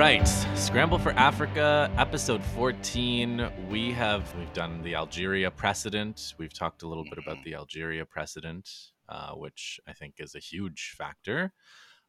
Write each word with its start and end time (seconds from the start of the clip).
Right, 0.00 0.26
Scramble 0.54 0.98
for 0.98 1.10
Africa, 1.10 1.92
episode 1.98 2.42
14. 2.42 3.50
We 3.68 3.92
have 3.92 4.34
we've 4.34 4.52
done 4.54 4.80
the 4.80 4.94
Algeria 4.94 5.50
precedent. 5.50 6.32
We've 6.38 6.54
talked 6.54 6.82
a 6.82 6.88
little 6.88 7.04
bit 7.04 7.18
about 7.18 7.44
the 7.44 7.54
Algeria 7.54 8.06
precedent, 8.06 8.70
uh, 9.10 9.32
which 9.32 9.78
I 9.86 9.92
think 9.92 10.14
is 10.16 10.34
a 10.34 10.38
huge 10.38 10.94
factor. 10.96 11.52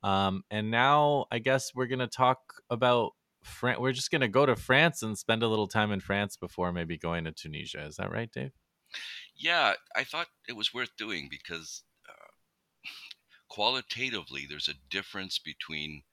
Um, 0.04 0.46
and 0.50 0.72
now 0.72 1.26
I 1.34 1.40
guess 1.40 1.76
we're 1.76 1.88
gonna 1.88 2.08
talk 2.08 2.40
about 2.70 3.12
France. 3.44 3.82
We're 3.82 3.92
just 3.92 4.10
gonna 4.10 4.30
go 4.30 4.46
to 4.46 4.56
France 4.56 5.04
and 5.04 5.18
spend 5.18 5.44
a 5.44 5.50
little 5.50 5.68
time 5.68 5.92
in 5.92 6.00
France 6.00 6.38
before 6.38 6.72
maybe 6.72 6.98
going 6.98 7.26
to 7.26 7.34
Tunisia. 7.34 7.84
Is 7.84 7.98
that 7.98 8.10
right, 8.10 8.32
Dave? 8.32 8.54
Yeah, 9.36 9.74
I 9.94 10.06
thought 10.06 10.28
it 10.48 10.56
was 10.56 10.74
worth 10.74 10.96
doing 10.98 11.28
because 11.30 11.84
uh, 12.08 12.90
qualitatively, 13.50 14.46
there's 14.50 14.70
a 14.70 14.80
difference 14.90 15.40
between 15.40 16.04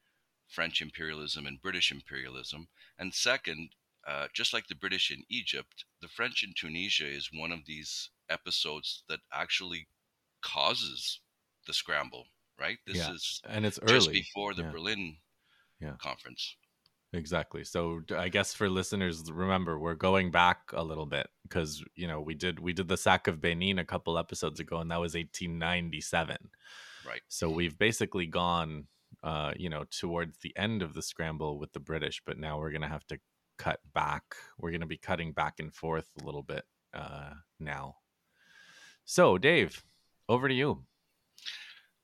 French 0.49 0.81
imperialism 0.83 1.47
and 1.47 1.61
British 1.63 1.91
imperialism. 1.93 2.69
And 2.99 3.15
second, 3.15 3.71
uh, 4.07 4.29
just 4.35 4.53
like 4.53 4.67
the 4.67 4.75
British 4.75 5.11
in 5.11 5.23
Egypt, 5.29 5.85
the 6.01 6.09
French 6.09 6.43
in 6.43 6.53
Tunisia 6.57 7.07
is 7.07 7.31
one 7.33 7.53
of 7.53 7.67
these 7.67 8.11
episodes 8.31 9.05
that 9.09 9.21
actually 9.33 9.87
causes 10.43 11.21
the 11.67 11.73
scramble, 11.75 12.27
right? 12.59 12.79
This 12.87 12.97
Yeah, 12.97 13.13
is 13.13 13.41
And 13.45 13.67
it's 13.67 13.79
just 13.87 14.09
early. 14.09 14.21
before 14.21 14.55
the 14.55 14.63
Yeah. 14.63 14.71
Berlin 14.71 15.19
Yeah. 15.81 15.97
conference. 15.99 16.57
Exactly. 17.13 17.65
So 17.65 18.03
I 18.15 18.29
guess 18.29 18.53
for 18.53 18.69
listeners, 18.69 19.31
remember 19.33 19.79
we're 19.79 19.95
going 19.95 20.31
back 20.31 20.71
a 20.75 20.83
little 20.85 21.07
bit 21.07 21.27
because 21.45 21.83
you 21.95 22.07
know 22.07 22.21
we 22.21 22.35
did 22.35 22.59
we 22.59 22.75
did 22.75 22.89
the 22.89 22.99
sack 22.99 23.27
of 23.29 23.41
Benin 23.41 23.79
a 23.79 23.85
couple 23.85 24.19
episodes 24.19 24.61
ago, 24.61 24.79
and 24.81 24.91
that 24.91 25.01
was 25.01 25.15
1897. 25.17 26.51
Right. 27.07 27.23
So 27.29 27.49
we've 27.49 27.79
basically 27.79 28.27
gone, 28.27 28.89
uh, 29.23 29.53
you 29.57 29.69
know, 29.69 29.85
towards 29.91 30.39
the 30.39 30.57
end 30.57 30.83
of 30.83 30.95
the 30.95 31.03
scramble 31.03 31.59
with 31.59 31.73
the 31.73 31.81
British, 31.81 32.23
but 32.25 32.39
now 32.39 32.59
we're 32.59 32.71
gonna 32.71 32.89
have 32.89 33.07
to 33.09 33.19
cut 33.59 33.81
back. 33.95 34.23
We're 34.59 34.71
gonna 34.71 34.87
be 34.87 34.99
cutting 34.99 35.33
back 35.33 35.55
and 35.59 35.75
forth 35.75 36.09
a 36.21 36.25
little 36.25 36.43
bit 36.43 36.65
uh, 36.95 37.35
now. 37.59 37.97
So 39.05 39.39
Dave, 39.39 39.83
over 40.29 40.49
to 40.49 40.55
you. 40.55 40.85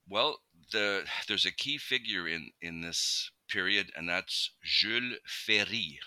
Well, 0.09 0.39
the 0.71 1.05
there's 1.27 1.45
a 1.45 1.51
key 1.51 1.77
figure 1.77 2.27
in 2.27 2.51
in 2.61 2.81
this 2.81 3.31
period, 3.49 3.91
and 3.95 4.09
that's 4.09 4.51
Jules 4.63 5.17
Ferry, 5.25 5.99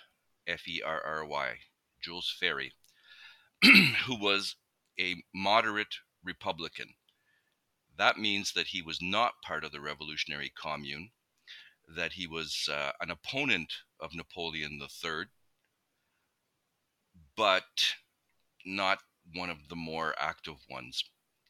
F 0.47 0.67
E 0.69 0.83
R 0.84 1.00
R 1.05 1.25
Y, 1.25 1.55
Jules 2.03 2.34
Ferry, 2.39 2.72
who 3.62 4.20
was 4.20 4.56
a 5.00 5.22
moderate 5.34 5.97
Republican. 6.22 6.89
That 7.98 8.16
means 8.16 8.52
that 8.52 8.68
he 8.68 8.80
was 8.80 9.02
not 9.02 9.42
part 9.42 9.64
of 9.64 9.72
the 9.72 9.80
Revolutionary 9.80 10.52
Commune, 10.56 11.10
that 11.96 12.12
he 12.12 12.27
was 12.27 12.68
uh, 12.72 12.92
an 13.00 13.10
opponent 13.10 13.72
of 14.00 14.14
Napoleon 14.14 14.80
III, 14.80 15.24
but 17.36 17.64
not 18.64 19.00
one 19.34 19.50
of 19.50 19.69
the 19.69 19.76
more 19.76 20.14
active 20.19 20.56
ones. 20.70 21.02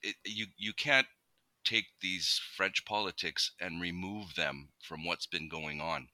It, 0.03 0.17
you 0.25 0.47
you 0.57 0.73
can't 0.73 1.07
take 1.65 1.87
these 2.01 2.41
French 2.57 2.85
politics 2.87 3.53
and 3.61 3.81
remove 3.81 4.35
them 4.35 4.71
from 4.83 5.05
what's 5.05 5.27
been 5.27 5.49
going 5.49 5.81
on. 5.81 6.09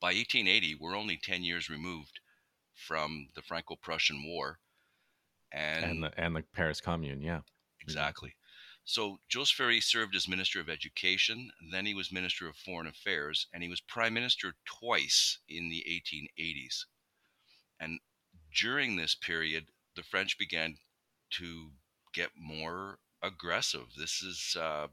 By 0.00 0.08
1880, 0.08 0.76
we're 0.80 0.96
only 0.96 1.18
10 1.22 1.44
years 1.44 1.68
removed 1.68 2.18
from 2.74 3.28
the 3.34 3.42
Franco-Prussian 3.42 4.24
War, 4.26 4.58
and, 5.52 5.84
And 5.84 6.02
the 6.02 6.20
and 6.20 6.34
the 6.34 6.42
Paris 6.54 6.80
Commune, 6.80 7.20
yeah. 7.20 7.40
exactly. 7.82 8.34
So 8.92 9.20
Jules 9.28 9.52
Ferry 9.52 9.80
served 9.80 10.16
as 10.16 10.26
Minister 10.26 10.58
of 10.58 10.68
Education, 10.68 11.52
then 11.70 11.86
he 11.86 11.94
was 11.94 12.10
Minister 12.10 12.48
of 12.48 12.56
Foreign 12.56 12.88
Affairs, 12.88 13.46
and 13.54 13.62
he 13.62 13.68
was 13.68 13.80
Prime 13.80 14.12
Minister 14.12 14.56
twice 14.64 15.38
in 15.48 15.68
the 15.68 15.86
1880s. 15.88 16.86
And 17.78 18.00
during 18.52 18.96
this 18.96 19.14
period, 19.14 19.68
the 19.94 20.02
French 20.02 20.36
began 20.38 20.76
to 21.34 21.70
get 22.12 22.30
more 22.36 22.98
aggressive. 23.22 23.94
This 23.96 24.24
is 24.24 24.56
uh, 24.58 24.88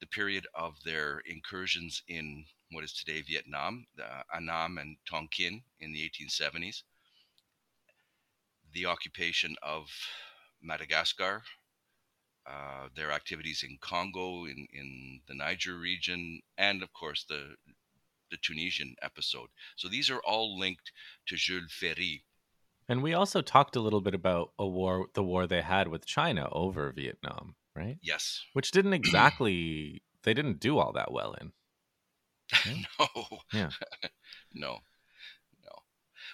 the 0.00 0.08
period 0.08 0.48
of 0.52 0.82
their 0.82 1.20
incursions 1.20 2.02
in 2.08 2.44
what 2.72 2.82
is 2.82 2.92
today 2.92 3.22
Vietnam, 3.22 3.86
uh, 4.02 4.24
Annam 4.34 4.78
and 4.78 4.96
Tonkin 5.08 5.62
in 5.78 5.92
the 5.92 6.10
1870s, 6.10 6.82
the 8.72 8.86
occupation 8.86 9.54
of 9.62 9.86
Madagascar, 10.60 11.44
uh, 12.48 12.88
their 12.94 13.10
activities 13.12 13.64
in 13.66 13.78
Congo, 13.80 14.44
in, 14.44 14.66
in 14.72 15.20
the 15.26 15.34
Niger 15.34 15.76
region, 15.76 16.40
and 16.56 16.82
of 16.82 16.92
course 16.92 17.24
the 17.28 17.56
the 18.30 18.36
Tunisian 18.36 18.96
episode. 19.02 19.48
So 19.76 19.88
these 19.88 20.10
are 20.10 20.20
all 20.20 20.58
linked 20.58 20.92
to 21.26 21.36
Jules 21.36 21.72
Ferry. 21.72 22.24
And 22.88 23.02
we 23.02 23.14
also 23.14 23.40
talked 23.42 23.76
a 23.76 23.80
little 23.80 24.00
bit 24.00 24.14
about 24.14 24.52
a 24.58 24.66
war, 24.66 25.06
the 25.14 25.22
war 25.22 25.46
they 25.46 25.62
had 25.62 25.88
with 25.88 26.06
China 26.06 26.48
over 26.52 26.92
Vietnam, 26.92 27.56
right? 27.74 27.98
Yes. 28.02 28.42
Which 28.52 28.70
didn't 28.70 28.92
exactly, 28.92 30.02
they 30.22 30.34
didn't 30.34 30.60
do 30.60 30.78
all 30.78 30.92
that 30.92 31.12
well 31.12 31.34
in. 31.34 31.52
no. 32.98 33.38
Yeah. 33.52 33.70
no. 34.54 34.78
No. 35.64 35.72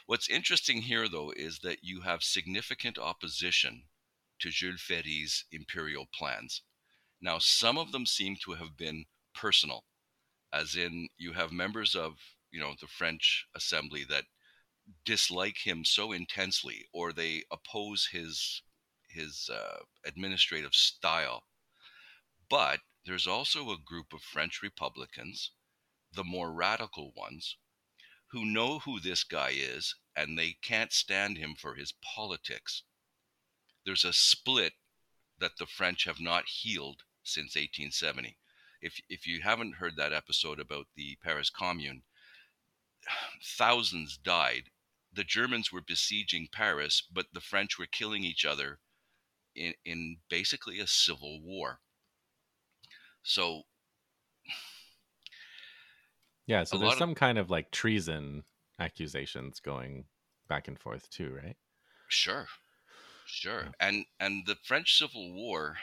What's 0.07 0.29
interesting 0.29 0.83
here, 0.83 1.09
though, 1.09 1.33
is 1.35 1.61
that 1.61 1.79
you 1.83 2.03
have 2.03 2.23
significant 2.23 2.99
opposition 2.99 3.85
to 4.43 4.51
Jules 4.51 4.83
Ferry's 4.83 5.45
imperial 5.51 6.07
plans. 6.15 6.63
Now, 7.21 7.39
some 7.39 7.79
of 7.79 7.93
them 7.93 8.07
seem 8.07 8.37
to 8.45 8.53
have 8.53 8.77
been 8.77 9.07
personal, 9.35 9.85
as 10.53 10.77
in 10.77 11.09
you 11.17 11.33
have 11.33 11.53
members 11.53 11.95
of, 11.95 12.15
you 12.51 12.61
know, 12.61 12.75
the 12.81 12.87
French 12.87 13.47
assembly 13.55 14.05
that 14.11 14.25
dislike 15.05 15.59
him 15.65 15.85
so 15.85 16.13
intensely, 16.13 16.87
or 16.93 17.13
they 17.13 17.45
oppose 17.51 18.09
his 18.13 18.63
his 19.09 19.49
uh, 19.53 19.79
administrative 20.05 20.75
style. 20.75 21.45
But 22.49 22.81
there's 23.05 23.27
also 23.27 23.71
a 23.71 23.79
group 23.85 24.13
of 24.13 24.23
French 24.23 24.63
Republicans, 24.63 25.53
the 26.13 26.25
more 26.25 26.53
radical 26.53 27.13
ones, 27.17 27.57
who 28.31 28.45
know 28.45 28.79
who 28.81 29.01
this 29.01 29.25
guy 29.25 29.51
is 29.55 29.95
and 30.17 30.39
they 30.39 30.57
can't 30.63 30.93
stand 30.93 31.37
him 31.37 31.55
for 31.55 31.75
his 31.75 31.93
politics. 32.15 32.83
There's 33.85 34.05
a 34.05 34.13
split 34.13 34.73
that 35.39 35.53
the 35.59 35.67
French 35.67 36.05
have 36.05 36.21
not 36.21 36.45
healed 36.47 37.03
since 37.23 37.57
1870. 37.57 38.37
If, 38.81 39.01
if 39.09 39.27
you 39.27 39.41
haven't 39.43 39.77
heard 39.77 39.97
that 39.97 40.13
episode 40.13 40.61
about 40.61 40.87
the 40.97 41.17
Paris 41.23 41.51
Commune, 41.51 42.03
thousands 43.43 44.17
died. 44.17 44.65
The 45.13 45.25
Germans 45.25 45.71
were 45.73 45.83
besieging 45.87 46.49
Paris, 46.53 47.03
but 47.13 47.27
the 47.33 47.41
French 47.41 47.79
were 47.79 47.87
killing 47.87 48.25
each 48.25 48.45
other 48.45 48.79
in, 49.55 49.75
in 49.85 50.17
basically 50.31 50.81
a 50.81 50.87
civil 50.87 51.41
war. 51.43 51.81
So 53.23 53.63
Yeah. 56.47 56.65
So 56.65 56.77
there's 56.77 56.87
lot 56.87 56.93
of- 56.95 56.99
some 56.99 57.15
kind 57.15 57.39
of 57.39 57.51
like 57.51 57.71
treason 57.71 58.45
accusations 58.79 59.61
going 59.61 60.07
back 60.49 60.69
and 60.69 60.79
forth 60.79 61.09
too, 61.11 61.33
right? 61.43 61.57
Sure, 62.09 62.47
sure. 63.33 63.71
Yeah. 63.71 63.73
And 63.81 64.07
and 64.21 64.47
the 64.47 64.55
French 64.57 64.97
Civil 64.99 65.33
War, 65.33 65.79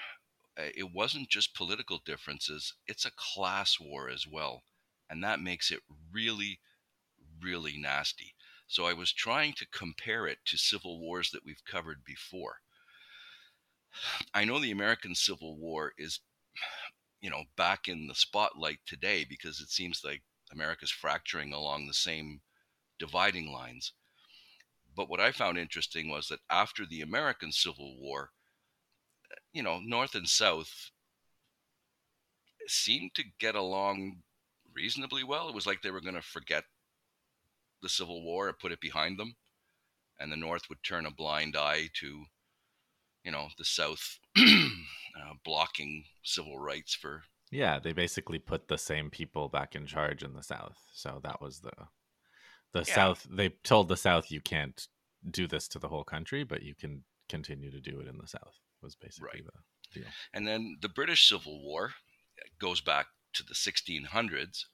uh, 0.57 0.69
it 0.75 0.91
wasn't 0.93 1.29
just 1.29 1.53
political 1.55 1.97
differences; 1.99 2.73
it's 2.87 3.05
a 3.05 3.11
class 3.11 3.79
war 3.79 4.09
as 4.09 4.27
well, 4.27 4.63
and 5.09 5.23
that 5.23 5.41
makes 5.41 5.71
it 5.71 5.83
really, 6.11 6.61
really 7.41 7.77
nasty. 7.77 8.35
So 8.67 8.85
I 8.85 8.93
was 8.93 9.13
trying 9.13 9.53
to 9.53 9.67
compare 9.67 10.27
it 10.27 10.45
to 10.45 10.57
civil 10.57 10.99
wars 10.99 11.31
that 11.31 11.45
we've 11.45 11.65
covered 11.65 12.03
before. 12.05 12.61
I 14.33 14.43
know 14.43 14.57
the 14.59 14.71
American 14.71 15.13
Civil 15.13 15.55
War 15.55 15.93
is, 15.95 16.19
you 17.21 17.29
know, 17.29 17.45
back 17.55 17.87
in 17.87 18.07
the 18.07 18.15
spotlight 18.15 18.79
today 18.85 19.23
because 19.23 19.59
it 19.61 19.69
seems 19.69 20.03
like 20.03 20.23
America's 20.51 20.91
fracturing 20.91 21.53
along 21.53 21.87
the 21.87 21.93
same 21.93 22.41
dividing 22.99 23.51
lines. 23.51 23.93
But 24.95 25.09
what 25.09 25.19
I 25.19 25.31
found 25.31 25.57
interesting 25.57 26.09
was 26.09 26.27
that 26.27 26.39
after 26.49 26.85
the 26.85 27.01
American 27.01 27.51
Civil 27.51 27.97
War, 27.99 28.31
you 29.53 29.63
know, 29.63 29.79
North 29.83 30.15
and 30.15 30.27
South 30.27 30.91
seemed 32.67 33.11
to 33.15 33.23
get 33.39 33.55
along 33.55 34.17
reasonably 34.73 35.23
well. 35.23 35.49
It 35.49 35.55
was 35.55 35.65
like 35.65 35.81
they 35.81 35.91
were 35.91 36.01
going 36.01 36.15
to 36.15 36.21
forget 36.21 36.63
the 37.81 37.89
Civil 37.89 38.23
War 38.23 38.47
and 38.47 38.59
put 38.59 38.71
it 38.71 38.81
behind 38.81 39.17
them, 39.17 39.35
and 40.19 40.31
the 40.31 40.37
North 40.37 40.63
would 40.69 40.83
turn 40.83 41.05
a 41.05 41.11
blind 41.11 41.55
eye 41.55 41.89
to, 41.99 42.25
you 43.23 43.31
know, 43.31 43.47
the 43.57 43.65
South 43.65 44.19
uh, 44.37 45.33
blocking 45.43 46.03
civil 46.23 46.59
rights 46.59 46.93
for. 46.93 47.23
Yeah. 47.51 47.79
They 47.79 47.93
basically 47.93 48.39
put 48.39 48.67
the 48.67 48.77
same 48.77 49.09
people 49.09 49.49
back 49.49 49.75
in 49.75 49.85
charge 49.85 50.23
in 50.23 50.33
the 50.33 50.43
South. 50.43 50.77
So 50.93 51.19
that 51.23 51.41
was 51.41 51.61
the, 51.61 51.71
the 52.73 52.83
Yeah. 52.87 52.95
South. 52.95 53.27
They 53.29 53.49
told 53.49 53.87
the 53.87 53.97
South 53.97 54.31
you 54.31 54.41
can't 54.41 54.87
do 55.29 55.47
this 55.47 55.67
to 55.69 55.79
the 55.79 55.89
whole 55.89 56.03
country, 56.03 56.43
but 56.43 56.63
you 56.63 56.75
can 56.75 57.03
continue 57.27 57.71
to 57.71 57.81
do 57.81 57.99
it 57.99 58.07
in 58.07 58.17
the 58.17 58.27
South. 58.27 58.59
Was 58.81 58.95
basically 58.95 59.41
Right. 59.41 59.45
the 59.93 59.99
deal. 60.01 60.11
And 60.33 60.47
then 60.47 60.77
the 60.81 60.89
British 60.89 61.27
Civil 61.27 61.61
War 61.61 61.95
goes 62.59 62.81
back 62.81 63.07
to 63.33 63.43
the 63.43 63.53
1600s. 63.55 64.65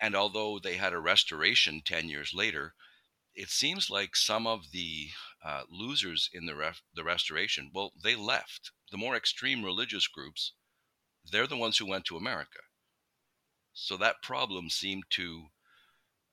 And 0.00 0.14
although 0.14 0.58
they 0.58 0.76
had 0.76 0.92
a 0.92 0.98
restoration 0.98 1.82
10 1.82 2.08
years 2.08 2.32
later, 2.34 2.74
it 3.34 3.50
seems 3.50 3.90
like 3.90 4.16
some 4.16 4.46
of 4.46 4.70
the 4.72 5.10
uh, 5.42 5.64
losers 5.68 6.30
in 6.32 6.46
the, 6.46 6.54
ref- 6.56 6.82
the 6.94 7.04
restoration, 7.04 7.70
well, 7.74 7.92
they 8.02 8.14
left. 8.16 8.72
The 8.90 8.96
more 8.96 9.14
extreme 9.14 9.62
religious 9.64 10.06
groups, 10.08 10.54
they're 11.24 11.46
the 11.46 11.56
ones 11.56 11.76
who 11.76 11.86
went 11.86 12.06
to 12.06 12.16
America. 12.16 12.60
So 13.74 13.96
that 13.98 14.22
problem 14.22 14.70
seemed 14.70 15.04
to 15.10 15.48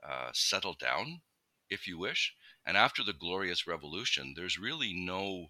uh, 0.08 0.30
settle 0.34 0.74
down, 0.74 1.22
if 1.70 1.88
you 1.88 1.98
wish. 1.98 2.34
And 2.66 2.78
after 2.78 3.04
the 3.04 3.14
Glorious 3.14 3.68
Revolution, 3.68 4.34
there's 4.36 4.58
really 4.58 4.94
no 4.94 5.48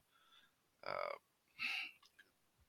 uh, 0.86 1.18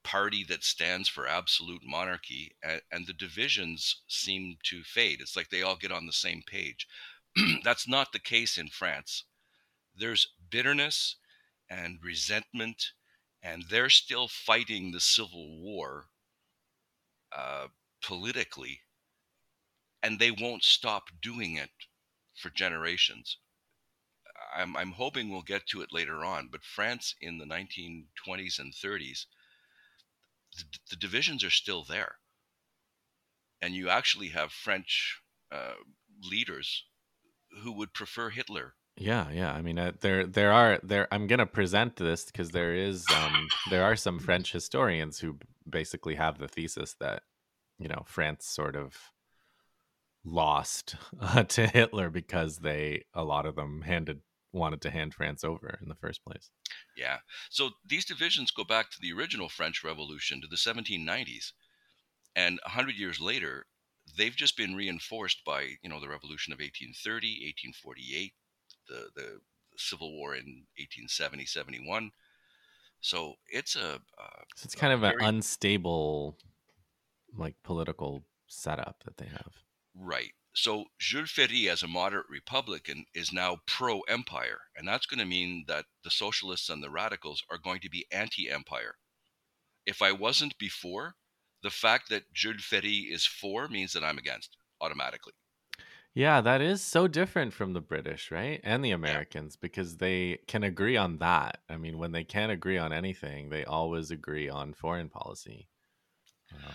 party 0.02 0.44
that 0.44 0.62
stands 0.62 1.08
for 1.08 1.26
absolute 1.26 1.82
monarchy, 1.84 2.54
and, 2.62 2.80
and, 2.92 3.06
the 3.06 3.12
divisions 3.12 4.02
seem 4.06 4.58
to 4.62 4.84
fade. 4.84 5.20
It's 5.20 5.34
like 5.34 5.48
they 5.48 5.62
all 5.62 5.76
get 5.76 5.90
on 5.90 6.06
the 6.06 6.12
same 6.12 6.42
page. 6.46 6.86
That's 7.64 7.88
not 7.88 8.12
the 8.12 8.20
case 8.20 8.58
in 8.58 8.68
France. 8.68 9.24
There's 9.96 10.28
bitterness 10.50 11.16
and 11.70 11.98
resentment, 12.02 12.92
and 13.42 13.64
they're 13.70 13.90
still 13.90 14.28
fighting 14.28 14.92
the 14.92 15.00
civil 15.00 15.58
war 15.60 16.06
uh, 17.36 17.68
politically, 18.02 18.80
and 20.04 20.18
they 20.18 20.30
won't 20.30 20.62
stop 20.62 21.04
doing 21.22 21.56
it 21.56 21.70
for 22.36 22.50
generations. 22.50 23.38
I'm, 24.54 24.76
I'm 24.76 24.92
hoping 24.92 25.30
we'll 25.30 25.42
get 25.42 25.66
to 25.68 25.80
it 25.80 25.92
later 25.92 26.22
on, 26.24 26.48
but 26.52 26.62
France 26.62 27.14
in 27.22 27.38
the 27.38 27.46
1920s 27.46 28.58
and 28.58 28.72
30s, 28.74 29.24
the, 30.56 30.64
the 30.90 30.96
divisions 30.96 31.42
are 31.42 31.50
still 31.50 31.84
there. 31.88 32.16
And 33.62 33.74
you 33.74 33.88
actually 33.88 34.28
have 34.28 34.52
French 34.52 35.22
uh, 35.50 35.74
leaders 36.22 36.84
who 37.62 37.72
would 37.72 37.94
prefer 37.94 38.28
Hitler. 38.28 38.74
Yeah, 38.96 39.30
yeah. 39.32 39.52
I 39.52 39.62
mean, 39.62 39.78
uh, 39.78 39.92
there, 40.00 40.26
there 40.26 40.52
are 40.52 40.78
there. 40.82 41.08
I'm 41.10 41.26
gonna 41.26 41.46
present 41.46 41.96
this 41.96 42.26
because 42.26 42.50
there 42.50 42.74
is, 42.74 43.04
um, 43.12 43.48
there 43.70 43.82
are 43.82 43.96
some 43.96 44.20
French 44.20 44.52
historians 44.52 45.18
who 45.18 45.38
basically 45.68 46.14
have 46.14 46.38
the 46.38 46.46
thesis 46.46 46.94
that, 47.00 47.22
you 47.78 47.88
know, 47.88 48.04
France 48.06 48.46
sort 48.46 48.76
of 48.76 48.94
lost 50.24 50.96
uh, 51.20 51.44
to 51.44 51.66
Hitler 51.66 52.10
because 52.10 52.58
they, 52.58 53.04
a 53.14 53.24
lot 53.24 53.46
of 53.46 53.56
them, 53.56 53.82
handed 53.82 54.20
wanted 54.52 54.80
to 54.80 54.90
hand 54.90 55.12
France 55.12 55.42
over 55.42 55.78
in 55.82 55.88
the 55.88 55.96
first 55.96 56.24
place. 56.24 56.50
Yeah. 56.96 57.18
So 57.50 57.70
these 57.84 58.04
divisions 58.04 58.52
go 58.52 58.62
back 58.62 58.88
to 58.90 59.00
the 59.00 59.12
original 59.12 59.48
French 59.48 59.82
Revolution 59.82 60.40
to 60.40 60.46
the 60.46 60.56
1790s, 60.56 61.52
and 62.36 62.60
a 62.64 62.70
hundred 62.70 62.94
years 62.94 63.20
later, 63.20 63.66
they've 64.16 64.36
just 64.36 64.56
been 64.56 64.74
reinforced 64.74 65.44
by 65.44 65.76
you 65.82 65.90
know 65.90 66.00
the 66.00 66.08
revolution 66.08 66.52
of 66.52 66.58
1830 66.58 67.52
1848 67.74 68.32
the 68.88 69.08
the, 69.14 69.40
civil 69.76 70.12
war 70.16 70.36
in 70.36 70.66
1870 70.78 71.46
71 71.46 72.12
so 73.00 73.34
it's 73.48 73.74
a 73.74 73.94
uh, 73.94 74.42
so 74.54 74.64
it's 74.64 74.76
kind 74.76 74.92
of 74.92 75.00
very, 75.00 75.14
an 75.18 75.24
unstable 75.24 76.38
like 77.36 77.56
political 77.64 78.24
setup 78.46 79.02
that 79.04 79.16
they 79.16 79.26
have 79.26 79.63
right 79.94 80.32
so 80.54 80.84
Jules 81.00 81.32
Ferry, 81.32 81.68
as 81.68 81.82
a 81.82 81.88
moderate 81.88 82.28
Republican, 82.28 83.06
is 83.12 83.32
now 83.32 83.58
pro 83.66 84.00
empire. 84.02 84.60
And 84.76 84.86
that's 84.86 85.06
going 85.06 85.18
to 85.18 85.24
mean 85.24 85.64
that 85.66 85.86
the 86.04 86.10
socialists 86.10 86.68
and 86.70 86.82
the 86.82 86.90
radicals 86.90 87.42
are 87.50 87.58
going 87.58 87.80
to 87.80 87.90
be 87.90 88.06
anti 88.12 88.48
empire. 88.48 88.96
If 89.84 90.00
I 90.00 90.12
wasn't 90.12 90.56
before, 90.56 91.16
the 91.62 91.70
fact 91.70 92.08
that 92.10 92.32
Jules 92.32 92.64
Ferry 92.64 93.08
is 93.10 93.26
for 93.26 93.68
means 93.68 93.92
that 93.92 94.04
I'm 94.04 94.18
against 94.18 94.56
automatically. 94.80 95.32
Yeah, 96.14 96.40
that 96.42 96.60
is 96.60 96.80
so 96.80 97.08
different 97.08 97.52
from 97.52 97.72
the 97.72 97.80
British, 97.80 98.30
right? 98.30 98.60
And 98.62 98.84
the 98.84 98.92
Americans 98.92 99.54
yeah. 99.56 99.58
because 99.60 99.96
they 99.96 100.38
can 100.46 100.62
agree 100.62 100.96
on 100.96 101.18
that. 101.18 101.62
I 101.68 101.76
mean, 101.76 101.98
when 101.98 102.12
they 102.12 102.22
can't 102.22 102.52
agree 102.52 102.78
on 102.78 102.92
anything, 102.92 103.50
they 103.50 103.64
always 103.64 104.12
agree 104.12 104.48
on 104.48 104.74
foreign 104.74 105.08
policy. 105.08 105.66
Um, 106.54 106.74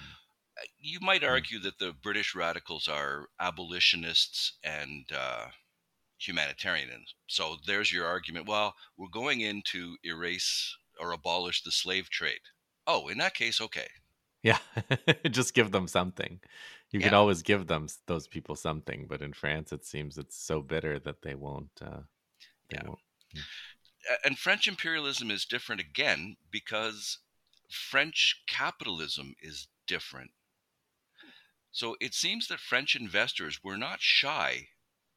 you 0.80 1.00
might 1.00 1.24
hmm. 1.24 1.30
argue 1.30 1.60
that 1.60 1.80
the 1.80 1.94
British 1.94 2.36
radicals 2.36 2.88
are 2.88 3.28
abolitionists 3.40 4.54
and 4.64 5.06
uh, 5.16 5.46
humanitarians. 6.18 7.16
So 7.28 7.58
there's 7.66 7.92
your 7.92 8.06
argument. 8.06 8.48
Well, 8.48 8.76
we're 8.98 9.08
going 9.08 9.42
in 9.42 9.62
to 9.72 9.96
erase 10.04 10.76
or 11.00 11.12
abolish 11.12 11.64
the 11.64 11.72
slave 11.72 12.10
trade. 12.10 12.42
Oh, 12.86 13.08
in 13.08 13.18
that 13.20 13.34
case, 13.34 13.62
okay. 13.62 13.88
Yeah, 14.44 14.58
just 15.30 15.54
give 15.54 15.72
them 15.72 15.88
something. 15.88 16.40
You 16.92 17.00
yeah. 17.00 17.08
could 17.08 17.14
always 17.14 17.42
give 17.42 17.68
them 17.68 17.88
those 18.08 18.28
people 18.28 18.56
something, 18.56 19.06
but 19.08 19.22
in 19.22 19.34
France, 19.34 19.72
it 19.72 19.86
seems 19.86 20.18
it's 20.18 20.38
so 20.38 20.62
bitter 20.62 20.98
that 21.00 21.22
they 21.22 21.36
won't. 21.36 21.70
Uh, 21.82 22.02
they 22.70 22.78
yeah. 22.78 22.88
Won't. 22.88 23.00
Hmm. 23.34 23.42
And 24.26 24.40
French 24.40 24.68
imperialism 24.68 25.30
is 25.30 25.46
different 25.46 25.82
again 25.82 26.38
because 26.50 27.20
French 27.70 28.44
capitalism 28.48 29.36
is 29.42 29.68
different. 29.88 30.32
So 31.72 31.96
it 32.00 32.14
seems 32.14 32.48
that 32.48 32.60
French 32.60 32.96
investors 32.96 33.64
were 33.64 33.78
not 33.78 34.02
shy 34.02 34.70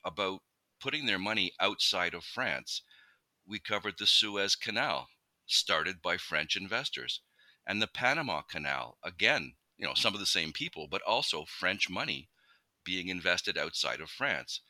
about 0.04 0.42
putting 0.80 1.06
their 1.06 1.18
money 1.18 1.52
outside 1.58 2.14
of 2.14 2.24
France. 2.24 2.82
We 3.46 3.58
covered 3.58 3.98
the 3.98 4.06
Suez 4.06 4.54
Canal, 4.56 5.08
started 5.46 6.02
by 6.02 6.18
French 6.18 6.56
investors 6.56 7.20
and 7.66 7.80
the 7.80 7.86
Panama 7.86 8.42
Canal. 8.42 8.98
Again, 9.02 9.54
you 9.78 9.86
know, 9.86 9.94
some 9.94 10.14
of 10.14 10.20
the 10.20 10.26
same 10.26 10.52
people, 10.52 10.88
but 10.88 11.02
also 11.02 11.44
French 11.44 11.88
money 11.88 12.28
being 12.84 13.08
invested 13.08 13.56
outside 13.56 14.00
of 14.00 14.10
France. 14.10 14.60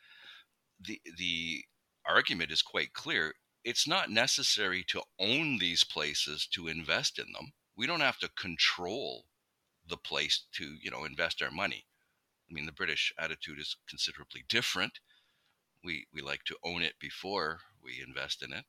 The 0.81 1.01
the 1.17 1.65
argument 2.07 2.51
is 2.51 2.63
quite 2.63 2.93
clear. 2.93 3.35
It's 3.65 3.87
not 3.87 4.11
necessary 4.11 4.85
to 4.89 5.03
own 5.19 5.59
these 5.59 5.85
places 5.85 6.47
to 6.49 6.69
invest 6.69 7.19
in 7.19 7.33
them. 7.33 7.53
We 7.77 7.87
don't 7.87 8.01
have 8.01 8.19
to 8.19 8.29
control 8.29 9.27
the 9.89 9.97
place 9.97 10.45
to, 10.55 10.77
you 10.83 10.91
know, 10.91 11.05
invest 11.05 11.43
our 11.43 11.51
money. 11.51 11.87
I 12.51 12.55
mean, 12.55 12.67
the 12.67 12.73
British 12.73 13.13
attitude 13.19 13.59
is 13.59 13.77
considerably 13.89 14.45
different. 14.49 15.01
We 15.85 16.07
we 16.13 16.21
like 16.21 16.45
to 16.45 16.57
own 16.65 16.83
it 16.83 16.95
before 17.01 17.59
we 17.83 18.05
invest 18.07 18.43
in 18.43 18.53
it. 18.53 18.65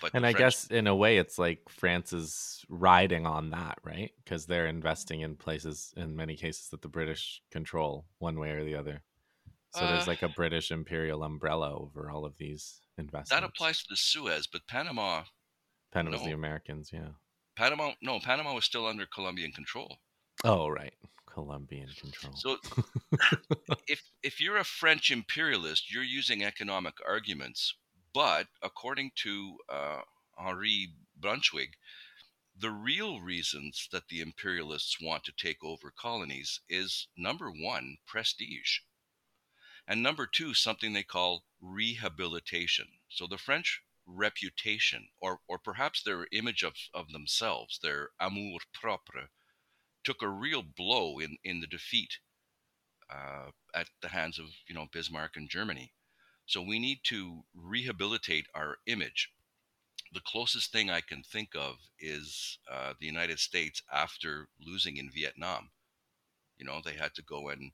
But 0.00 0.12
and 0.14 0.24
I 0.24 0.32
French... 0.32 0.38
guess 0.38 0.66
in 0.68 0.86
a 0.86 0.94
way, 0.94 1.18
it's 1.18 1.38
like 1.38 1.68
France 1.68 2.12
is 2.12 2.64
riding 2.68 3.26
on 3.26 3.50
that, 3.50 3.78
right? 3.82 4.12
Because 4.24 4.46
they're 4.46 4.66
investing 4.66 5.20
in 5.20 5.36
places, 5.36 5.92
in 5.96 6.14
many 6.16 6.36
cases, 6.36 6.68
that 6.70 6.82
the 6.82 6.88
British 6.88 7.42
control 7.50 8.06
one 8.18 8.38
way 8.38 8.50
or 8.50 8.64
the 8.64 8.76
other. 8.76 9.02
So 9.74 9.80
uh, 9.80 9.92
there's 9.92 10.06
like 10.06 10.22
a 10.22 10.28
British 10.28 10.70
imperial 10.70 11.22
umbrella 11.22 11.74
over 11.74 12.10
all 12.10 12.24
of 12.24 12.36
these 12.38 12.80
investments. 12.98 13.30
That 13.30 13.44
applies 13.44 13.78
to 13.78 13.86
the 13.90 13.96
Suez, 13.96 14.46
but 14.46 14.66
Panama. 14.68 15.24
Panama's 15.90 16.20
no. 16.20 16.26
the 16.28 16.34
Americans, 16.34 16.90
yeah. 16.92 17.08
Panama, 17.56 17.92
no, 18.00 18.20
Panama 18.20 18.54
was 18.54 18.64
still 18.64 18.86
under 18.86 19.06
Colombian 19.06 19.52
control. 19.52 19.98
Oh, 20.44 20.68
right. 20.68 20.94
Colombian 21.26 21.88
control. 21.98 22.34
So 22.36 22.56
if 23.88 24.02
if 24.22 24.40
you're 24.40 24.58
a 24.58 24.64
French 24.64 25.10
imperialist, 25.10 25.90
you're 25.90 26.02
using 26.02 26.44
economic 26.44 26.94
arguments 27.06 27.74
but 28.14 28.48
according 28.60 29.12
to 29.16 29.58
uh, 29.70 30.02
Henri 30.36 30.94
Brunschwig, 31.18 31.78
the 32.54 32.70
real 32.70 33.22
reasons 33.22 33.88
that 33.90 34.08
the 34.08 34.20
imperialists 34.20 35.00
want 35.00 35.24
to 35.24 35.32
take 35.32 35.64
over 35.64 35.90
colonies 35.90 36.60
is 36.68 37.08
number 37.16 37.50
one, 37.50 37.96
prestige. 38.06 38.80
And 39.88 40.02
number 40.02 40.26
two, 40.26 40.52
something 40.52 40.92
they 40.92 41.02
call 41.02 41.46
rehabilitation. 41.58 43.00
So 43.08 43.26
the 43.26 43.38
French 43.38 43.80
reputation, 44.04 45.08
or, 45.18 45.40
or 45.48 45.58
perhaps 45.58 46.02
their 46.02 46.28
image 46.30 46.62
of, 46.62 46.74
of 46.92 47.12
themselves, 47.12 47.78
their 47.78 48.10
amour 48.20 48.60
propre, 48.74 49.30
took 50.04 50.22
a 50.22 50.28
real 50.28 50.62
blow 50.62 51.18
in, 51.18 51.36
in 51.44 51.60
the 51.60 51.66
defeat 51.66 52.18
uh, 53.10 53.50
at 53.74 53.88
the 54.00 54.08
hands 54.08 54.38
of 54.38 54.46
you 54.68 54.74
know 54.74 54.86
Bismarck 54.92 55.36
and 55.36 55.48
Germany. 55.48 55.92
So 56.46 56.60
we 56.62 56.78
need 56.78 56.98
to 57.04 57.44
rehabilitate 57.54 58.46
our 58.54 58.76
image. 58.86 59.30
The 60.12 60.20
closest 60.26 60.72
thing 60.72 60.90
I 60.90 61.00
can 61.00 61.22
think 61.22 61.50
of 61.54 61.76
is 61.98 62.58
uh, 62.70 62.92
the 63.00 63.06
United 63.06 63.38
States 63.38 63.82
after 63.92 64.48
losing 64.60 64.96
in 64.96 65.08
Vietnam. 65.10 65.70
You 66.58 66.66
know, 66.66 66.80
they 66.84 66.92
had 66.92 67.14
to 67.14 67.22
go 67.22 67.48
and 67.48 67.72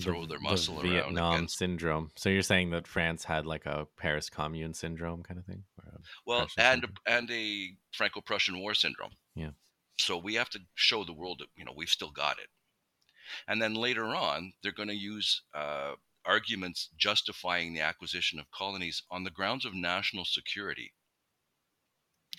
throw 0.00 0.22
the, 0.22 0.28
their 0.28 0.40
muscle 0.40 0.76
the 0.76 0.88
Vietnam 0.88 1.34
against... 1.34 1.58
syndrome. 1.58 2.10
So 2.16 2.30
you're 2.30 2.42
saying 2.42 2.70
that 2.70 2.86
France 2.86 3.24
had 3.24 3.46
like 3.46 3.66
a 3.66 3.86
Paris 3.96 4.30
Commune 4.30 4.74
syndrome 4.74 5.22
kind 5.22 5.38
of 5.38 5.46
thing? 5.46 5.64
Well, 6.26 6.48
and 6.58 6.86
and 7.06 7.30
a 7.30 7.76
Franco-Prussian 7.92 8.58
War 8.58 8.74
syndrome. 8.74 9.12
Yeah. 9.34 9.50
So 9.98 10.16
we 10.16 10.34
have 10.34 10.50
to 10.50 10.60
show 10.74 11.04
the 11.04 11.12
world 11.12 11.40
that 11.40 11.48
you 11.56 11.64
know 11.64 11.72
we've 11.76 11.88
still 11.88 12.10
got 12.10 12.38
it. 12.38 12.48
And 13.46 13.62
then 13.62 13.74
later 13.74 14.06
on, 14.06 14.52
they're 14.62 14.72
going 14.72 14.88
to 14.88 14.94
use 14.94 15.42
uh, 15.54 15.92
arguments 16.24 16.88
justifying 16.96 17.72
the 17.72 17.80
acquisition 17.80 18.38
of 18.38 18.50
colonies 18.50 19.02
on 19.10 19.24
the 19.24 19.30
grounds 19.30 19.64
of 19.64 19.74
national 19.74 20.24
security. 20.24 20.92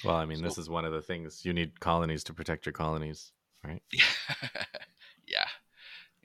Well, 0.04 0.16
I 0.16 0.26
mean, 0.26 0.40
so, 0.40 0.44
this 0.44 0.58
is 0.58 0.70
one 0.70 0.86
of 0.86 0.92
the 0.92 1.02
things 1.02 1.46
you 1.46 1.54
need 1.54 1.80
colonies 1.80 2.24
to 2.26 2.34
protect 2.34 2.66
your 2.66 2.74
colonies, 2.74 3.32
right? 3.64 3.82
yeah, 5.28 5.48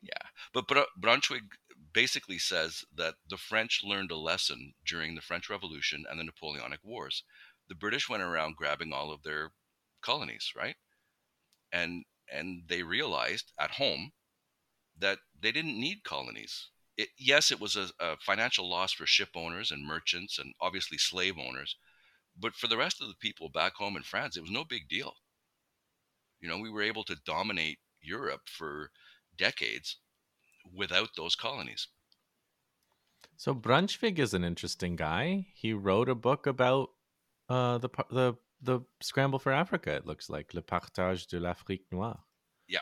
yeah. 0.02 0.26
But 0.52 0.66
Brunschwig 1.00 1.42
basically 1.92 2.38
says 2.38 2.84
that 2.96 3.14
the 3.28 3.36
French 3.36 3.82
learned 3.84 4.10
a 4.10 4.16
lesson 4.16 4.72
during 4.86 5.14
the 5.14 5.20
French 5.20 5.50
Revolution 5.50 6.04
and 6.10 6.18
the 6.18 6.24
Napoleonic 6.24 6.80
Wars. 6.82 7.24
The 7.68 7.74
British 7.74 8.08
went 8.08 8.22
around 8.22 8.56
grabbing 8.56 8.92
all 8.92 9.12
of 9.12 9.22
their 9.22 9.52
colonies, 10.00 10.52
right? 10.56 10.76
And 11.72 12.04
and 12.30 12.62
they 12.68 12.82
realized 12.82 13.52
at 13.58 13.72
home 13.72 14.12
that 14.98 15.18
they 15.40 15.52
didn't 15.52 15.80
need 15.80 16.04
colonies. 16.04 16.68
It, 16.96 17.08
yes, 17.16 17.50
it 17.50 17.60
was 17.60 17.76
a, 17.76 17.88
a 18.00 18.16
financial 18.18 18.68
loss 18.68 18.92
for 18.92 19.06
ship 19.06 19.30
owners 19.34 19.70
and 19.70 19.86
merchants 19.86 20.38
and 20.38 20.52
obviously 20.60 20.98
slave 20.98 21.38
owners, 21.38 21.76
but 22.38 22.54
for 22.54 22.66
the 22.66 22.76
rest 22.76 23.00
of 23.00 23.08
the 23.08 23.14
people 23.14 23.48
back 23.48 23.74
home 23.74 23.96
in 23.96 24.02
France, 24.02 24.36
it 24.36 24.42
was 24.42 24.50
no 24.50 24.64
big 24.64 24.88
deal. 24.88 25.14
You 26.40 26.48
know, 26.48 26.58
we 26.58 26.70
were 26.70 26.82
able 26.82 27.04
to 27.04 27.16
dominate 27.24 27.78
Europe 28.00 28.42
for 28.46 28.90
decades 29.36 29.96
without 30.74 31.10
those 31.16 31.34
colonies. 31.34 31.88
So 33.36 33.54
Brunschwig 33.54 34.18
is 34.18 34.34
an 34.34 34.44
interesting 34.44 34.96
guy. 34.96 35.46
He 35.54 35.72
wrote 35.72 36.08
a 36.08 36.14
book 36.14 36.46
about 36.46 36.90
uh, 37.48 37.78
the 37.78 37.88
the 38.10 38.34
the 38.60 38.80
scramble 39.00 39.38
for 39.38 39.52
Africa. 39.52 39.94
It 39.94 40.06
looks 40.06 40.28
like 40.28 40.54
Le 40.54 40.62
Partage 40.62 41.26
de 41.26 41.38
l'Afrique 41.38 41.86
Noire. 41.90 42.24
Yeah, 42.68 42.80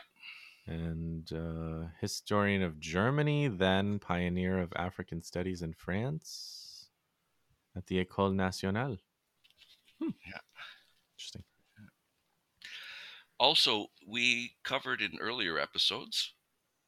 and 0.67 1.31
uh, 1.31 1.87
historian 2.01 2.61
of 2.61 2.79
Germany, 2.79 3.47
then 3.47 3.99
pioneer 3.99 4.59
of 4.59 4.73
African 4.75 5.21
studies 5.21 5.61
in 5.61 5.73
France 5.73 6.89
at 7.75 7.87
the 7.87 8.03
École 8.03 8.35
Nationale. 8.35 8.97
Hmm. 9.99 10.09
Yeah, 10.25 10.39
interesting. 11.15 11.43
Also, 13.39 13.87
we 14.07 14.55
covered 14.63 15.01
in 15.01 15.19
earlier 15.19 15.59
episodes 15.59 16.33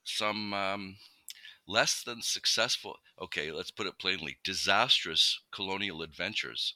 some 0.03 0.53
um, 0.53 0.97
less 1.67 2.01
than 2.03 2.21
successful, 2.21 2.97
okay, 3.21 3.51
let's 3.51 3.71
put 3.71 3.85
it 3.85 3.99
plainly, 3.99 4.39
disastrous 4.43 5.39
colonial 5.51 6.01
adventures. 6.01 6.75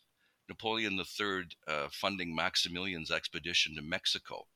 Napoleon 0.49 0.99
III 0.99 1.43
uh, 1.67 1.87
funding 1.91 2.35
Maximilian's 2.35 3.11
expedition 3.11 3.75
to 3.75 3.81
Mexico, 3.81 4.47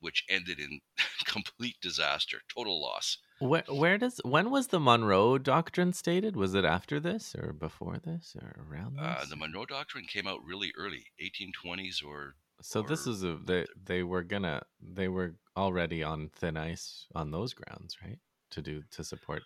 which 0.00 0.24
ended 0.28 0.58
in 0.58 0.80
complete 1.24 1.76
disaster, 1.80 2.40
total 2.54 2.80
loss. 2.80 3.18
Where, 3.38 3.64
where 3.68 3.98
does 3.98 4.20
when 4.24 4.50
was 4.50 4.68
the 4.68 4.78
Monroe 4.78 5.38
Doctrine 5.38 5.92
stated? 5.92 6.36
Was 6.36 6.54
it 6.54 6.64
after 6.64 7.00
this 7.00 7.34
or 7.34 7.52
before 7.52 7.98
this 7.98 8.36
or 8.40 8.64
around 8.68 8.98
uh, 9.00 9.14
this? 9.14 9.22
Uh, 9.24 9.26
the 9.30 9.36
Monroe 9.36 9.66
Doctrine 9.66 10.04
came 10.04 10.26
out 10.26 10.44
really 10.44 10.72
early, 10.76 11.06
1820s 11.20 12.04
or 12.04 12.36
so 12.60 12.80
or, 12.80 12.86
this 12.86 13.06
is 13.06 13.24
a 13.24 13.38
they 13.44 13.66
they 13.84 14.02
were 14.04 14.22
gonna 14.22 14.62
they 14.80 15.08
were 15.08 15.34
already 15.56 16.02
on 16.02 16.30
thin 16.32 16.56
ice 16.56 17.06
on 17.14 17.30
those 17.32 17.52
grounds, 17.52 17.96
right? 18.02 18.18
To 18.52 18.62
do 18.62 18.82
to 18.92 19.02
support 19.02 19.42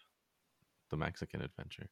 the 0.90 0.96
Mexican 0.96 1.40
adventure. 1.40 1.88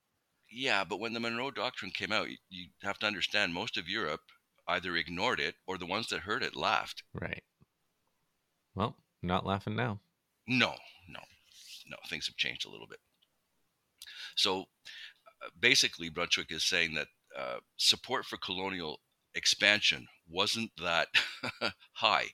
Yeah, 0.56 0.84
but 0.84 1.00
when 1.00 1.12
the 1.14 1.20
Monroe 1.20 1.50
Doctrine 1.50 1.90
came 1.90 2.12
out, 2.12 2.30
you, 2.30 2.36
you 2.48 2.68
have 2.82 3.00
to 3.00 3.06
understand 3.06 3.52
most 3.52 3.76
of 3.76 3.88
Europe 3.88 4.20
either 4.68 4.96
ignored 4.96 5.40
it 5.40 5.56
or 5.66 5.76
the 5.76 5.84
ones 5.84 6.06
that 6.08 6.20
heard 6.20 6.44
it 6.44 6.54
laughed. 6.54 7.02
Right. 7.12 7.42
Well, 8.76 8.96
not 9.20 9.44
laughing 9.44 9.74
now. 9.74 9.98
No, 10.46 10.74
no, 11.08 11.20
no. 11.88 11.96
Things 12.08 12.28
have 12.28 12.36
changed 12.36 12.66
a 12.66 12.70
little 12.70 12.86
bit. 12.86 13.00
So 14.36 14.60
uh, 15.42 15.48
basically, 15.58 16.08
Brunschwig 16.08 16.52
is 16.52 16.62
saying 16.62 16.94
that 16.94 17.08
uh, 17.36 17.58
support 17.76 18.24
for 18.24 18.36
colonial 18.36 19.00
expansion 19.34 20.06
wasn't 20.28 20.70
that 20.80 21.08
high, 21.94 22.26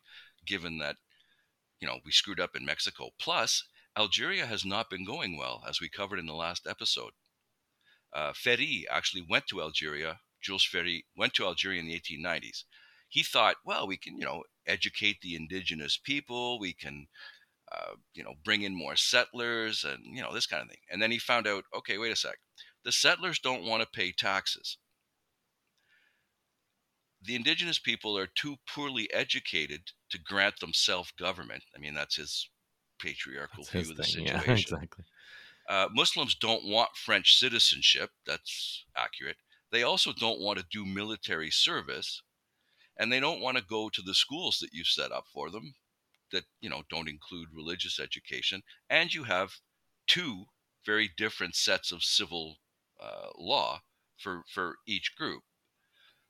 given 0.46 0.76
that 0.78 0.96
you 1.80 1.88
know 1.88 2.00
we 2.04 2.12
screwed 2.12 2.40
up 2.40 2.54
in 2.54 2.66
Mexico. 2.66 3.08
Plus, 3.18 3.64
Algeria 3.96 4.44
has 4.44 4.62
not 4.62 4.90
been 4.90 5.06
going 5.06 5.38
well, 5.38 5.64
as 5.66 5.80
we 5.80 5.88
covered 5.88 6.18
in 6.18 6.26
the 6.26 6.34
last 6.34 6.66
episode. 6.66 7.12
Uh, 8.12 8.32
Ferry 8.34 8.86
actually 8.90 9.24
went 9.28 9.46
to 9.48 9.60
Algeria. 9.60 10.20
Jules 10.42 10.64
Ferry 10.64 11.04
went 11.16 11.34
to 11.34 11.44
Algeria 11.44 11.80
in 11.80 11.86
the 11.86 12.00
1890s. 12.00 12.64
He 13.08 13.22
thought, 13.22 13.56
well, 13.64 13.86
we 13.86 13.96
can, 13.96 14.16
you 14.16 14.24
know, 14.24 14.44
educate 14.66 15.20
the 15.20 15.34
indigenous 15.34 15.98
people. 16.02 16.58
We 16.58 16.72
can, 16.72 17.08
uh, 17.72 17.94
you 18.14 18.22
know, 18.22 18.34
bring 18.44 18.62
in 18.62 18.74
more 18.74 18.96
settlers 18.96 19.84
and, 19.84 19.98
you 20.04 20.22
know, 20.22 20.32
this 20.32 20.46
kind 20.46 20.62
of 20.62 20.68
thing. 20.68 20.78
And 20.90 21.02
then 21.02 21.10
he 21.10 21.18
found 21.18 21.46
out, 21.46 21.64
okay, 21.76 21.98
wait 21.98 22.12
a 22.12 22.16
sec. 22.16 22.38
The 22.84 22.92
settlers 22.92 23.38
don't 23.38 23.64
want 23.64 23.82
to 23.82 23.88
pay 23.88 24.12
taxes 24.12 24.78
the 27.22 27.36
indigenous 27.36 27.78
people 27.78 28.16
are 28.16 28.26
too 28.26 28.56
poorly 28.66 29.12
educated 29.12 29.82
to 30.10 30.18
grant 30.18 30.58
them 30.60 30.72
self 30.72 31.12
government. 31.18 31.64
I 31.76 31.78
mean, 31.78 31.94
that's 31.94 32.16
his 32.16 32.48
patriarchal 33.00 33.64
that's 33.64 33.70
view 33.70 33.90
of 33.90 33.96
the 33.96 34.02
thing. 34.02 34.26
situation. 34.26 34.42
Yeah, 34.46 34.52
exactly. 34.52 35.04
Uh, 35.70 35.88
Muslims 35.92 36.34
don't 36.34 36.64
want 36.64 36.96
French 36.96 37.36
citizenship. 37.36 38.10
That's 38.26 38.84
accurate. 38.96 39.36
They 39.70 39.84
also 39.84 40.12
don't 40.12 40.40
want 40.40 40.58
to 40.58 40.64
do 40.68 40.84
military 40.84 41.50
service, 41.52 42.22
and 42.98 43.12
they 43.12 43.20
don't 43.20 43.40
want 43.40 43.56
to 43.56 43.62
go 43.62 43.88
to 43.88 44.02
the 44.02 44.16
schools 44.16 44.58
that 44.58 44.72
you 44.72 44.82
set 44.82 45.12
up 45.12 45.26
for 45.32 45.48
them 45.48 45.74
that 46.32 46.42
you 46.60 46.68
know 46.68 46.82
don't 46.90 47.08
include 47.08 47.54
religious 47.54 48.00
education. 48.00 48.62
And 48.88 49.14
you 49.14 49.22
have 49.24 49.60
two 50.08 50.46
very 50.84 51.08
different 51.16 51.54
sets 51.54 51.92
of 51.92 52.02
civil 52.02 52.56
uh, 53.00 53.28
law 53.38 53.82
for 54.18 54.42
for 54.52 54.78
each 54.88 55.14
group. 55.16 55.44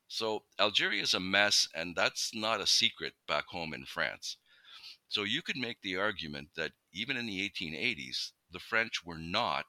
So 0.06 0.44
Algeria 0.58 1.02
is 1.02 1.14
a 1.14 1.20
mess, 1.20 1.66
and 1.74 1.96
that's 1.96 2.34
not 2.34 2.60
a 2.60 2.66
secret 2.66 3.14
back 3.26 3.46
home 3.46 3.72
in 3.72 3.86
France. 3.86 4.36
So 5.08 5.22
you 5.22 5.40
could 5.40 5.56
make 5.56 5.80
the 5.80 5.96
argument 5.96 6.50
that 6.56 6.72
even 6.92 7.16
in 7.16 7.24
the 7.24 7.48
1880s, 7.48 8.32
the 8.52 8.58
French 8.58 9.04
were 9.04 9.18
not 9.18 9.66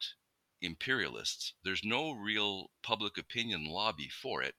imperialists. 0.62 1.54
There's 1.64 1.84
no 1.84 2.12
real 2.12 2.72
public 2.84 3.18
opinion 3.18 3.66
lobby 3.66 4.10
for 4.10 4.42
it, 4.42 4.56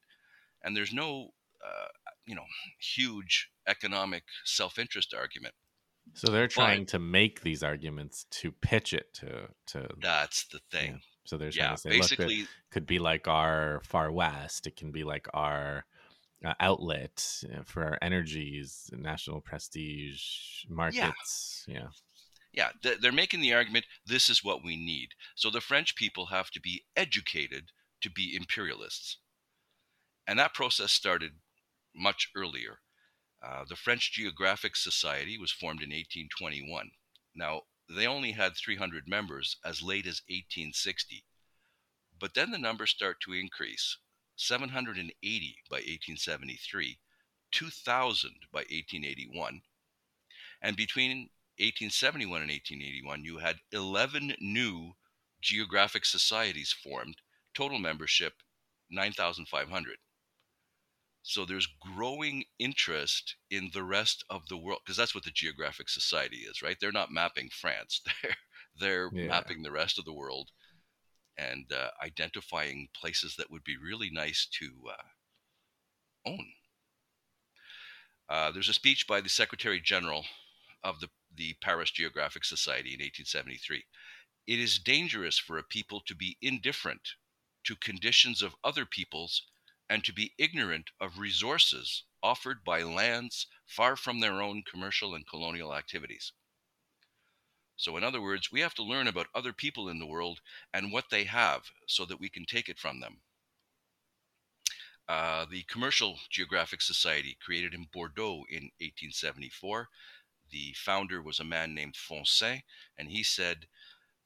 and 0.62 0.76
there's 0.76 0.92
no, 0.92 1.30
uh, 1.64 1.88
you 2.26 2.34
know, 2.34 2.46
huge 2.78 3.50
economic 3.66 4.24
self-interest 4.44 5.14
argument. 5.14 5.54
So 6.14 6.32
they're 6.32 6.48
trying 6.48 6.82
but, 6.82 6.88
to 6.88 6.98
make 6.98 7.42
these 7.42 7.62
arguments 7.62 8.26
to 8.30 8.52
pitch 8.52 8.92
it 8.92 9.12
to 9.14 9.48
to. 9.68 9.88
That's 10.00 10.44
the 10.48 10.60
thing. 10.70 11.00
So 11.24 11.36
they're 11.36 11.50
yeah, 11.50 11.76
say, 11.76 11.90
basically, 11.90 12.40
look, 12.40 12.48
it 12.48 12.72
could 12.72 12.86
be 12.86 12.98
like 12.98 13.28
our 13.28 13.80
far 13.84 14.10
west. 14.10 14.66
It 14.66 14.76
can 14.76 14.90
be 14.90 15.04
like 15.04 15.28
our 15.32 15.84
uh, 16.44 16.54
outlet 16.58 17.44
uh, 17.52 17.62
for 17.64 17.84
our 17.84 17.98
energies, 18.02 18.90
national 18.92 19.40
prestige 19.40 20.64
markets. 20.68 21.64
Yeah. 21.68 21.74
Yeah, 21.74 21.86
they're 22.82 23.12
making 23.12 23.40
the 23.40 23.54
argument 23.54 23.86
this 24.06 24.28
is 24.28 24.44
what 24.44 24.62
we 24.62 24.76
need. 24.76 25.10
So 25.34 25.50
the 25.50 25.60
French 25.60 25.96
people 25.96 26.26
have 26.26 26.50
to 26.50 26.60
be 26.60 26.84
educated 26.96 27.70
to 28.02 28.10
be 28.10 28.36
imperialists. 28.36 29.18
And 30.26 30.38
that 30.38 30.54
process 30.54 30.92
started 30.92 31.32
much 31.94 32.30
earlier. 32.36 32.80
Uh, 33.42 33.64
the 33.68 33.76
French 33.76 34.12
Geographic 34.12 34.76
Society 34.76 35.36
was 35.38 35.50
formed 35.50 35.82
in 35.82 35.90
1821. 35.90 36.90
Now, 37.34 37.62
they 37.88 38.06
only 38.06 38.32
had 38.32 38.56
300 38.56 39.08
members 39.08 39.56
as 39.64 39.82
late 39.82 40.06
as 40.06 40.22
1860. 40.28 41.24
But 42.18 42.34
then 42.34 42.50
the 42.50 42.58
numbers 42.58 42.90
start 42.90 43.20
to 43.22 43.32
increase 43.32 43.98
780 44.36 45.56
by 45.68 45.76
1873, 45.76 46.98
2,000 47.50 48.30
by 48.52 48.60
1881. 48.60 49.62
And 50.60 50.76
between 50.76 51.30
1871 51.58 52.42
and 52.42 52.50
1881, 52.50 53.24
you 53.24 53.38
had 53.38 53.56
11 53.72 54.36
new 54.40 54.92
geographic 55.40 56.04
societies 56.04 56.72
formed, 56.72 57.16
total 57.54 57.78
membership 57.78 58.34
9,500. 58.90 59.96
So 61.22 61.44
there's 61.44 61.68
growing 61.80 62.44
interest 62.58 63.36
in 63.50 63.70
the 63.72 63.84
rest 63.84 64.24
of 64.28 64.48
the 64.48 64.56
world 64.56 64.80
because 64.84 64.96
that's 64.96 65.14
what 65.14 65.24
the 65.24 65.30
Geographic 65.30 65.88
Society 65.88 66.38
is, 66.38 66.62
right? 66.62 66.76
They're 66.80 66.90
not 66.90 67.12
mapping 67.12 67.48
France; 67.50 68.00
they're 68.22 68.36
they're 68.80 69.10
yeah. 69.12 69.28
mapping 69.28 69.62
the 69.62 69.70
rest 69.70 69.98
of 69.98 70.04
the 70.04 70.12
world 70.12 70.50
and 71.38 71.72
uh, 71.72 71.90
identifying 72.02 72.88
places 72.94 73.36
that 73.36 73.50
would 73.50 73.64
be 73.64 73.76
really 73.76 74.10
nice 74.10 74.46
to 74.58 74.70
uh, 74.90 76.28
own. 76.28 76.46
Uh, 78.28 78.50
there's 78.50 78.68
a 78.68 78.74
speech 78.74 79.06
by 79.06 79.20
the 79.20 79.28
Secretary 79.28 79.80
General 79.80 80.24
of 80.82 81.00
the, 81.00 81.08
the 81.36 81.54
Paris 81.54 81.90
Geographic 81.90 82.44
Society 82.44 82.90
in 82.90 83.00
1873. 83.00 83.84
It 84.46 84.58
is 84.58 84.78
dangerous 84.78 85.38
for 85.38 85.58
a 85.58 85.62
people 85.62 86.00
to 86.00 86.14
be 86.14 86.36
indifferent 86.42 87.14
to 87.64 87.76
conditions 87.76 88.42
of 88.42 88.56
other 88.64 88.84
peoples 88.84 89.42
and 89.88 90.04
to 90.04 90.12
be 90.12 90.34
ignorant 90.38 90.90
of 91.00 91.18
resources 91.18 92.04
offered 92.22 92.64
by 92.64 92.82
lands 92.82 93.46
far 93.66 93.96
from 93.96 94.20
their 94.20 94.40
own 94.40 94.62
commercial 94.62 95.14
and 95.14 95.26
colonial 95.26 95.74
activities. 95.74 96.32
So, 97.76 97.96
in 97.96 98.04
other 98.04 98.20
words, 98.20 98.52
we 98.52 98.60
have 98.60 98.74
to 98.74 98.82
learn 98.82 99.08
about 99.08 99.26
other 99.34 99.52
people 99.52 99.88
in 99.88 99.98
the 99.98 100.06
world 100.06 100.40
and 100.72 100.92
what 100.92 101.10
they 101.10 101.24
have 101.24 101.70
so 101.86 102.04
that 102.04 102.20
we 102.20 102.28
can 102.28 102.46
take 102.46 102.68
it 102.68 102.78
from 102.78 103.00
them. 103.00 103.22
Uh, 105.08 105.46
the 105.50 105.64
Commercial 105.64 106.20
Geographic 106.30 106.80
Society, 106.80 107.36
created 107.44 107.74
in 107.74 107.88
Bordeaux 107.92 108.44
in 108.48 108.70
1874, 108.78 109.88
the 110.52 110.74
founder 110.76 111.20
was 111.22 111.40
a 111.40 111.44
man 111.44 111.74
named 111.74 111.94
Foncin, 111.94 112.62
and 112.96 113.08
he 113.08 113.24
said, 113.24 113.66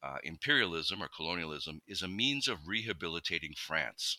uh, 0.03 0.19
imperialism 0.23 1.03
or 1.03 1.09
colonialism 1.09 1.81
is 1.87 2.03
a 2.03 2.09
means 2.09 2.49
of 2.49 2.69
rehabilitating 2.69 3.55
France. 3.57 4.19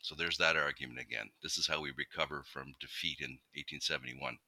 So 0.00 0.14
there's 0.14 0.38
that 0.38 0.56
argument 0.56 1.00
again. 1.00 1.30
This 1.42 1.58
is 1.58 1.66
how 1.66 1.80
we 1.80 1.92
recover 1.96 2.44
from 2.44 2.74
defeat 2.80 3.20
in 3.20 3.38
1871. 3.54 4.38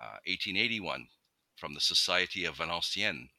Uh, 0.00 0.20
1881, 0.26 1.08
from 1.56 1.74
the 1.74 1.80
Society 1.80 2.44
of 2.44 2.56
Valenciennes. 2.56 3.30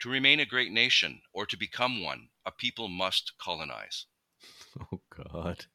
To 0.00 0.08
remain 0.08 0.40
a 0.40 0.46
great 0.46 0.72
nation 0.72 1.20
or 1.32 1.44
to 1.46 1.56
become 1.56 2.02
one, 2.02 2.30
a 2.46 2.50
people 2.50 2.88
must 2.88 3.32
colonize. 3.38 4.06
Oh, 4.92 5.00
God. 5.10 5.66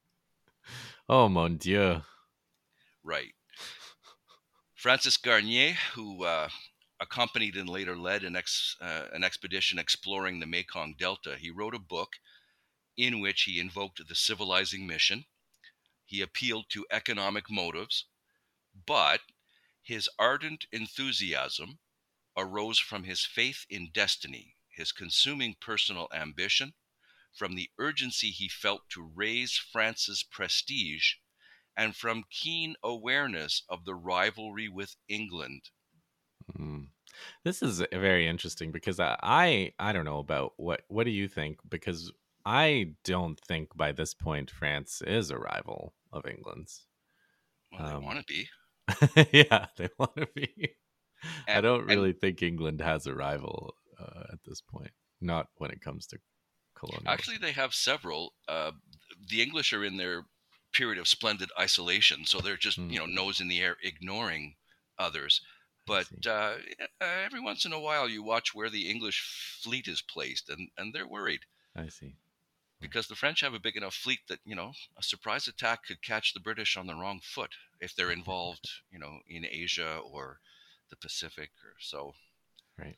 Oh, 1.07 1.29
mon 1.29 1.57
Dieu. 1.57 2.01
Right. 3.03 3.33
Francis 4.85 5.17
Garnier, 5.17 5.73
who 5.95 6.23
uh, 6.25 6.47
accompanied 6.99 7.55
and 7.55 7.67
later 7.67 7.97
led 7.97 8.23
an, 8.23 8.35
ex, 8.35 8.77
uh, 8.79 9.07
an 9.13 9.23
expedition 9.23 9.79
exploring 9.79 10.39
the 10.39 10.45
Mekong 10.45 10.93
Delta, 10.95 11.37
he 11.39 11.49
wrote 11.49 11.73
a 11.73 11.79
book 11.79 12.17
in 12.95 13.19
which 13.19 13.41
he 13.41 13.59
invoked 13.59 14.07
the 14.07 14.13
civilizing 14.13 14.85
mission. 14.85 15.25
He 16.05 16.21
appealed 16.21 16.65
to 16.69 16.85
economic 16.91 17.49
motives, 17.49 18.05
but 18.85 19.21
his 19.81 20.07
ardent 20.19 20.67
enthusiasm 20.71 21.79
arose 22.37 22.77
from 22.77 23.05
his 23.05 23.25
faith 23.25 23.65
in 23.67 23.89
destiny, 23.91 24.55
his 24.69 24.91
consuming 24.91 25.55
personal 25.59 26.07
ambition, 26.13 26.75
from 27.35 27.55
the 27.55 27.71
urgency 27.79 28.29
he 28.29 28.47
felt 28.47 28.87
to 28.89 29.01
raise 29.01 29.57
France's 29.57 30.21
prestige, 30.21 31.15
and 31.77 31.95
from 31.95 32.23
keen 32.29 32.75
awareness 32.83 33.63
of 33.69 33.85
the 33.85 33.95
rivalry 33.95 34.69
with 34.69 34.95
England. 35.07 35.61
Mm. 36.57 36.87
This 37.43 37.61
is 37.61 37.83
very 37.91 38.27
interesting 38.27 38.71
because 38.71 38.99
I, 38.99 39.17
I 39.23 39.73
I 39.79 39.93
don't 39.93 40.05
know 40.05 40.19
about 40.19 40.53
what 40.57 40.81
what 40.89 41.05
do 41.05 41.11
you 41.11 41.27
think 41.27 41.59
because 41.69 42.11
I 42.45 42.93
don't 43.03 43.39
think 43.39 43.75
by 43.75 43.91
this 43.91 44.13
point 44.13 44.51
France 44.51 45.01
is 45.05 45.31
a 45.31 45.37
rival 45.37 45.93
of 46.11 46.25
England's. 46.25 46.85
Well, 47.71 47.87
they 47.89 47.95
Um, 47.95 48.03
want 48.03 48.19
to 48.19 48.25
be. 48.27 48.47
yeah, 49.49 49.67
they 49.77 49.89
want 49.97 50.15
to 50.17 50.27
be. 50.35 50.75
I 51.47 51.61
don't 51.61 51.81
and- 51.81 51.89
really 51.89 52.13
think 52.13 52.41
England 52.43 52.81
has 52.81 53.07
a 53.07 53.15
rival 53.15 53.73
uh, 53.99 54.23
at 54.33 54.39
this 54.45 54.61
point. 54.61 54.91
Not 55.21 55.47
when 55.57 55.71
it 55.71 55.81
comes 55.81 56.05
to 56.07 56.17
colonial. 56.77 57.09
Actually, 57.11 57.37
they 57.37 57.53
have 57.53 57.73
several. 57.73 58.33
Uh, 58.47 58.71
the 59.29 59.41
English 59.41 59.73
are 59.73 59.83
in 59.83 59.97
their 59.97 60.25
period 60.77 60.99
of 60.99 61.07
splendid 61.07 61.49
isolation, 61.59 62.25
so 62.25 62.39
they're 62.39 62.57
just 62.57 62.77
Hmm. 62.77 62.89
you 62.91 62.99
know 62.99 63.05
nose 63.05 63.39
in 63.41 63.47
the 63.47 63.61
air, 63.61 63.77
ignoring 63.81 64.55
others. 64.99 65.41
But 65.87 66.07
uh, 66.27 66.55
every 66.99 67.39
once 67.39 67.65
in 67.65 67.71
a 67.73 67.79
while, 67.79 68.09
you 68.09 68.23
watch 68.23 68.55
where 68.55 68.71
the 68.71 68.89
English 68.89 69.19
fleet 69.63 69.87
is 69.87 70.01
placed, 70.01 70.49
and, 70.49 70.69
and 70.77 70.93
they're 70.93 71.07
worried 71.07 71.41
I 71.75 71.89
see. 71.89 72.15
because 72.81 73.07
the 73.07 73.15
French 73.15 73.41
have 73.41 73.53
a 73.53 73.59
big 73.59 73.77
enough 73.77 73.93
fleet 73.93 74.21
that 74.27 74.39
you 74.45 74.55
know 74.55 74.71
a 74.97 75.03
surprise 75.03 75.47
attack 75.47 75.85
could 75.87 76.01
catch 76.01 76.33
the 76.33 76.39
British 76.39 76.75
on 76.77 76.87
the 76.87 76.95
wrong 76.95 77.19
foot 77.23 77.51
if 77.79 77.95
they're 77.95 78.11
involved, 78.21 78.67
you 78.91 78.99
know, 78.99 79.19
in 79.27 79.45
Asia 79.45 79.99
or 80.11 80.39
the 80.89 80.95
Pacific 80.95 81.51
or 81.63 81.73
so. 81.79 82.13
Right. 82.77 82.97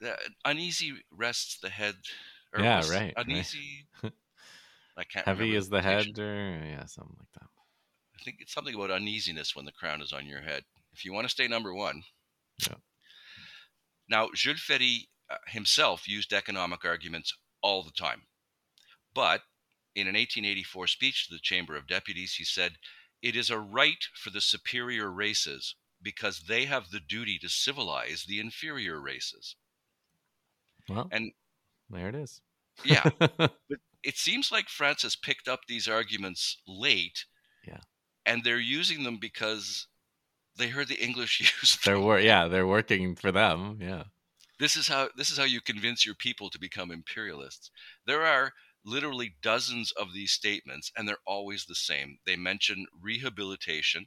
The, 0.00 0.16
uneasy 0.44 1.02
rests 1.10 1.58
the 1.58 1.68
head. 1.68 1.96
or 2.54 2.62
Yeah, 2.62 2.78
was 2.78 2.90
right, 2.90 3.14
right. 3.16 3.46
I 5.00 5.04
can't. 5.04 5.26
Heavy 5.26 5.56
is 5.56 5.68
the 5.68 5.80
quotation. 5.80 6.14
head, 6.14 6.22
or 6.22 6.62
yeah, 6.66 6.84
something 6.84 7.16
like 7.18 7.28
that. 7.34 7.48
I 8.18 8.22
think 8.22 8.36
it's 8.40 8.52
something 8.52 8.74
about 8.74 8.90
uneasiness 8.90 9.56
when 9.56 9.64
the 9.64 9.72
crown 9.72 10.02
is 10.02 10.12
on 10.12 10.26
your 10.26 10.42
head. 10.42 10.64
If 10.92 11.04
you 11.04 11.12
want 11.12 11.24
to 11.24 11.30
stay 11.30 11.48
number 11.48 11.74
one. 11.74 12.02
Yeah. 12.68 12.74
Now, 14.08 14.28
Jules 14.34 14.60
Ferry 14.60 15.08
uh, 15.30 15.36
himself 15.46 16.06
used 16.06 16.32
economic 16.32 16.84
arguments 16.84 17.32
all 17.62 17.82
the 17.82 17.92
time. 17.92 18.22
But 19.14 19.40
in 19.94 20.02
an 20.02 20.14
1884 20.14 20.86
speech 20.88 21.28
to 21.28 21.34
the 21.34 21.40
Chamber 21.40 21.76
of 21.76 21.86
Deputies, 21.86 22.34
he 22.34 22.44
said, 22.44 22.72
It 23.22 23.34
is 23.36 23.48
a 23.50 23.58
right 23.58 24.04
for 24.14 24.30
the 24.30 24.40
superior 24.40 25.10
races 25.10 25.76
because 26.02 26.40
they 26.48 26.66
have 26.66 26.90
the 26.90 27.00
duty 27.00 27.38
to 27.38 27.48
civilize 27.48 28.24
the 28.28 28.40
inferior 28.40 29.00
races. 29.00 29.56
Well, 30.88 31.08
And 31.10 31.32
there 31.88 32.08
it 32.08 32.14
is. 32.14 32.40
yeah, 32.84 33.08
it 34.02 34.16
seems 34.16 34.50
like 34.50 34.68
France 34.68 35.02
has 35.02 35.16
picked 35.16 35.48
up 35.48 35.60
these 35.66 35.88
arguments 35.88 36.58
late. 36.66 37.24
Yeah. 37.66 37.80
And 38.26 38.42
they're 38.44 38.58
using 38.58 39.02
them 39.02 39.18
because 39.20 39.86
they 40.56 40.68
heard 40.68 40.88
the 40.88 41.02
English 41.02 41.40
use 41.62 41.76
them. 41.76 41.80
they're 41.84 42.00
wor- 42.00 42.20
yeah, 42.20 42.48
they're 42.48 42.66
working 42.66 43.16
for 43.16 43.32
them. 43.32 43.78
Yeah. 43.80 44.04
This 44.58 44.76
is 44.76 44.88
how 44.88 45.08
this 45.16 45.30
is 45.30 45.38
how 45.38 45.44
you 45.44 45.60
convince 45.62 46.04
your 46.04 46.14
people 46.14 46.50
to 46.50 46.58
become 46.58 46.90
imperialists. 46.90 47.70
There 48.06 48.26
are 48.26 48.52
literally 48.84 49.36
dozens 49.42 49.92
of 49.92 50.12
these 50.12 50.32
statements 50.32 50.90
and 50.96 51.08
they're 51.08 51.16
always 51.26 51.64
the 51.64 51.74
same. 51.74 52.18
They 52.26 52.36
mention 52.36 52.86
rehabilitation. 53.00 54.06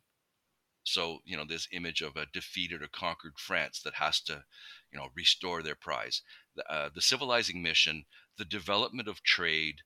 So, 0.84 1.20
you 1.24 1.38
know, 1.38 1.46
this 1.48 1.68
image 1.72 2.02
of 2.02 2.16
a 2.18 2.26
defeated 2.34 2.82
or 2.82 2.88
conquered 2.88 3.40
France 3.40 3.82
that 3.84 3.96
has 3.96 4.20
to, 4.22 4.44
you 4.92 5.00
know, 5.00 5.08
restore 5.16 5.64
their 5.64 5.76
prize. 5.76 6.22
The, 6.56 6.72
uh, 6.72 6.90
the 6.94 7.02
civilizing 7.02 7.62
mission, 7.62 8.06
the 8.38 8.46
development 8.46 9.08
of 9.08 9.24
trade, 9.24 9.82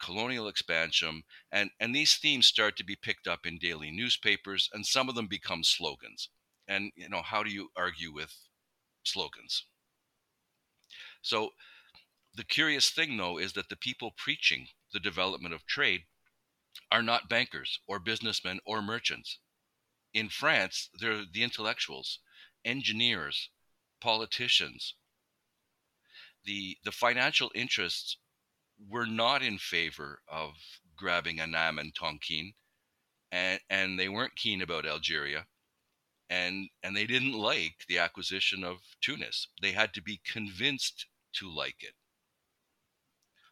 colonial 0.00 0.48
expansion, 0.48 1.22
and, 1.50 1.70
and 1.80 1.94
these 1.94 2.16
themes 2.16 2.46
start 2.46 2.76
to 2.76 2.84
be 2.84 2.96
picked 2.96 3.26
up 3.26 3.46
in 3.46 3.58
daily 3.58 3.90
newspapers, 3.90 4.68
and 4.72 4.84
some 4.86 5.08
of 5.08 5.14
them 5.14 5.26
become 5.26 5.64
slogans. 5.64 6.28
And, 6.66 6.92
you 6.96 7.08
know, 7.08 7.22
how 7.22 7.42
do 7.42 7.50
you 7.50 7.70
argue 7.76 8.12
with 8.12 8.34
slogans? 9.04 9.64
So, 11.22 11.50
the 12.34 12.44
curious 12.44 12.90
thing, 12.90 13.16
though, 13.16 13.38
is 13.38 13.52
that 13.52 13.68
the 13.68 13.76
people 13.76 14.12
preaching 14.16 14.68
the 14.92 15.00
development 15.00 15.54
of 15.54 15.66
trade 15.66 16.04
are 16.90 17.02
not 17.02 17.28
bankers 17.28 17.78
or 17.86 17.98
businessmen 17.98 18.60
or 18.66 18.82
merchants. 18.82 19.38
In 20.12 20.28
France, 20.28 20.90
they're 20.98 21.24
the 21.24 21.42
intellectuals, 21.42 22.18
engineers, 22.64 23.50
politicians. 24.00 24.94
The, 26.44 26.76
the 26.84 26.92
financial 26.92 27.50
interests 27.54 28.18
were 28.90 29.06
not 29.06 29.42
in 29.42 29.58
favor 29.58 30.20
of 30.28 30.52
grabbing 30.96 31.40
Annam 31.40 31.78
and 31.78 31.94
Tonkin, 31.94 32.52
and, 33.32 33.60
and 33.70 33.98
they 33.98 34.08
weren't 34.08 34.36
keen 34.36 34.62
about 34.62 34.86
Algeria, 34.86 35.46
and, 36.28 36.68
and 36.82 36.96
they 36.96 37.06
didn't 37.06 37.32
like 37.32 37.84
the 37.88 37.98
acquisition 37.98 38.64
of 38.64 38.78
Tunis. 39.00 39.48
They 39.62 39.72
had 39.72 39.94
to 39.94 40.02
be 40.02 40.20
convinced 40.24 41.06
to 41.34 41.54
like 41.54 41.76
it. 41.80 41.94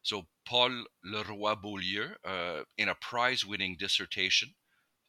So 0.03 0.27
Paul 0.45 0.85
Leroy-Beaulieu, 1.05 2.11
uh, 2.25 2.63
in 2.77 2.89
a 2.89 2.97
prize-winning 2.97 3.77
dissertation 3.79 4.55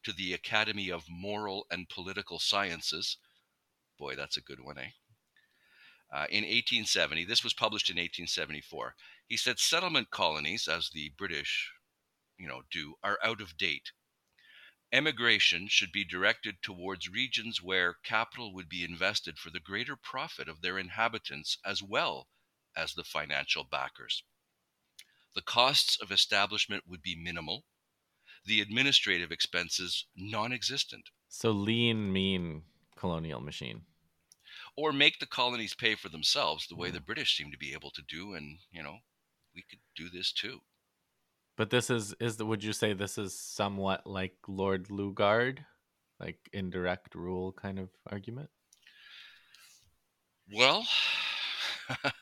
to 0.04 0.12
the 0.12 0.32
Academy 0.32 0.90
of 0.90 1.04
Moral 1.10 1.66
and 1.70 1.88
Political 1.88 2.38
Sciences, 2.38 3.18
boy, 3.98 4.14
that's 4.14 4.36
a 4.36 4.42
good 4.42 4.60
one, 4.60 4.78
eh? 4.78 4.90
Uh, 6.14 6.26
in 6.30 6.44
1870, 6.44 7.24
this 7.24 7.42
was 7.42 7.52
published 7.52 7.90
in 7.90 7.96
1874. 7.96 8.94
He 9.26 9.36
said 9.36 9.58
settlement 9.58 10.10
colonies, 10.10 10.68
as 10.68 10.90
the 10.90 11.10
British, 11.18 11.72
you 12.38 12.46
know, 12.46 12.62
do, 12.70 12.94
are 13.02 13.18
out 13.24 13.40
of 13.40 13.56
date. 13.56 13.90
Emigration 14.92 15.66
should 15.66 15.90
be 15.90 16.04
directed 16.04 16.62
towards 16.62 17.08
regions 17.08 17.60
where 17.60 17.96
capital 18.04 18.54
would 18.54 18.68
be 18.68 18.84
invested 18.84 19.38
for 19.38 19.50
the 19.50 19.58
greater 19.58 19.96
profit 19.96 20.48
of 20.48 20.60
their 20.60 20.78
inhabitants 20.78 21.58
as 21.64 21.82
well 21.82 22.28
as 22.76 22.94
the 22.94 23.02
financial 23.02 23.64
backers. 23.64 24.22
The 25.34 25.42
costs 25.42 26.00
of 26.00 26.12
establishment 26.12 26.84
would 26.86 27.02
be 27.02 27.16
minimal, 27.16 27.64
the 28.44 28.60
administrative 28.60 29.32
expenses 29.32 30.06
non 30.14 30.52
existent, 30.52 31.10
So 31.26 31.50
lean, 31.50 32.12
mean 32.12 32.62
colonial 32.94 33.40
machine. 33.40 33.86
Or 34.76 34.92
make 34.92 35.18
the 35.18 35.26
colonies 35.26 35.74
pay 35.74 35.94
for 35.94 36.08
themselves 36.08 36.66
the 36.66 36.76
way 36.76 36.90
Mm. 36.90 36.94
the 36.94 37.00
British 37.00 37.36
seem 37.36 37.50
to 37.50 37.58
be 37.58 37.72
able 37.72 37.90
to 37.92 38.02
do. 38.02 38.34
And, 38.34 38.58
you 38.72 38.82
know, 38.82 38.98
we 39.54 39.62
could 39.62 39.80
do 39.96 40.08
this 40.10 40.32
too. 40.32 40.60
But 41.56 41.70
this 41.70 41.90
is 41.90 42.14
is 42.20 42.36
the, 42.36 42.46
would 42.46 42.62
you 42.64 42.72
say 42.72 42.92
this 42.92 43.18
is 43.18 43.38
somewhat 43.38 44.06
like 44.06 44.36
Lord 44.48 44.88
Lugard, 44.88 45.64
like 46.20 46.38
indirect 46.52 47.14
rule 47.14 47.52
kind 47.52 47.78
of 47.78 47.90
argument? 48.10 48.50
Well, 50.52 50.86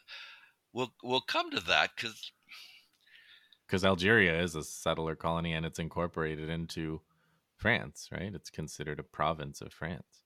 we'll, 0.73 0.93
we'll 1.03 1.21
come 1.23 1.51
to 1.51 1.61
that 1.61 1.91
because, 1.97 2.33
Because 3.67 3.85
Algeria 3.85 4.41
is 4.43 4.55
a 4.55 4.63
settler 4.63 5.17
colony 5.17 5.53
and 5.55 5.65
it's 5.67 5.79
incorporated 5.79 6.49
into 6.49 7.01
France, 7.57 8.09
right? 8.13 8.35
It's 8.35 8.51
considered 8.51 8.99
a 8.99 9.05
province 9.05 9.61
of 9.61 9.73
France 9.73 10.22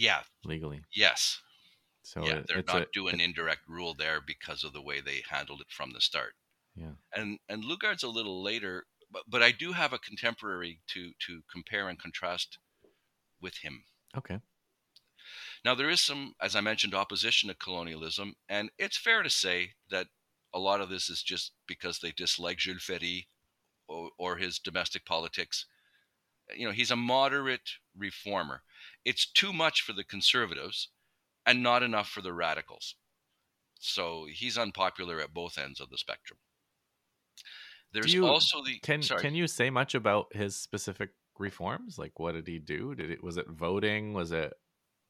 yeah, 0.00 0.22
legally. 0.44 0.80
yes. 0.94 1.40
So 2.02 2.24
yeah, 2.24 2.36
it- 2.38 2.46
they're 2.48 2.64
not 2.66 2.82
a- 2.82 2.88
doing 2.92 3.20
it- 3.20 3.24
indirect 3.24 3.62
rule 3.68 3.94
there 3.94 4.20
because 4.20 4.64
of 4.64 4.72
the 4.72 4.82
way 4.88 5.00
they 5.00 5.22
handled 5.28 5.60
it 5.60 5.70
from 5.70 5.90
the 5.92 6.00
start. 6.00 6.34
yeah. 6.74 6.94
and 7.14 7.38
and 7.48 7.64
Lugard's 7.64 8.02
a 8.02 8.08
little 8.18 8.42
later, 8.42 8.86
but, 9.10 9.24
but 9.28 9.42
I 9.42 9.52
do 9.52 9.72
have 9.72 9.92
a 9.92 9.98
contemporary 9.98 10.80
to 10.92 11.12
to 11.26 11.42
compare 11.52 11.88
and 11.88 11.98
contrast 11.98 12.58
with 13.40 13.56
him. 13.58 13.84
Okay. 14.16 14.38
Now, 15.64 15.74
there 15.74 15.90
is 15.90 16.00
some, 16.00 16.34
as 16.40 16.56
I 16.56 16.60
mentioned, 16.62 16.94
opposition 16.94 17.48
to 17.48 17.54
colonialism, 17.54 18.34
and 18.48 18.70
it's 18.78 18.96
fair 18.96 19.22
to 19.22 19.30
say 19.30 19.74
that 19.90 20.06
a 20.54 20.58
lot 20.58 20.80
of 20.80 20.88
this 20.88 21.10
is 21.10 21.22
just 21.22 21.52
because 21.66 21.98
they 21.98 22.12
dislike 22.12 22.58
Jules 22.58 22.82
Ferry 22.82 23.28
or, 23.86 24.10
or 24.18 24.36
his 24.38 24.58
domestic 24.58 25.04
politics. 25.04 25.66
You 26.56 26.66
know, 26.66 26.72
he's 26.72 26.90
a 26.90 26.96
moderate 26.96 27.68
reformer. 27.96 28.62
It's 29.04 29.30
too 29.30 29.52
much 29.52 29.82
for 29.82 29.92
the 29.92 30.04
conservatives 30.04 30.88
and 31.46 31.62
not 31.62 31.82
enough 31.82 32.08
for 32.08 32.22
the 32.22 32.32
radicals. 32.32 32.96
So 33.78 34.26
he's 34.30 34.58
unpopular 34.58 35.20
at 35.20 35.32
both 35.32 35.58
ends 35.58 35.80
of 35.80 35.90
the 35.90 35.98
spectrum. 35.98 36.38
There's 37.92 38.12
you- 38.14 38.26
also 38.26 38.62
the 38.62 38.78
Can 38.80 39.02
sorry. 39.02 39.22
can 39.22 39.34
you 39.34 39.46
say 39.46 39.70
much 39.70 39.94
about 39.94 40.34
his 40.36 40.56
specific 40.56 41.10
reforms? 41.38 41.98
Like, 41.98 42.18
what 42.20 42.32
did 42.32 42.46
he 42.46 42.58
do? 42.58 42.94
Did 42.94 43.10
it 43.10 43.22
was 43.24 43.36
it 43.36 43.48
voting? 43.48 44.12
Was 44.12 44.32
it 44.32 44.52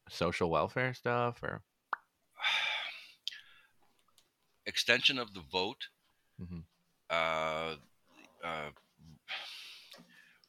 social 0.09 0.49
welfare 0.49 0.93
stuff? 0.93 1.43
Or 1.43 1.63
extension 4.65 5.19
of 5.19 5.33
the 5.33 5.41
vote, 5.41 5.89
Mhm. 6.39 6.63
uh, 7.09 7.75
uh, 8.43 8.71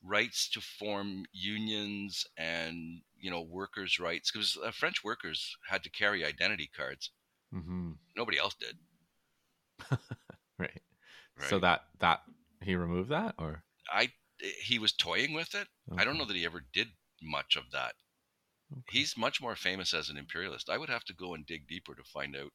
rights 0.02 0.48
to 0.50 0.60
form 0.60 1.26
unions 1.32 2.26
and 2.36 3.02
you 3.18 3.30
know 3.30 3.42
workers' 3.42 3.98
rights 4.00 4.30
because 4.30 4.56
uh, 4.58 4.70
French 4.72 5.04
workers 5.04 5.56
had 5.68 5.82
to 5.84 5.90
carry 5.90 6.24
identity 6.24 6.66
cards. 6.68 7.10
Mhm. 7.52 7.98
Nobody 8.16 8.38
else 8.38 8.54
did. 8.54 8.78
right. 10.58 10.82
So 11.38 11.58
that 11.60 11.82
that 12.00 12.22
he 12.60 12.74
removed 12.76 13.10
that, 13.10 13.34
or 13.38 13.64
I 13.90 14.12
he 14.40 14.80
was 14.80 14.92
toying 14.92 15.34
with 15.34 15.54
it. 15.54 15.68
I 15.96 16.04
don't 16.04 16.18
know 16.18 16.24
that 16.24 16.34
he 16.34 16.44
ever 16.44 16.58
did 16.60 16.96
much 17.20 17.54
of 17.54 17.70
that. 17.70 17.94
Okay. 18.72 18.82
He's 18.90 19.16
much 19.16 19.40
more 19.40 19.56
famous 19.56 19.94
as 19.94 20.10
an 20.10 20.18
imperialist. 20.18 20.70
I 20.70 20.78
would 20.78 20.90
have 20.90 21.04
to 21.06 21.14
go 21.14 21.34
and 21.34 21.46
dig 21.46 21.68
deeper 21.68 21.94
to 21.94 22.04
find 22.04 22.36
out. 22.36 22.52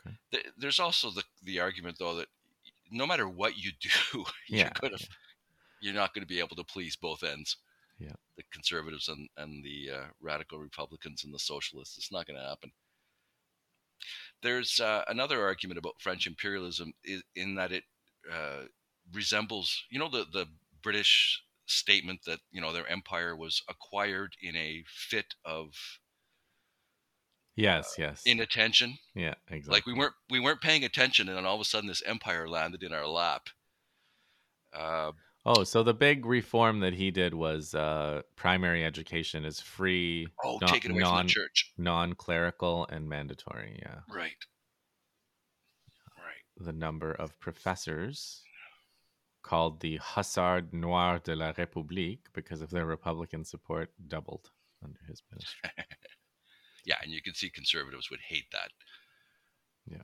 Okay. 0.00 0.16
There's 0.56 0.78
also 0.78 1.10
the 1.10 1.24
the 1.42 1.60
argument 1.60 1.98
though 1.98 2.14
that 2.16 2.28
no 2.90 3.06
matter 3.06 3.28
what 3.28 3.56
you 3.56 3.72
do, 3.72 4.24
you're 4.48 4.70
Yeah, 4.70 4.72
gonna 4.80 4.98
you're 5.80 5.94
not 5.94 6.14
going 6.14 6.22
to 6.22 6.34
be 6.34 6.40
able 6.40 6.56
to 6.56 6.64
please 6.64 6.96
both 6.96 7.22
ends. 7.22 7.56
Yeah. 7.98 8.12
The 8.36 8.44
conservatives 8.52 9.08
and 9.08 9.28
and 9.36 9.64
the 9.64 9.90
uh, 9.94 10.04
radical 10.20 10.58
Republicans 10.58 11.24
and 11.24 11.32
the 11.32 11.38
socialists. 11.38 11.96
It's 11.96 12.12
not 12.12 12.26
going 12.26 12.38
to 12.38 12.46
happen. 12.46 12.70
There's 14.42 14.80
uh, 14.80 15.02
another 15.08 15.42
argument 15.42 15.78
about 15.78 16.00
French 16.00 16.26
imperialism 16.26 16.92
in 17.34 17.54
that 17.54 17.72
it 17.72 17.84
uh, 18.30 18.64
resembles, 19.12 19.84
you 19.90 19.98
know, 19.98 20.10
the 20.10 20.26
the 20.32 20.46
British 20.82 21.42
statement 21.66 22.20
that 22.26 22.40
you 22.50 22.60
know 22.60 22.72
their 22.72 22.86
empire 22.86 23.36
was 23.36 23.62
acquired 23.68 24.34
in 24.40 24.56
a 24.56 24.84
fit 24.86 25.34
of 25.44 25.74
yes, 27.56 27.94
yes, 27.98 28.22
inattention. 28.24 28.98
yeah, 29.14 29.34
exactly. 29.48 29.74
Like 29.74 29.86
we 29.86 29.94
weren't 29.94 30.14
we 30.30 30.40
weren't 30.40 30.60
paying 30.60 30.84
attention, 30.84 31.28
and 31.28 31.36
then 31.36 31.46
all 31.46 31.56
of 31.56 31.60
a 31.60 31.64
sudden 31.64 31.88
this 31.88 32.02
empire 32.06 32.48
landed 32.48 32.82
in 32.82 32.92
our 32.92 33.06
lap. 33.06 33.48
Uh, 34.72 35.12
Oh, 35.48 35.62
so 35.62 35.84
the 35.84 35.94
big 35.94 36.26
reform 36.26 36.80
that 36.80 36.92
he 36.94 37.12
did 37.12 37.32
was 37.32 37.72
uh, 37.72 38.22
primary 38.34 38.84
education 38.84 39.44
is 39.44 39.60
free, 39.60 40.26
oh, 40.44 40.58
non- 40.60 40.68
taken 40.72 40.90
away 40.90 41.02
from 41.02 41.10
non 41.10 41.26
the 41.26 41.32
church. 41.32 41.72
non-clerical, 41.78 42.86
and 42.90 43.08
mandatory. 43.08 43.78
Yeah, 43.80 44.00
Right. 44.12 44.32
Right. 46.18 46.42
the 46.66 46.72
number 46.72 47.12
of 47.12 47.38
professors 47.38 48.42
called 49.44 49.78
the 49.80 49.98
Hussard 49.98 50.72
Noir 50.74 51.20
de 51.22 51.36
la 51.36 51.52
République 51.52 52.22
because 52.34 52.60
of 52.60 52.70
their 52.70 52.84
Republican 52.84 53.44
support 53.44 53.92
doubled 54.08 54.50
under 54.82 54.98
his 55.08 55.22
ministry. 55.30 55.70
Yeah, 56.84 56.96
and 57.02 57.10
you 57.10 57.20
can 57.20 57.34
see 57.34 57.50
conservatives 57.50 58.10
would 58.10 58.20
hate 58.20 58.46
that. 58.52 58.70
Yeah. 59.90 60.02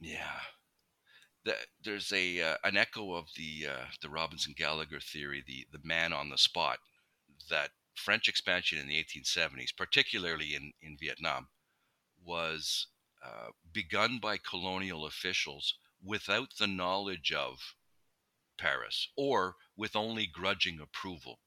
Yeah. 0.00 0.40
The, 1.50 1.56
there's 1.82 2.12
a 2.12 2.40
uh, 2.42 2.56
an 2.62 2.76
echo 2.76 3.14
of 3.14 3.26
the 3.36 3.66
uh, 3.68 3.86
the 4.00 4.08
Robinson 4.08 4.54
Gallagher 4.56 5.00
theory, 5.00 5.42
the 5.44 5.66
the 5.72 5.84
man 5.84 6.12
on 6.12 6.28
the 6.28 6.38
spot, 6.38 6.78
that 7.48 7.70
French 7.96 8.28
expansion 8.28 8.78
in 8.78 8.86
the 8.86 9.02
1870s, 9.02 9.76
particularly 9.76 10.54
in 10.54 10.72
in 10.80 10.96
Vietnam, 11.00 11.48
was 12.24 12.86
uh, 13.24 13.48
begun 13.72 14.18
by 14.22 14.36
colonial 14.38 15.06
officials 15.06 15.74
without 16.04 16.50
the 16.58 16.68
knowledge 16.68 17.32
of 17.32 17.74
Paris 18.56 19.08
or 19.16 19.56
with 19.76 19.96
only 19.96 20.26
grudging 20.26 20.78
approval. 20.80 21.40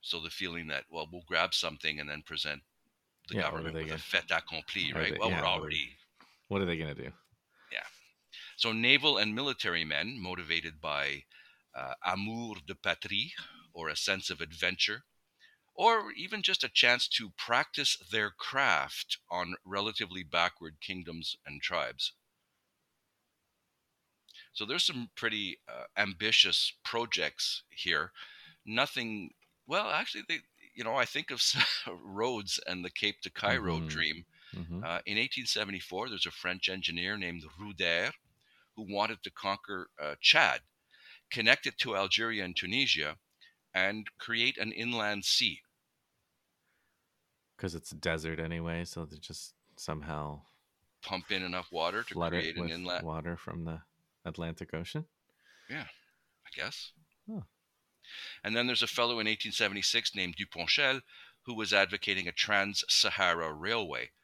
So 0.00 0.20
the 0.20 0.30
feeling 0.30 0.66
that 0.68 0.84
well, 0.90 1.08
we'll 1.12 1.22
grab 1.28 1.54
something 1.54 2.00
and 2.00 2.08
then 2.10 2.22
present 2.22 2.62
the 3.28 3.36
Yeah, 3.36 3.42
government 3.42 3.74
with 3.74 3.84
a 3.84 3.88
gonna- 3.90 3.98
fait 3.98 4.30
accompli, 4.30 4.92
right? 4.92 5.12
they- 5.12 5.18
well, 5.18 5.30
yeah, 5.30 5.40
we're 5.40 5.46
already 5.46 5.96
What 6.48 6.62
are 6.62 6.64
they 6.64 6.76
going 6.78 6.94
to 6.94 7.02
do? 7.04 7.12
So 8.56 8.72
naval 8.72 9.18
and 9.18 9.36
military 9.36 9.84
men 9.84 10.18
motivated 10.18 10.80
by 10.80 11.26
uh, 11.72 11.94
amour 12.02 12.56
de 12.66 12.74
patrie 12.74 13.32
or 13.72 13.88
a 13.88 13.96
sense 13.96 14.30
of 14.30 14.40
adventure, 14.40 15.06
or 15.74 16.12
even 16.12 16.42
just 16.42 16.64
a 16.64 16.68
chance 16.68 17.08
to 17.08 17.30
practice 17.30 17.96
their 17.98 18.30
craft 18.32 19.18
on 19.30 19.56
relatively 19.64 20.24
backward 20.24 20.80
kingdoms 20.80 21.36
and 21.46 21.62
tribes. 21.62 22.14
So 24.52 24.64
there's 24.66 24.82
some 24.84 25.10
pretty 25.14 25.60
uh, 25.68 25.84
ambitious 25.96 26.72
projects 26.82 27.62
here. 27.70 28.12
Nothing. 28.64 29.34
Well, 29.66 29.90
actually, 29.90 30.24
they. 30.28 30.40
You 30.74 30.84
know, 30.84 30.96
I 30.96 31.06
think 31.06 31.30
of 31.32 31.42
Rhodes 31.88 32.58
and 32.66 32.84
the 32.84 32.90
Cape 32.90 33.20
to 33.22 33.30
Cairo 33.30 33.80
Mhm. 33.80 33.86
dream. 33.86 34.26
hmm 34.54 34.82
Uh, 34.82 35.00
in 35.06 35.18
1874, 35.18 36.08
there's 36.08 36.26
a 36.26 36.30
French 36.32 36.68
engineer 36.68 37.16
named 37.18 37.44
Roudaire 37.58 38.12
who 38.76 38.86
wanted 38.88 39.22
to 39.22 39.30
conquer 39.30 39.88
uh, 40.02 40.14
Chad, 40.20 40.60
connect 41.30 41.66
it 41.66 41.78
to 41.78 41.96
Algeria 41.96 42.44
and 42.44 42.56
Tunisia, 42.56 43.16
and 43.74 44.06
create 44.18 44.58
an 44.58 44.72
inland 44.72 45.24
sea. 45.24 45.60
Because 47.56 47.74
it's 47.74 47.90
desert 47.90 48.38
anyway, 48.38 48.84
so 48.84 49.04
they 49.04 49.16
just 49.16 49.54
somehow 49.76 50.40
Pump 51.02 51.30
in 51.30 51.42
enough 51.42 51.68
water 51.70 52.02
to 52.02 52.14
create 52.14 52.56
it 52.56 52.60
an 52.60 52.68
inlet, 52.68 53.04
water 53.04 53.36
from 53.36 53.64
the 53.64 53.80
Atlantic 54.24 54.74
Ocean. 54.74 55.04
Yeah, 55.70 55.84
I 55.84 56.50
guess. 56.54 56.92
Huh. 57.30 57.42
And 58.42 58.56
then 58.56 58.66
there's 58.66 58.82
a 58.82 58.88
fellow 58.88 59.12
in 59.12 59.26
1876 59.26 60.14
named 60.14 60.36
Duponchel 60.36 61.02
who 61.42 61.54
was 61.54 61.72
advocating 61.72 62.26
a 62.26 62.32
trans-Sahara 62.32 63.52
railway. 63.52 64.10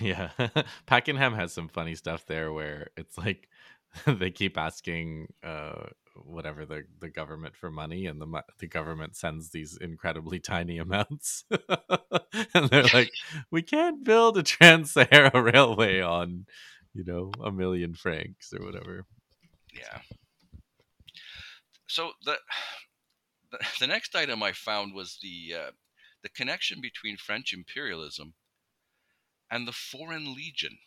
Yeah, 0.00 0.30
Pakenham 0.86 1.34
has 1.34 1.52
some 1.52 1.68
funny 1.68 1.94
stuff 1.94 2.26
there 2.26 2.52
where 2.52 2.88
it's 2.96 3.16
like 3.16 3.48
they 4.06 4.30
keep 4.30 4.58
asking 4.58 5.28
uh, 5.42 5.86
whatever 6.16 6.64
the, 6.64 6.84
the 7.00 7.08
government 7.08 7.56
for 7.56 7.70
money, 7.70 8.06
and 8.06 8.20
the 8.20 8.42
the 8.58 8.66
government 8.66 9.16
sends 9.16 9.50
these 9.50 9.76
incredibly 9.76 10.38
tiny 10.40 10.78
amounts, 10.78 11.44
and 12.54 12.68
they're 12.70 12.84
like, 12.94 13.10
"We 13.50 13.62
can't 13.62 14.04
build 14.04 14.38
a 14.38 14.42
Trans-Sahara 14.42 15.40
railway 15.40 16.00
on, 16.00 16.46
you 16.92 17.04
know, 17.04 17.32
a 17.42 17.50
million 17.50 17.94
francs 17.94 18.52
or 18.52 18.64
whatever." 18.64 19.06
Yeah. 19.72 20.00
So 21.86 22.12
the 22.24 22.38
the, 23.50 23.58
the 23.80 23.86
next 23.86 24.14
item 24.14 24.42
I 24.42 24.52
found 24.52 24.94
was 24.94 25.18
the 25.22 25.56
uh, 25.56 25.70
the 26.22 26.28
connection 26.30 26.80
between 26.80 27.16
French 27.16 27.52
imperialism 27.52 28.34
and 29.50 29.68
the 29.68 29.72
Foreign 29.72 30.34
Legion. 30.34 30.78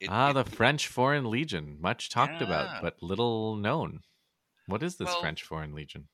It- 0.00 0.08
ah, 0.10 0.30
it- 0.30 0.34
the 0.34 0.44
French 0.44 0.86
Foreign 0.88 1.30
Legion, 1.30 1.80
much 1.80 2.08
talked 2.10 2.40
Yeah. 2.40 2.44
about 2.46 2.82
but 2.82 3.02
little 3.02 3.56
known. 3.56 4.02
What 4.66 4.82
is 4.82 4.96
this 4.96 5.06
Well- 5.06 5.20
French 5.20 5.42
Foreign 5.42 5.72
Legion? 5.74 6.08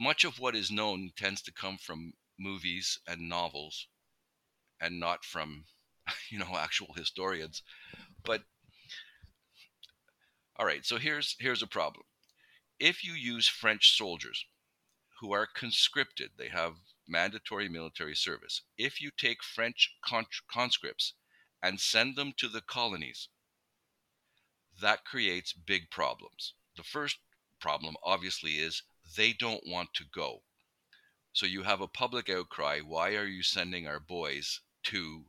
much 0.00 0.24
of 0.24 0.38
what 0.40 0.56
is 0.56 0.70
known 0.72 1.12
tends 1.16 1.40
to 1.42 1.52
come 1.52 1.78
from 1.78 2.12
movies 2.36 2.98
and 3.06 3.28
novels, 3.28 3.86
and 4.80 4.98
not 4.98 5.24
from 5.24 5.66
you 6.30 6.38
know 6.38 6.56
actual 6.56 6.92
historians. 6.94 7.62
But 8.24 8.44
all 10.56 10.66
right, 10.66 10.84
so 10.84 10.98
here's 10.98 11.36
here's 11.38 11.62
a 11.62 11.66
problem. 11.66 12.04
If 12.78 13.04
you 13.04 13.12
use 13.14 13.46
French 13.48 13.96
soldiers 13.96 14.44
who 15.20 15.32
are 15.32 15.46
conscripted, 15.46 16.32
they 16.36 16.48
have 16.48 16.76
mandatory 17.06 17.68
military 17.68 18.16
service. 18.16 18.62
If 18.76 19.00
you 19.00 19.10
take 19.16 19.42
French 19.44 19.96
conscripts 20.50 21.14
and 21.64 21.80
send 21.80 22.14
them 22.14 22.34
to 22.36 22.46
the 22.46 22.60
colonies, 22.60 23.28
that 24.82 25.06
creates 25.06 25.54
big 25.54 25.90
problems. 25.90 26.52
The 26.76 26.82
first 26.82 27.16
problem, 27.58 27.96
obviously, 28.04 28.58
is 28.58 28.82
they 29.16 29.32
don't 29.32 29.66
want 29.66 29.94
to 29.94 30.04
go. 30.04 30.42
So 31.32 31.46
you 31.46 31.62
have 31.62 31.80
a 31.80 31.88
public 31.88 32.28
outcry 32.28 32.80
why 32.80 33.16
are 33.16 33.24
you 33.24 33.42
sending 33.42 33.86
our 33.86 33.98
boys 33.98 34.60
to 34.84 35.24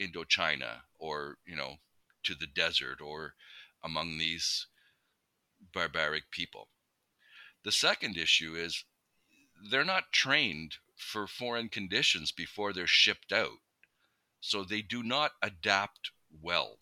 Indochina 0.00 0.80
or, 0.98 1.36
you 1.46 1.54
know, 1.54 1.76
to 2.22 2.34
the 2.34 2.46
desert 2.46 3.02
or 3.02 3.34
among 3.84 4.16
these 4.16 4.66
barbaric 5.70 6.30
people? 6.30 6.68
The 7.62 7.72
second 7.72 8.16
issue 8.16 8.54
is 8.54 8.84
they're 9.70 9.84
not 9.84 10.12
trained 10.12 10.76
for 10.96 11.26
foreign 11.26 11.68
conditions 11.68 12.32
before 12.32 12.72
they're 12.72 12.86
shipped 12.86 13.32
out. 13.32 13.58
So 14.40 14.64
they 14.64 14.82
do 14.82 15.02
not 15.02 15.32
adapt 15.42 16.10
well. 16.42 16.78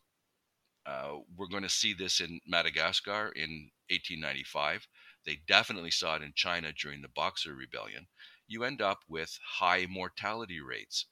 Uh, 0.87 1.21
we're 1.37 1.49
going 1.49 1.62
to 1.62 1.69
see 1.69 1.95
this 1.95 2.21
in 2.21 2.40
Madagascar 2.47 3.33
in 3.35 3.71
1895. 3.88 4.87
They 5.25 5.40
definitely 5.47 5.90
saw 5.90 6.17
it 6.17 6.23
in 6.23 6.33
China 6.35 6.73
during 6.73 7.01
the 7.01 7.09
Boxer 7.09 7.55
Rebellion. 7.55 8.09
You 8.47 8.64
end 8.64 8.83
up 8.83 9.01
with 9.09 9.38
high 9.43 9.87
mortality 9.88 10.61
rates, 10.61 11.07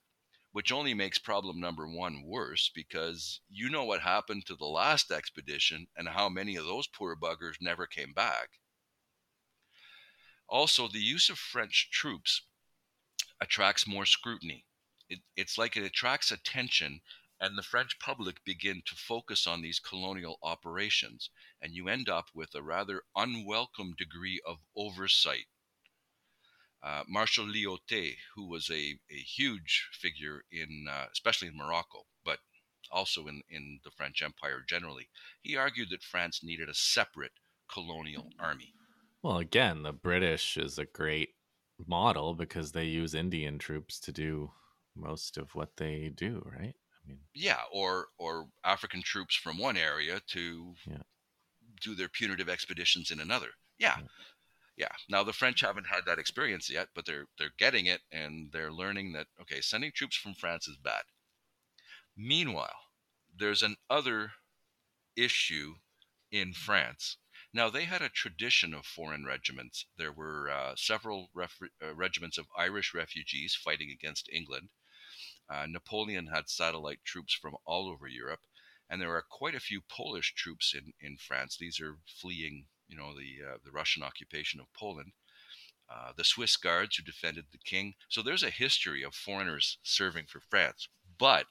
which 0.53 0.71
only 0.71 0.93
makes 0.93 1.19
problem 1.19 1.59
number 1.59 1.89
one 1.89 2.23
worse 2.27 2.71
because 2.75 3.41
you 3.49 3.71
know 3.71 3.85
what 3.85 4.03
happened 4.03 4.45
to 4.47 4.55
the 4.55 4.67
last 4.67 5.11
expedition 5.11 5.87
and 5.97 6.09
how 6.09 6.29
many 6.29 6.57
of 6.57 6.67
those 6.67 6.87
poor 6.87 7.17
buggers 7.17 7.57
never 7.61 7.87
came 7.87 8.13
back. 8.13 8.51
Also, 10.47 10.87
the 10.87 10.99
use 10.99 11.31
of 11.31 11.39
French 11.39 11.89
troops 11.91 12.43
attracts 13.41 13.87
more 13.87 14.05
scrutiny. 14.05 14.67
It, 15.09 15.21
it's 15.37 15.59
like 15.59 15.77
it 15.77 15.85
attracts 15.85 16.31
attention, 16.31 17.01
and 17.41 17.59
the 17.59 17.63
French 17.63 17.99
public 17.99 18.45
begin 18.45 18.83
to 18.87 18.95
focus 18.95 19.47
on 19.47 19.63
these 19.63 19.81
colonial 19.81 20.39
operations, 20.43 21.31
and 21.61 21.75
you 21.75 21.89
end 21.89 22.09
up 22.09 22.27
with 22.35 22.55
a 22.55 22.63
rather 22.63 23.03
unwelcome 23.17 23.95
degree 23.99 24.41
of 24.47 24.59
oversight. 24.77 25.47
Uh, 26.83 27.05
Marshal 27.09 27.47
Lyautey, 27.47 28.17
who 28.35 28.49
was 28.49 28.69
a, 28.71 28.99
a 29.11 29.15
huge 29.15 29.89
figure 29.93 30.43
in, 30.51 30.87
uh, 30.91 31.07
especially 31.13 31.49
in 31.49 31.57
Morocco, 31.57 32.07
but 32.25 32.39
also 32.91 33.27
in, 33.27 33.43
in 33.49 33.81
the 33.85 33.91
French 33.91 34.23
Empire 34.23 34.65
generally, 34.69 35.09
he 35.43 35.57
argued 35.57 35.91
that 35.91 36.03
France 36.03 36.41
needed 36.43 36.69
a 36.69 36.75
separate 36.75 37.33
colonial 37.73 38.31
army. 38.39 38.75
Well, 39.23 39.39
again, 39.39 39.83
the 39.83 39.93
British 39.93 40.57
is 40.57 40.79
a 40.79 40.85
great 40.85 41.31
model 41.87 42.35
because 42.35 42.73
they 42.73 42.85
use 42.85 43.15
Indian 43.15 43.59
troops 43.59 44.01
to 44.01 44.13
do 44.13 44.51
most 44.95 45.39
of 45.39 45.55
what 45.55 45.77
they 45.77 46.13
do, 46.15 46.43
right? 46.45 46.75
I 46.75 47.09
mean, 47.09 47.21
yeah, 47.35 47.61
or 47.73 48.09
or 48.19 48.49
African 48.65 49.03
troops 49.03 49.35
from 49.35 49.59
one 49.59 49.77
area 49.77 50.21
to 50.29 50.75
yeah. 50.87 51.03
do 51.83 51.95
their 51.95 52.09
punitive 52.09 52.49
expeditions 52.49 53.11
in 53.11 53.21
another. 53.21 53.49
Yeah. 53.79 53.97
yeah. 53.99 54.07
yeah. 54.77 54.93
Now 55.09 55.23
the 55.25 55.33
French 55.33 55.61
haven't 55.61 55.87
had 55.87 56.05
that 56.07 56.19
experience 56.19 56.71
yet, 56.71 56.89
but 56.95 57.07
they're 57.07 57.27
they're 57.39 57.55
getting 57.59 57.87
it 57.87 58.01
and 58.13 58.51
they're 58.53 58.73
learning 58.73 59.13
that 59.13 59.27
okay, 59.41 59.61
sending 59.61 59.93
troops 59.95 60.17
from 60.17 60.35
France 60.35 60.69
is 60.69 60.77
bad. 60.77 61.03
Meanwhile, 62.17 62.79
there's 63.37 63.63
an 63.63 63.77
other 63.91 64.33
issue 65.17 65.75
in 66.31 66.53
France 66.53 67.17
now, 67.55 67.69
they 67.69 67.85
had 67.85 68.01
a 68.01 68.09
tradition 68.09 68.73
of 68.73 68.87
foreign 68.87 69.27
regiments. 69.27 69.85
There 69.99 70.13
were 70.13 70.51
uh, 70.51 70.75
several 70.75 71.29
ref- 71.35 71.61
uh, 71.83 71.95
regiments 71.95 72.39
of 72.39 72.47
Irish 72.57 72.95
refugees 72.95 73.55
fighting 73.55 73.91
against 73.91 74.31
England. 74.33 74.71
Uh, 75.53 75.67
Napoleon 75.67 76.29
had 76.29 76.49
satellite 76.49 77.05
troops 77.05 77.35
from 77.35 77.55
all 77.67 77.87
over 77.87 78.09
Europe, 78.09 78.41
and 78.89 79.03
there 79.03 79.15
are 79.15 79.23
quite 79.23 79.55
a 79.55 79.61
few 79.61 79.83
Polish 79.83 80.35
troops 80.35 80.75
in, 80.75 80.95
in 80.99 81.19
France. 81.19 81.59
These 81.59 81.79
are 81.79 81.99
fleeing, 82.07 82.65
you 82.89 82.97
know, 82.97 83.13
the 83.15 83.45
uh, 83.47 83.59
the 83.63 83.71
Russian 83.71 84.03
occupation 84.03 84.61
of 84.61 84.73
Poland. 84.73 85.13
Uh, 85.91 86.13
the 86.17 86.25
Swiss 86.25 86.57
Guards 86.57 86.97
who 86.97 87.03
defended 87.03 87.45
the 87.53 87.59
king. 87.59 87.95
So 88.09 88.23
there's 88.23 88.43
a 88.43 88.51
history 88.51 89.03
of 89.03 89.15
foreigners 89.15 89.77
serving 89.83 90.27
for 90.27 90.41
France. 90.41 90.89
But 91.19 91.47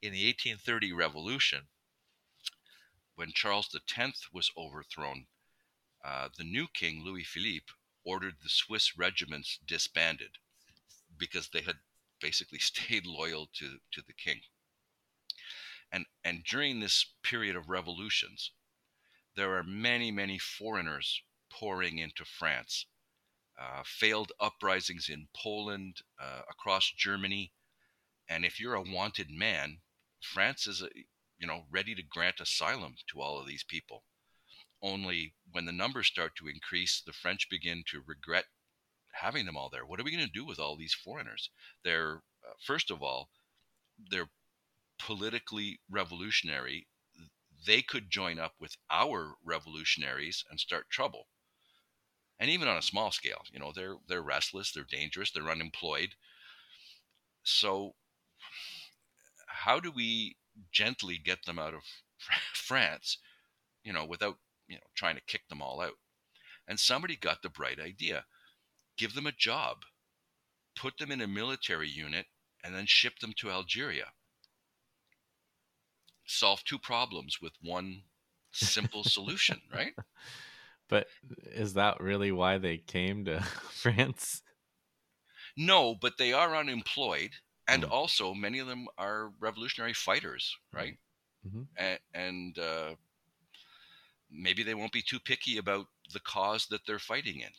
in 0.00 0.12
the 0.12 0.26
1830 0.26 0.94
revolution, 0.94 1.68
when 3.14 3.32
Charles 3.34 3.76
X 3.94 4.28
was 4.32 4.50
overthrown, 4.56 5.26
uh, 6.02 6.30
the 6.38 6.44
new 6.44 6.66
king, 6.72 7.02
Louis 7.04 7.24
Philippe, 7.24 7.72
ordered 8.04 8.36
the 8.42 8.48
Swiss 8.48 8.96
regiments 8.96 9.58
disbanded 9.66 10.38
because 11.18 11.48
they 11.48 11.60
had 11.60 11.76
basically 12.20 12.58
stayed 12.60 13.06
loyal 13.06 13.48
to, 13.54 13.78
to 13.92 14.02
the 14.06 14.12
king. 14.12 14.40
And, 15.90 16.06
and 16.24 16.44
during 16.44 16.80
this 16.80 17.06
period 17.22 17.56
of 17.56 17.68
revolutions, 17.68 18.52
there 19.36 19.56
are 19.56 19.62
many, 19.62 20.10
many 20.10 20.38
foreigners 20.38 21.22
pouring 21.50 21.98
into 21.98 22.24
France. 22.24 22.86
Uh, 23.58 23.82
failed 23.84 24.30
uprisings 24.38 25.08
in 25.08 25.28
Poland, 25.34 25.96
uh, 26.20 26.42
across 26.48 26.92
Germany. 26.96 27.52
And 28.28 28.44
if 28.44 28.60
you're 28.60 28.74
a 28.74 28.82
wanted 28.82 29.30
man, 29.30 29.80
France 30.22 30.66
is 30.66 30.82
a, 30.82 30.88
you 31.38 31.46
know, 31.46 31.66
ready 31.70 31.94
to 31.94 32.02
grant 32.02 32.40
asylum 32.40 32.94
to 33.10 33.20
all 33.20 33.40
of 33.40 33.46
these 33.46 33.64
people. 33.64 34.04
Only 34.80 35.34
when 35.50 35.64
the 35.64 35.72
numbers 35.72 36.06
start 36.06 36.36
to 36.36 36.48
increase, 36.48 37.00
the 37.00 37.12
French 37.12 37.48
begin 37.48 37.82
to 37.88 38.02
regret 38.06 38.44
having 39.20 39.46
them 39.46 39.56
all 39.56 39.68
there. 39.70 39.84
What 39.86 40.00
are 40.00 40.04
we 40.04 40.12
going 40.12 40.26
to 40.26 40.32
do 40.32 40.44
with 40.44 40.58
all 40.58 40.76
these 40.76 40.94
foreigners? 40.94 41.50
They're, 41.84 42.22
uh, 42.46 42.54
first 42.64 42.90
of 42.90 43.02
all, 43.02 43.30
they're 44.10 44.30
politically 44.98 45.80
revolutionary. 45.90 46.86
They 47.66 47.82
could 47.82 48.10
join 48.10 48.38
up 48.38 48.54
with 48.60 48.76
our 48.90 49.34
revolutionaries 49.44 50.44
and 50.50 50.60
start 50.60 50.90
trouble. 50.90 51.26
And 52.40 52.50
even 52.50 52.68
on 52.68 52.76
a 52.76 52.82
small 52.82 53.10
scale, 53.10 53.42
you 53.52 53.58
know, 53.58 53.72
they're 53.74 53.96
they're 54.06 54.22
restless, 54.22 54.70
they're 54.72 54.84
dangerous, 54.84 55.32
they're 55.32 55.50
unemployed. 55.50 56.14
So 57.42 57.94
how 59.48 59.80
do 59.80 59.90
we 59.90 60.36
gently 60.72 61.18
get 61.18 61.44
them 61.44 61.58
out 61.58 61.74
of 61.74 61.82
France, 62.54 63.18
you 63.82 63.92
know, 63.92 64.04
without, 64.04 64.38
you 64.68 64.76
know, 64.76 64.82
trying 64.94 65.16
to 65.16 65.22
kick 65.26 65.48
them 65.48 65.62
all 65.62 65.80
out. 65.80 65.94
And 66.66 66.78
somebody 66.78 67.16
got 67.16 67.42
the 67.42 67.48
bright 67.48 67.80
idea. 67.80 68.24
Give 68.98 69.14
them 69.14 69.26
a 69.26 69.32
job. 69.32 69.78
Put 70.76 70.98
them 70.98 71.10
in 71.10 71.20
a 71.20 71.26
military 71.26 71.88
unit 71.88 72.26
and 72.62 72.74
then 72.74 72.86
ship 72.86 73.18
them 73.20 73.32
to 73.38 73.50
Algeria. 73.50 74.06
Solve 76.26 76.62
two 76.64 76.78
problems 76.78 77.38
with 77.40 77.52
one 77.62 78.02
simple 78.52 79.04
solution, 79.16 79.60
right? 79.72 79.94
But 80.88 81.06
is 81.44 81.74
that 81.74 82.00
really 82.00 82.32
why 82.32 82.58
they 82.58 82.78
came 82.78 83.24
to 83.24 83.40
France? 83.70 84.42
No, 85.56 85.94
but 85.94 86.18
they 86.18 86.32
are 86.32 86.56
unemployed 86.56 87.30
and 87.68 87.84
mm. 87.84 87.90
also 87.90 88.34
many 88.34 88.58
of 88.58 88.66
them 88.66 88.86
are 88.96 89.30
revolutionary 89.38 89.92
fighters, 89.92 90.56
right? 90.72 90.96
Mm-hmm. 91.46 91.62
And, 91.76 91.98
and 92.14 92.58
uh, 92.58 92.94
maybe 94.30 94.62
they 94.62 94.74
won't 94.74 94.92
be 94.92 95.02
too 95.02 95.20
picky 95.20 95.58
about 95.58 95.86
the 96.12 96.20
cause 96.20 96.66
that 96.70 96.80
they're 96.86 96.98
fighting 96.98 97.40
in. 97.40 97.50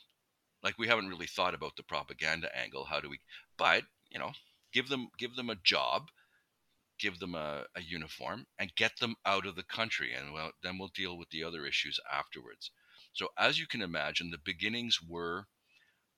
Like 0.63 0.77
we 0.77 0.87
haven't 0.87 1.09
really 1.09 1.27
thought 1.27 1.53
about 1.53 1.75
the 1.75 1.83
propaganda 1.83 2.55
angle. 2.55 2.85
How 2.85 2.99
do 2.99 3.09
we? 3.09 3.19
But 3.57 3.83
you 4.09 4.19
know, 4.19 4.31
give 4.73 4.89
them 4.89 5.09
give 5.17 5.35
them 5.35 5.49
a 5.49 5.55
job, 5.55 6.09
give 6.99 7.19
them 7.19 7.35
a, 7.35 7.65
a 7.75 7.81
uniform, 7.81 8.45
and 8.57 8.75
get 8.75 8.99
them 8.99 9.15
out 9.25 9.45
of 9.45 9.55
the 9.55 9.63
country, 9.63 10.13
and 10.13 10.33
well, 10.33 10.51
then 10.63 10.77
we'll 10.77 10.91
deal 10.93 11.17
with 11.17 11.29
the 11.29 11.43
other 11.43 11.65
issues 11.65 11.99
afterwards. 12.11 12.71
So 13.13 13.29
as 13.37 13.59
you 13.59 13.67
can 13.67 13.81
imagine, 13.81 14.31
the 14.31 14.37
beginnings 14.37 14.99
were. 15.01 15.47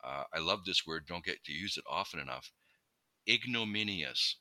Uh, 0.03 0.23
I 0.33 0.39
love 0.39 0.65
this 0.65 0.85
word. 0.87 1.05
Don't 1.07 1.23
get 1.23 1.43
to 1.43 1.53
use 1.53 1.77
it 1.77 1.83
often 1.87 2.19
enough 2.19 2.51
ignominious. 3.27 4.37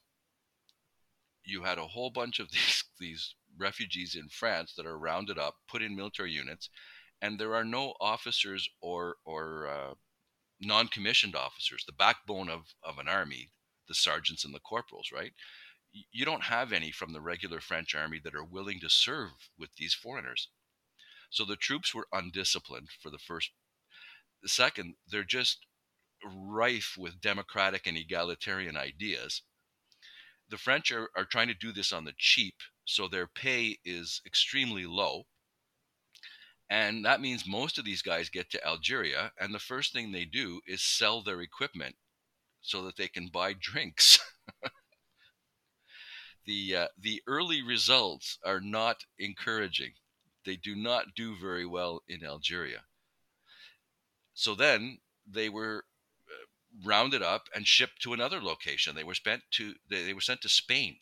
You 1.45 1.63
had 1.65 1.79
a 1.79 1.89
whole 1.89 2.11
bunch 2.11 2.39
of 2.41 2.51
these 2.53 2.85
these 2.99 3.35
refugees 3.59 4.15
in 4.15 4.29
France 4.29 4.75
that 4.77 4.87
are 4.87 4.99
rounded 4.99 5.39
up, 5.39 5.57
put 5.69 5.83
in 5.83 5.97
military 5.97 6.33
units, 6.33 6.71
and 7.23 7.39
there 7.39 7.55
are 7.55 7.65
no 7.65 7.95
officers 8.01 8.69
or 8.81 9.17
or 9.25 9.69
uh, 9.69 9.95
non-commissioned 10.61 11.37
officers, 11.37 11.85
the 11.87 11.93
backbone 11.93 12.49
of 12.49 12.75
of 12.83 12.99
an 12.99 13.09
army, 13.09 13.51
the 13.89 13.95
sergeants 13.95 14.45
and 14.45 14.55
the 14.55 14.61
corporals, 14.61 15.11
right? 15.13 15.33
You 16.13 16.25
don't 16.25 16.45
have 16.45 16.73
any 16.73 16.93
from 16.93 17.13
the 17.13 17.21
regular 17.21 17.61
French 17.61 17.95
army 17.95 18.21
that 18.23 18.35
are 18.35 18.45
willing 18.45 18.79
to 18.81 18.89
serve 18.89 19.31
with 19.59 19.71
these 19.77 19.95
foreigners. 19.95 20.49
So 21.31 21.45
the 21.45 21.57
troops 21.57 21.95
were 21.95 22.09
undisciplined 22.13 22.89
for 23.03 23.11
the 23.11 23.19
first. 23.19 23.51
The 24.43 24.49
second, 24.49 24.95
they're 25.09 25.25
just 25.25 25.67
rife 26.25 26.95
with 26.99 27.21
democratic 27.21 27.87
and 27.87 27.97
egalitarian 27.97 28.77
ideas. 28.77 29.43
The 30.49 30.59
French 30.59 30.91
are, 30.93 31.09
are 31.17 31.25
trying 31.25 31.49
to 31.49 31.55
do 31.55 31.73
this 31.73 31.93
on 31.93 32.05
the 32.05 32.15
cheap, 32.17 32.57
so 32.85 33.07
their 33.07 33.27
pay 33.27 33.79
is 33.85 34.21
extremely 34.27 34.87
low. 34.87 35.27
And 36.71 37.05
that 37.05 37.21
means 37.21 37.49
most 37.49 37.79
of 37.79 37.85
these 37.85 38.01
guys 38.01 38.29
get 38.29 38.49
to 38.51 38.65
Algeria, 38.65 39.33
and 39.39 39.53
the 39.53 39.59
first 39.59 39.93
thing 39.93 40.13
they 40.13 40.25
do 40.25 40.61
is 40.69 40.81
sell 40.81 41.21
their 41.21 41.41
equipment 41.41 41.97
so 42.61 42.85
that 42.85 42.97
they 42.97 43.09
can 43.09 43.27
buy 43.27 43.55
drinks. 43.59 44.21
the 46.47 46.77
uh, 46.77 46.87
the 46.97 47.23
early 47.27 47.61
results 47.61 48.39
are 48.45 48.61
not 48.61 49.05
encouraging. 49.19 49.95
They 50.45 50.55
do 50.57 50.77
not 50.77 51.15
do 51.17 51.37
very 51.37 51.67
well 51.67 52.03
in 52.09 52.25
Algeria. 52.25 52.85
So 54.33 54.55
then 54.55 54.99
they 55.27 55.49
were 55.49 55.85
rounded 56.85 57.23
up 57.23 57.49
and 57.55 57.67
shipped 57.67 58.01
to 58.03 58.13
another 58.13 58.41
location. 58.41 58.95
They 58.95 59.05
were 59.05 59.15
spent 59.15 59.43
to 59.53 59.75
they, 59.89 60.05
they 60.05 60.15
were 60.15 60.21
sent 60.21 60.41
to 60.43 60.49
Spain, 60.49 60.99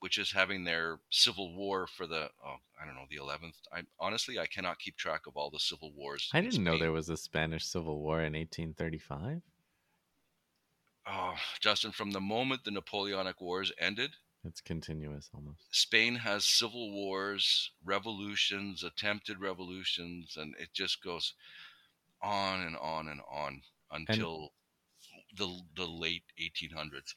which 0.00 0.18
is 0.18 0.32
having 0.32 0.64
their 0.64 0.98
civil 1.10 1.54
war 1.54 1.86
for 1.86 2.06
the 2.06 2.30
oh 2.44 2.56
I 2.80 2.84
don't 2.86 2.94
know 2.94 3.06
the 3.08 3.16
eleventh. 3.16 3.56
I 3.72 3.82
honestly 3.98 4.38
I 4.38 4.46
cannot 4.46 4.78
keep 4.78 4.96
track 4.96 5.26
of 5.26 5.36
all 5.36 5.50
the 5.50 5.58
civil 5.60 5.92
wars. 5.92 6.28
I 6.32 6.40
didn't 6.40 6.64
know 6.64 6.78
there 6.78 6.92
was 6.92 7.08
a 7.08 7.16
Spanish 7.16 7.64
Civil 7.66 8.00
War 8.00 8.18
in 8.20 8.32
1835. 8.34 9.42
oh, 11.06 11.34
Justin, 11.60 11.92
from 11.92 12.10
the 12.12 12.20
moment 12.20 12.64
the 12.64 12.70
Napoleonic 12.70 13.40
Wars 13.40 13.72
ended, 13.78 14.12
It's 14.44 14.60
continuous 14.60 15.30
almost. 15.34 15.64
Spain 15.70 16.14
has 16.16 16.44
civil 16.46 16.92
wars, 16.92 17.70
revolutions, 17.84 18.82
attempted 18.84 19.38
revolutions, 19.40 20.36
and 20.36 20.54
it 20.58 20.70
just 20.72 21.02
goes 21.02 21.34
on 22.22 22.60
and 22.62 22.76
on 22.76 23.08
and 23.08 23.20
on 23.30 23.62
until 23.90 24.52
the 25.36 25.60
the 25.76 25.86
late 25.86 26.24
1800s. 26.40 27.14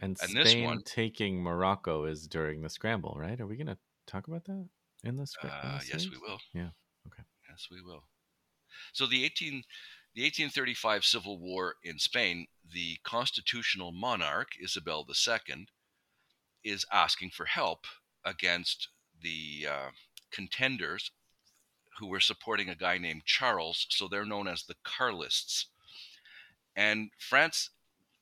And, 0.00 0.16
And 0.20 0.36
this 0.36 0.50
Spain 0.50 0.64
one- 0.64 0.82
taking 0.82 1.42
Morocco 1.42 2.04
is 2.04 2.26
during 2.26 2.62
the 2.62 2.68
scramble, 2.68 3.14
right? 3.18 3.40
Are 3.40 3.46
we 3.46 3.56
going 3.56 3.66
to 3.68 3.78
talk 4.06 4.28
about 4.28 4.44
that 4.44 4.68
in 5.04 5.16
the 5.16 5.26
script? 5.26 5.54
Uh, 5.62 5.80
yes, 5.90 6.08
we 6.08 6.18
will. 6.18 6.38
Yeah, 6.52 6.70
okay. 7.06 7.22
Yes, 7.48 7.68
we 7.70 7.80
will. 7.80 8.04
So 8.92 9.06
the 9.06 9.24
18 9.24 9.62
the 10.14 10.22
1835 10.22 11.04
Civil 11.04 11.38
War 11.38 11.74
in 11.84 11.98
Spain, 11.98 12.46
the 12.72 12.96
constitutional 13.04 13.92
monarch 13.92 14.48
Isabel 14.58 15.06
II 15.08 15.66
is 16.64 16.86
asking 16.90 17.30
for 17.30 17.44
help 17.44 17.84
against 18.24 18.88
the 19.20 19.66
uh, 19.70 19.90
contenders 20.30 21.10
who 21.98 22.06
were 22.06 22.20
supporting 22.20 22.70
a 22.70 22.74
guy 22.74 22.96
named 22.96 23.26
Charles. 23.26 23.86
So 23.90 24.08
they're 24.08 24.24
known 24.24 24.48
as 24.48 24.62
the 24.64 24.76
Carlists. 24.84 25.66
And 26.74 27.10
France 27.18 27.70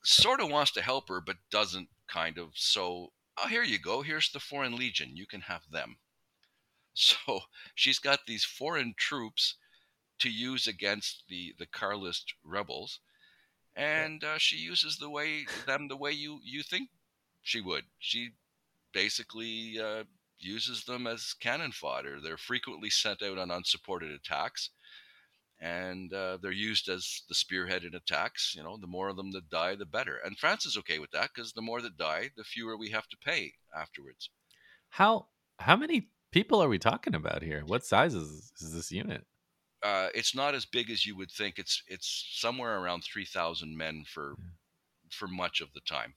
sort 0.05 0.40
of 0.40 0.51
wants 0.51 0.71
to 0.73 0.83
help 0.83 1.09
her, 1.09 1.21
but 1.21 1.37
doesn't 1.51 1.88
kind 2.09 2.38
of. 2.38 2.51
So, 2.55 3.12
oh, 3.37 3.49
here 3.49 3.62
you 3.62 3.79
go. 3.79 4.03
Here's 4.03 4.31
the 4.31 4.40
Foreign 4.40 4.77
Legion. 4.77 5.17
You 5.17 5.27
can 5.27 5.43
have 5.43 5.62
them. 5.71 5.97
So 6.97 7.40
she's 7.75 7.99
got 7.99 8.21
these 8.25 8.45
foreign 8.45 8.95
troops 8.97 9.57
to 10.21 10.31
use 10.31 10.69
against 10.69 11.25
the 11.29 11.53
the 11.59 11.67
Carlist 11.67 12.35
rebels, 12.45 13.01
and 13.75 14.23
uh, 14.23 14.38
she 14.38 14.59
uses 14.59 14.99
the 14.99 15.11
way 15.11 15.45
them 15.67 15.88
the 15.88 15.97
way 15.97 16.12
you 16.12 16.38
you 16.45 16.62
think 16.62 16.90
she 17.43 17.61
would. 17.61 17.85
She 17.99 18.31
basically 18.93 19.81
uh, 19.81 20.05
uses 20.38 20.85
them 20.85 21.09
as 21.09 21.35
cannon 21.40 21.73
fodder. 21.73 22.21
They're 22.21 22.37
frequently 22.37 22.90
sent 22.90 23.23
out 23.23 23.38
on 23.38 23.51
unsupported 23.51 24.12
attacks, 24.12 24.71
and 25.61 26.12
uh, 26.12 26.38
they're 26.43 26.53
used 26.53 26.88
as 26.88 27.23
the 27.29 27.35
spearhead 27.35 27.85
in 27.85 27.95
attacks. 27.95 28.55
You 28.57 28.62
know, 28.62 28.77
the 28.77 28.87
more 28.87 29.09
of 29.09 29.17
them 29.17 29.33
that 29.33 29.49
die, 29.51 29.75
the 29.77 29.87
better. 29.87 30.19
And 30.25 30.38
France 30.38 30.67
is 30.67 30.77
okay 30.79 30.99
with 30.99 31.11
that 31.12 31.31
because 31.35 31.53
the 31.53 31.62
more 31.62 31.81
that 31.81 31.97
die, 31.97 32.31
the 32.37 32.45
fewer 32.45 32.77
we 32.77 32.90
have 32.90 33.09
to 33.09 33.17
pay 33.25 33.53
afterwards. 33.77 34.31
How 34.90 35.27
how 35.59 35.77
many 35.77 36.09
people 36.33 36.62
are 36.62 36.69
we 36.69 36.79
talking 36.79 37.14
about 37.14 37.43
here? 37.43 37.62
What 37.67 37.85
size 37.87 38.14
is, 38.14 38.53
is 38.61 38.73
this 38.75 38.90
unit? 38.93 39.25
uh, 39.83 40.09
it's 40.14 40.35
not 40.35 40.55
as 40.55 40.64
big 40.64 40.90
as 40.90 41.05
you 41.05 41.14
would 41.17 41.31
think. 41.31 41.59
It's 41.59 41.83
it's 41.87 42.27
somewhere 42.33 42.79
around 42.79 43.03
three 43.05 43.27
thousand 43.27 43.77
men 43.77 44.05
for 44.07 44.35
Yeah. 44.38 44.45
for 45.11 45.29
much 45.29 45.61
of 45.61 45.73
the 45.75 45.81
time. 45.81 46.14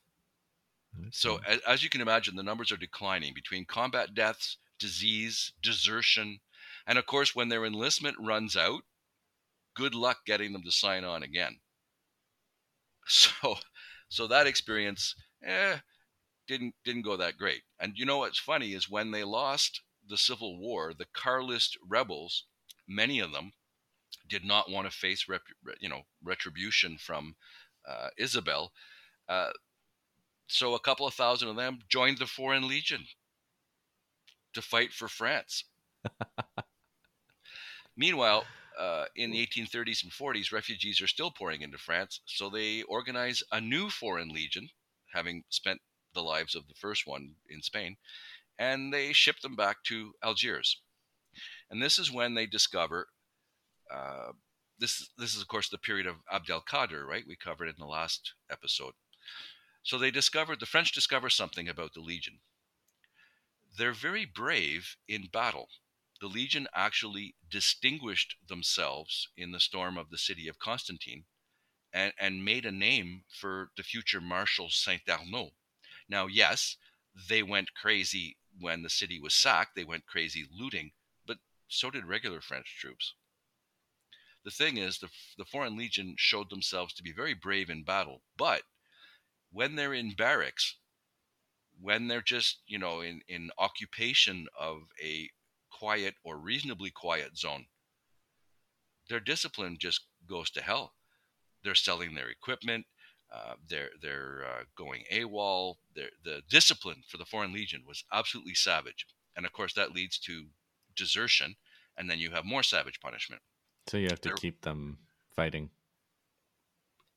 So 1.12 1.40
as, 1.46 1.60
as 1.68 1.84
you 1.84 1.90
can 1.90 2.02
imagine, 2.02 2.36
the 2.36 2.44
numbers 2.44 2.72
are 2.72 2.78
declining 2.78 3.34
between 3.36 3.66
combat 3.66 4.16
deaths, 4.16 4.58
disease, 4.80 5.54
desertion, 5.62 6.40
and 6.88 6.98
of 6.98 7.06
course, 7.06 7.36
when 7.36 7.50
their 7.50 7.66
enlistment 7.66 8.18
runs 8.20 8.56
out, 8.58 8.82
good 9.78 9.96
luck 9.96 10.18
getting 10.26 10.52
them 10.52 10.64
to 10.64 10.72
sign 10.72 11.04
on 11.04 11.24
again. 11.24 11.58
So, 13.10 13.56
so 14.10 14.28
that 14.28 14.48
experience, 14.48 15.16
eh, 15.42 15.78
didn't 16.46 16.76
didn't 16.84 17.04
go 17.04 17.16
that 17.16 17.38
great. 17.38 17.62
And 17.80 17.94
you 17.96 18.06
know 18.06 18.18
what's 18.18 18.40
funny 18.40 18.74
is 18.74 18.90
when 18.90 19.12
they 19.12 19.24
lost 19.24 19.82
the 20.06 20.18
Civil 20.18 20.60
War, 20.60 20.94
the 20.94 21.08
Carlist 21.14 21.78
rebels, 21.88 22.44
many 22.86 23.20
of 23.20 23.32
them 23.32 23.54
did 24.28 24.44
not 24.44 24.70
want 24.70 24.92
to 24.92 24.98
face 24.98 25.30
rep, 25.30 25.44
you 25.80 25.88
know 25.88 26.02
retribution 26.22 26.98
from 26.98 27.36
uh, 27.88 28.10
Isabel. 28.18 28.74
Uh, 29.30 29.52
so 30.48 30.76
a 30.76 30.80
couple 30.80 31.08
of 31.08 31.14
thousand 31.14 31.50
of 31.50 31.56
them 31.56 31.80
joined 31.90 32.18
the 32.18 32.28
Foreign 32.28 32.68
Legion 32.68 33.06
to 34.54 34.62
fight 34.62 34.92
for 34.94 35.08
France. 35.08 35.66
Meanwhile, 37.98 38.46
uh, 38.78 39.06
in 39.16 39.32
the 39.32 39.46
1830s 39.46 40.04
and 40.04 40.12
40s, 40.12 40.52
refugees 40.52 41.02
are 41.02 41.08
still 41.08 41.32
pouring 41.32 41.62
into 41.62 41.78
France, 41.78 42.22
so 42.26 42.50
they 42.50 42.84
organize 42.84 43.44
a 43.52 43.60
new 43.60 43.90
Foreign 43.90 44.30
Legion, 44.30 44.70
having 45.14 45.44
spent 45.50 45.82
the 46.14 46.22
lives 46.22 46.56
of 46.56 46.68
the 46.68 46.74
first 46.76 47.08
one 47.08 47.36
in 47.50 47.62
Spain, 47.62 47.98
and 48.58 48.94
they 48.94 49.14
ship 49.14 49.40
them 49.40 49.56
back 49.56 49.84
to 49.84 50.14
Algiers. 50.24 50.82
And 51.70 51.82
this 51.82 52.00
is 52.00 52.12
when 52.12 52.34
they 52.34 52.46
discover 52.46 53.08
uh, 53.94 54.32
this. 54.80 55.10
This 55.18 55.36
is, 55.36 55.42
of 55.42 55.48
course, 55.48 55.70
the 55.70 55.78
period 55.78 56.08
of 56.08 56.16
Abdelkader, 56.32 57.06
right? 57.06 57.24
We 57.28 57.36
covered 57.36 57.68
it 57.68 57.76
in 57.78 57.80
the 57.80 57.86
last 57.86 58.34
episode. 58.50 58.94
So 59.84 59.98
they 59.98 60.12
discovered 60.12 60.60
the 60.60 60.66
French 60.66 60.92
discover 60.92 61.30
something 61.30 61.70
about 61.70 61.94
the 61.94 62.02
Legion. 62.02 62.40
They're 63.78 63.94
very 63.94 64.26
brave 64.26 64.98
in 65.08 65.28
battle. 65.28 65.70
The 66.20 66.28
Legion 66.28 66.68
actually 66.74 67.36
distinguished 67.48 68.36
themselves 68.48 69.30
in 69.38 69.52
the 69.52 69.60
storm 69.60 69.98
of 69.98 70.10
the 70.10 70.18
city 70.18 70.48
of 70.48 70.58
Constantine 70.58 71.26
and, 71.94 72.14
and 72.20 72.44
made 72.44 72.66
a 72.66 72.72
name 72.72 73.24
for 73.30 73.72
the 73.78 73.84
future 73.84 74.20
Marshal 74.20 74.70
Saint 74.70 75.04
Arnaud. 75.08 75.52
Now, 76.10 76.28
yes, 76.28 76.78
they 77.30 77.44
went 77.44 77.74
crazy 77.76 78.38
when 78.60 78.82
the 78.82 78.90
city 78.90 79.20
was 79.20 79.36
sacked, 79.36 79.76
they 79.76 79.84
went 79.84 80.08
crazy 80.08 80.46
looting, 80.52 80.92
but 81.26 81.38
so 81.68 81.92
did 81.92 82.06
regular 82.06 82.42
French 82.42 82.78
troops. 82.80 83.14
The 84.44 84.52
thing 84.52 84.78
is, 84.78 85.00
the, 85.00 85.10
the 85.38 85.46
Foreign 85.46 85.78
Legion 85.78 86.16
showed 86.18 86.50
themselves 86.50 86.94
to 86.96 87.04
be 87.04 87.12
very 87.12 87.34
brave 87.34 87.70
in 87.70 87.84
battle, 87.84 88.24
but 88.38 88.64
when 89.52 89.76
they're 89.76 89.94
in 89.94 90.16
barracks, 90.16 90.78
when 91.80 92.08
they're 92.08 92.22
just, 92.22 92.62
you 92.66 92.80
know, 92.80 93.02
in, 93.02 93.22
in 93.28 93.52
occupation 93.58 94.48
of 94.60 94.84
a 95.04 95.30
quiet 95.78 96.16
or 96.24 96.38
reasonably 96.38 96.90
quiet 96.90 97.38
zone, 97.38 97.66
their 99.10 99.20
discipline 99.20 99.78
just 99.80 100.02
goes 100.28 100.50
to 100.52 100.62
hell. 100.62 100.94
They're 101.64 101.76
selling 101.76 102.14
their 102.14 102.30
equipment. 102.30 102.86
Uh, 103.34 103.54
they're 103.70 103.90
they're 104.02 104.46
uh, 104.48 104.64
going 104.78 105.04
AWOL. 105.12 105.76
They're, 105.96 106.10
the 106.24 106.42
discipline 106.50 107.04
for 107.10 107.18
the 107.18 107.26
Foreign 107.26 107.52
Legion 107.54 107.84
was 107.86 108.04
absolutely 108.14 108.54
savage, 108.56 109.06
and 109.36 109.46
of 109.46 109.52
course 109.52 109.74
that 109.74 109.92
leads 109.92 110.18
to 110.20 110.46
desertion, 110.96 111.56
and 111.98 112.10
then 112.10 112.20
you 112.20 112.32
have 112.32 112.46
more 112.46 112.64
savage 112.64 113.00
punishment. 113.02 113.42
so 113.88 113.98
you 113.98 114.08
have 114.10 114.22
to 114.22 114.30
they're- 114.30 114.38
keep 114.38 114.62
them 114.62 114.98
fighting. 115.36 115.70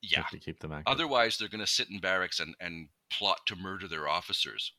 Yeah. 0.03 0.23
to 0.31 0.39
keep 0.39 0.59
them 0.59 0.71
active. 0.71 0.91
Otherwise, 0.91 1.37
they're 1.37 1.47
going 1.55 1.63
to 1.63 1.67
sit 1.67 1.89
in 1.91 1.99
barracks 1.99 2.39
and, 2.39 2.55
and 2.59 2.87
plot 3.11 3.39
to 3.45 3.55
murder 3.55 3.87
their 3.87 4.07
officers, 4.07 4.73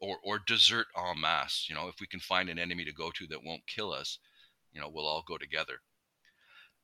or 0.00 0.18
or 0.22 0.38
desert 0.38 0.86
en 0.96 1.20
masse. 1.20 1.66
You 1.68 1.74
know, 1.74 1.88
if 1.88 1.96
we 2.00 2.06
can 2.06 2.20
find 2.20 2.48
an 2.48 2.58
enemy 2.58 2.84
to 2.84 2.92
go 2.92 3.10
to 3.10 3.26
that 3.28 3.44
won't 3.44 3.66
kill 3.66 3.92
us, 3.92 4.18
you 4.72 4.80
know, 4.80 4.88
we'll 4.88 5.06
all 5.06 5.24
go 5.26 5.38
together. 5.38 5.80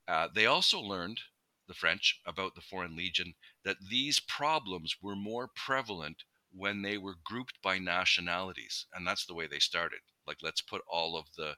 Uh, 0.07 0.29
they 0.35 0.47
also 0.47 0.81
learned 0.81 1.21
the 1.67 1.75
French 1.75 2.21
about 2.27 2.55
the 2.55 2.61
Foreign 2.61 2.97
Legion 2.97 3.35
that 3.65 3.77
these 3.89 4.21
problems 4.21 4.97
were 5.01 5.17
more 5.17 5.49
prevalent 5.55 6.25
when 6.53 6.83
they 6.83 6.99
were 6.99 7.17
grouped 7.25 7.61
by 7.63 7.79
nationalities, 7.79 8.87
and 8.95 9.07
that's 9.07 9.27
the 9.27 9.35
way 9.35 9.47
they 9.47 9.59
started. 9.59 10.01
Like, 10.27 10.39
let's 10.43 10.61
put 10.61 10.83
all 10.89 11.17
of 11.17 11.27
the 11.37 11.55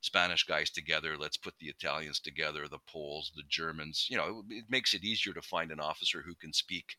Spanish 0.00 0.44
guys 0.44 0.70
together. 0.70 1.16
Let's 1.16 1.36
put 1.36 1.54
the 1.60 1.68
Italians 1.68 2.20
together, 2.20 2.66
the 2.68 2.78
Poles, 2.86 3.32
the 3.36 3.42
Germans. 3.48 4.06
You 4.10 4.16
know, 4.16 4.42
it, 4.48 4.54
it 4.54 4.64
makes 4.68 4.94
it 4.94 5.04
easier 5.04 5.34
to 5.34 5.42
find 5.42 5.70
an 5.70 5.80
officer 5.80 6.22
who 6.22 6.34
can 6.34 6.52
speak 6.52 6.96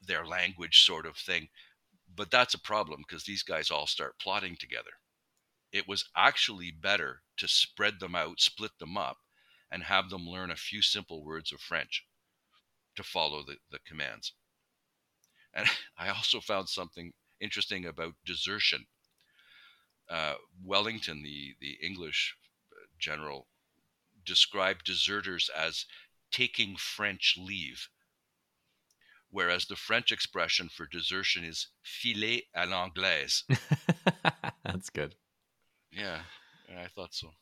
their 0.00 0.26
language, 0.26 0.84
sort 0.84 1.06
of 1.06 1.16
thing. 1.16 1.48
But 2.14 2.30
that's 2.30 2.54
a 2.54 2.60
problem 2.60 3.04
because 3.06 3.24
these 3.24 3.42
guys 3.42 3.70
all 3.70 3.86
start 3.86 4.18
plotting 4.20 4.56
together. 4.56 4.90
It 5.72 5.86
was 5.86 6.08
actually 6.16 6.70
better 6.70 7.22
to 7.36 7.46
spread 7.46 8.00
them 8.00 8.14
out, 8.14 8.40
split 8.40 8.72
them 8.78 8.96
up, 8.96 9.18
and 9.70 9.82
have 9.84 10.10
them 10.10 10.26
learn 10.26 10.50
a 10.50 10.56
few 10.56 10.82
simple 10.82 11.24
words 11.24 11.52
of 11.52 11.60
French 11.60 12.06
to 12.96 13.02
follow 13.02 13.42
the, 13.44 13.56
the 13.70 13.78
commands. 13.86 14.32
And 15.52 15.68
I 15.98 16.08
also 16.08 16.40
found 16.40 16.68
something 16.68 17.12
interesting 17.40 17.86
about 17.86 18.14
desertion 18.24 18.86
uh, 20.08 20.34
Wellington, 20.64 21.22
the, 21.22 21.54
the 21.60 21.78
English 21.82 22.36
uh, 22.72 22.86
general, 22.98 23.46
described 24.24 24.84
deserters 24.84 25.50
as 25.56 25.84
taking 26.30 26.76
French 26.76 27.36
leave, 27.38 27.88
whereas 29.30 29.66
the 29.66 29.76
French 29.76 30.10
expression 30.10 30.68
for 30.68 30.86
desertion 30.86 31.44
is 31.44 31.68
filer 31.82 32.40
à 32.56 32.68
l'anglaise. 32.68 33.44
That's 34.64 34.90
good. 34.90 35.14
Yeah, 35.90 36.20
I 36.76 36.88
thought 36.88 37.14
so. 37.14 37.32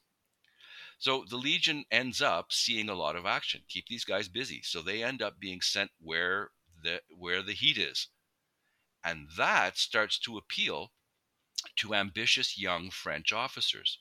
So 0.99 1.24
the 1.28 1.37
Legion 1.37 1.84
ends 1.91 2.22
up 2.22 2.53
seeing 2.53 2.89
a 2.89 2.95
lot 2.95 3.16
of 3.16 3.26
action. 3.26 3.62
Keep 3.68 3.89
these 3.89 4.05
guys 4.05 4.28
busy, 4.28 4.62
so 4.62 4.80
they 4.80 5.03
end 5.03 5.20
up 5.20 5.39
being 5.39 5.61
sent 5.61 5.91
where 6.01 6.51
the 6.82 7.03
where 7.11 7.43
the 7.43 7.53
heat 7.53 7.76
is, 7.76 8.09
and 9.05 9.28
that 9.37 9.76
starts 9.76 10.18
to 10.20 10.39
appeal 10.39 10.93
to 11.76 11.95
ambitious 11.95 12.59
young 12.59 12.91
French 12.91 13.32
officers. 13.32 13.99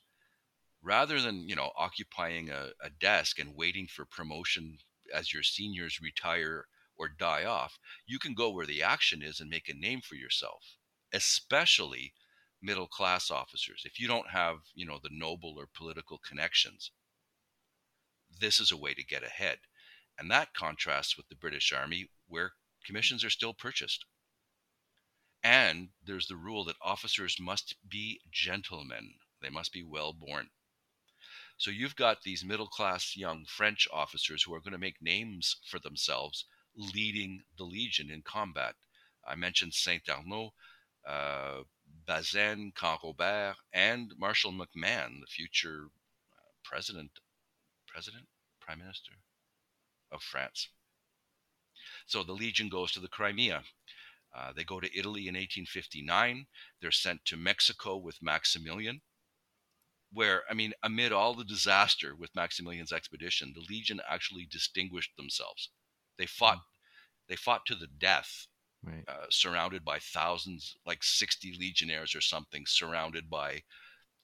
Rather 0.82 1.20
than 1.20 1.48
you 1.48 1.54
know 1.54 1.72
occupying 1.76 2.50
a, 2.50 2.70
a 2.80 2.90
desk 2.90 3.38
and 3.38 3.54
waiting 3.54 3.86
for 3.86 4.06
promotion 4.06 4.78
as 5.12 5.32
your 5.32 5.42
seniors 5.42 6.00
retire 6.00 6.66
or 6.98 7.08
die 7.08 7.44
off, 7.44 7.78
you 8.06 8.18
can 8.18 8.34
go 8.34 8.50
where 8.50 8.66
the 8.66 8.82
action 8.82 9.22
is 9.22 9.40
and 9.40 9.50
make 9.50 9.68
a 9.68 9.74
name 9.74 10.00
for 10.00 10.14
yourself, 10.14 10.76
especially 11.12 12.14
middle 12.62 12.88
class 12.88 13.30
officers. 13.30 13.82
If 13.84 14.00
you 14.00 14.08
don't 14.08 14.30
have, 14.30 14.56
you 14.74 14.86
know, 14.86 14.98
the 15.02 15.10
noble 15.12 15.54
or 15.58 15.68
political 15.72 16.18
connections, 16.18 16.90
this 18.40 18.60
is 18.60 18.72
a 18.72 18.76
way 18.76 18.94
to 18.94 19.04
get 19.04 19.22
ahead. 19.22 19.58
And 20.18 20.30
that 20.30 20.54
contrasts 20.54 21.16
with 21.16 21.28
the 21.28 21.36
British 21.36 21.72
Army, 21.72 22.10
where 22.26 22.52
commissions 22.84 23.24
are 23.24 23.30
still 23.30 23.54
purchased. 23.54 24.04
And 25.42 25.90
there's 26.04 26.26
the 26.26 26.36
rule 26.36 26.64
that 26.64 26.76
officers 26.80 27.36
must 27.38 27.76
be 27.88 28.20
gentlemen, 28.32 29.14
they 29.42 29.50
must 29.50 29.72
be 29.72 29.82
well 29.82 30.12
born. 30.12 30.48
So 31.58 31.70
you've 31.70 31.96
got 31.96 32.22
these 32.22 32.44
middle 32.44 32.66
class 32.66 33.16
young 33.16 33.46
French 33.46 33.88
officers 33.92 34.42
who 34.42 34.52
are 34.54 34.60
going 34.60 34.72
to 34.72 34.78
make 34.78 35.00
names 35.00 35.56
for 35.64 35.78
themselves 35.78 36.46
leading 36.76 37.42
the 37.56 37.64
Legion 37.64 38.10
in 38.10 38.22
combat. 38.22 38.74
I 39.26 39.34
mentioned 39.34 39.74
Saint 39.74 40.08
Arnaud, 40.08 40.52
uh, 41.06 41.62
Bazaine, 42.06 42.72
Canrobert, 42.72 43.56
and 43.72 44.12
Marshal 44.16 44.52
MacMahon, 44.52 45.20
the 45.20 45.26
future 45.26 45.88
uh, 46.32 46.52
president, 46.62 47.10
president, 47.86 48.26
prime 48.60 48.78
minister 48.78 49.12
of 50.12 50.22
France. 50.22 50.68
So 52.06 52.22
the 52.22 52.32
Legion 52.32 52.68
goes 52.68 52.92
to 52.92 53.00
the 53.00 53.08
Crimea. 53.08 53.64
Uh, 54.34 54.52
they 54.52 54.64
go 54.64 54.80
to 54.80 54.98
Italy 54.98 55.22
in 55.22 55.34
1859. 55.34 56.46
They're 56.80 56.92
sent 56.92 57.24
to 57.24 57.36
Mexico 57.36 57.96
with 57.96 58.22
Maximilian, 58.22 59.00
where, 60.12 60.42
I 60.48 60.54
mean, 60.54 60.74
amid 60.82 61.12
all 61.12 61.34
the 61.34 61.44
disaster 61.44 62.14
with 62.14 62.34
Maximilian's 62.34 62.92
expedition, 62.92 63.52
the 63.54 63.64
Legion 63.68 64.00
actually 64.08 64.46
distinguished 64.46 65.16
themselves. 65.16 65.70
They 66.18 66.26
fought, 66.26 66.58
mm. 66.58 66.62
they 67.28 67.36
fought 67.36 67.66
to 67.66 67.74
the 67.74 67.86
death, 67.86 68.46
right. 68.84 69.04
uh, 69.08 69.26
surrounded 69.30 69.84
by 69.84 69.98
thousands, 69.98 70.76
like 70.86 71.02
60 71.02 71.56
legionnaires 71.58 72.14
or 72.14 72.20
something, 72.20 72.64
surrounded 72.66 73.28
by 73.28 73.62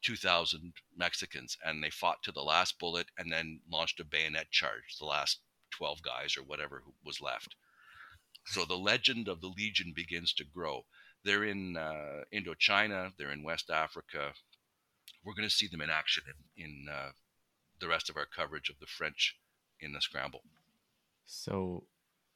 2,000 0.02 0.72
Mexicans, 0.96 1.56
and 1.64 1.82
they 1.82 1.90
fought 1.90 2.22
to 2.24 2.32
the 2.32 2.42
last 2.42 2.78
bullet 2.78 3.06
and 3.18 3.30
then 3.30 3.60
launched 3.70 4.00
a 4.00 4.04
bayonet 4.04 4.50
charge, 4.50 4.96
the 4.98 5.06
last 5.06 5.40
12 5.70 6.02
guys 6.02 6.36
or 6.36 6.42
whatever 6.42 6.82
was 7.04 7.20
left. 7.20 7.54
So 8.46 8.64
the 8.64 8.76
legend 8.76 9.28
of 9.28 9.40
the 9.40 9.52
Legion 9.56 9.92
begins 9.94 10.32
to 10.34 10.44
grow. 10.44 10.84
They're 11.24 11.44
in 11.44 11.76
uh, 11.76 12.24
Indochina, 12.32 13.12
they're 13.16 13.30
in 13.30 13.44
West 13.44 13.70
Africa. 13.70 14.32
We're 15.24 15.34
going 15.34 15.48
to 15.48 15.54
see 15.54 15.68
them 15.68 15.80
in 15.80 15.90
action 15.90 16.24
in, 16.56 16.64
in 16.64 16.86
uh, 16.92 17.10
the 17.80 17.88
rest 17.88 18.10
of 18.10 18.16
our 18.16 18.26
coverage 18.26 18.68
of 18.68 18.78
the 18.80 18.86
French 18.86 19.36
in 19.80 19.92
the 19.92 20.00
scramble. 20.00 20.42
So 21.26 21.84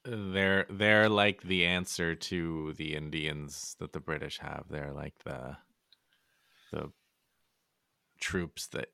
they're 0.05 0.67
they're 0.71 1.09
like 1.09 1.43
the 1.43 1.67
answer 1.67 2.15
to 2.15 2.75
the 2.75 2.95
Indians 2.95 3.77
that 3.81 3.93
the 3.93 4.01
British 4.01 4.39
have. 4.39 4.65
They're 4.71 4.93
like 4.93 5.15
the 5.25 5.57
the 6.73 6.93
troops 8.21 8.67
that 8.69 8.89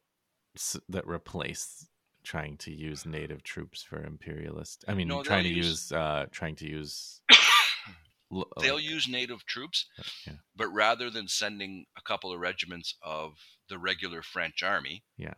that 0.89 1.07
replace 1.07 1.87
trying 2.23 2.57
to 2.57 2.73
use 2.73 3.05
native 3.05 3.43
troops 3.43 3.83
for 3.83 4.03
imperialist. 4.03 4.85
I 4.89 4.95
mean, 4.95 5.09
no, 5.09 5.23
trying 5.23 5.45
to 5.45 5.51
use, 5.51 5.67
use 5.67 5.93
uh, 5.93 6.27
trying 6.31 6.57
to 6.57 6.69
use. 6.69 7.21
they'll 8.61 8.77
like, 8.77 8.85
use 8.85 9.09
native 9.09 9.45
troops, 9.45 9.87
yeah. 10.27 10.35
but 10.57 10.69
rather 10.69 11.11
than 11.11 11.29
sending 11.29 11.87
a 11.97 12.03
couple 12.03 12.33
of 12.33 12.41
regiments 12.41 12.95
of 13.03 13.33
the 13.69 13.79
regular 13.79 14.23
French 14.23 14.63
army, 14.63 15.03
yeah, 15.17 15.35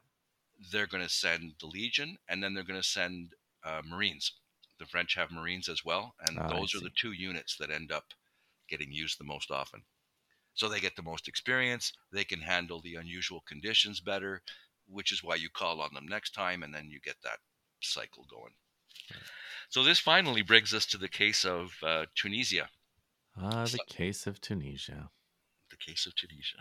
they're 0.70 0.86
going 0.86 1.02
to 1.02 1.11
send 1.11 1.55
the 1.61 1.66
Legion, 1.66 2.18
and 2.28 2.42
then 2.42 2.55
they're 2.55 2.64
going 2.64 2.80
to 2.80 2.88
send 2.88 3.32
uh, 3.64 3.82
Marines. 3.84 4.32
The 4.79 4.87
French 4.87 5.14
have 5.14 5.31
Marines 5.31 5.68
as 5.68 5.85
well, 5.85 6.14
and 6.27 6.39
oh, 6.39 6.49
those 6.49 6.75
are 6.75 6.81
the 6.81 6.91
two 6.91 7.12
units 7.12 7.57
that 7.59 7.70
end 7.70 7.93
up 7.93 8.07
getting 8.68 8.93
used 8.93 9.18
the 9.18 9.25
most 9.25 9.51
often. 9.51 9.83
So 10.55 10.68
they 10.68 10.81
get 10.81 10.97
the 10.97 11.03
most 11.03 11.29
experience. 11.29 11.93
They 12.12 12.25
can 12.25 12.41
handle 12.41 12.81
the 12.81 12.97
unusual 12.97 13.43
conditions 13.47 14.01
better 14.01 14.43
which 14.89 15.12
is 15.12 15.22
why 15.22 15.37
you 15.37 15.49
call 15.49 15.81
on 15.81 15.95
them 15.95 16.07
next 16.07 16.35
time, 16.35 16.62
and 16.62 16.75
then 16.75 16.89
you 16.89 17.01
get 17.01 17.16
that 17.22 17.39
cycle 17.81 18.27
going. 18.31 18.53
So 19.68 19.83
this 19.83 19.99
finally 19.99 20.43
brings 20.43 20.72
us 20.75 20.87
to 20.87 20.99
the 20.99 21.09
case 21.09 21.45
of 21.45 21.72
uh, 21.83 22.07
Tunisia. 22.14 22.68
Ah, 23.37 23.64
the 23.64 23.79
case 23.89 24.27
of 24.27 24.41
Tunisia. 24.41 25.11
The 25.70 25.77
case 25.77 26.07
of 26.07 26.14
Tunisia. 26.14 26.59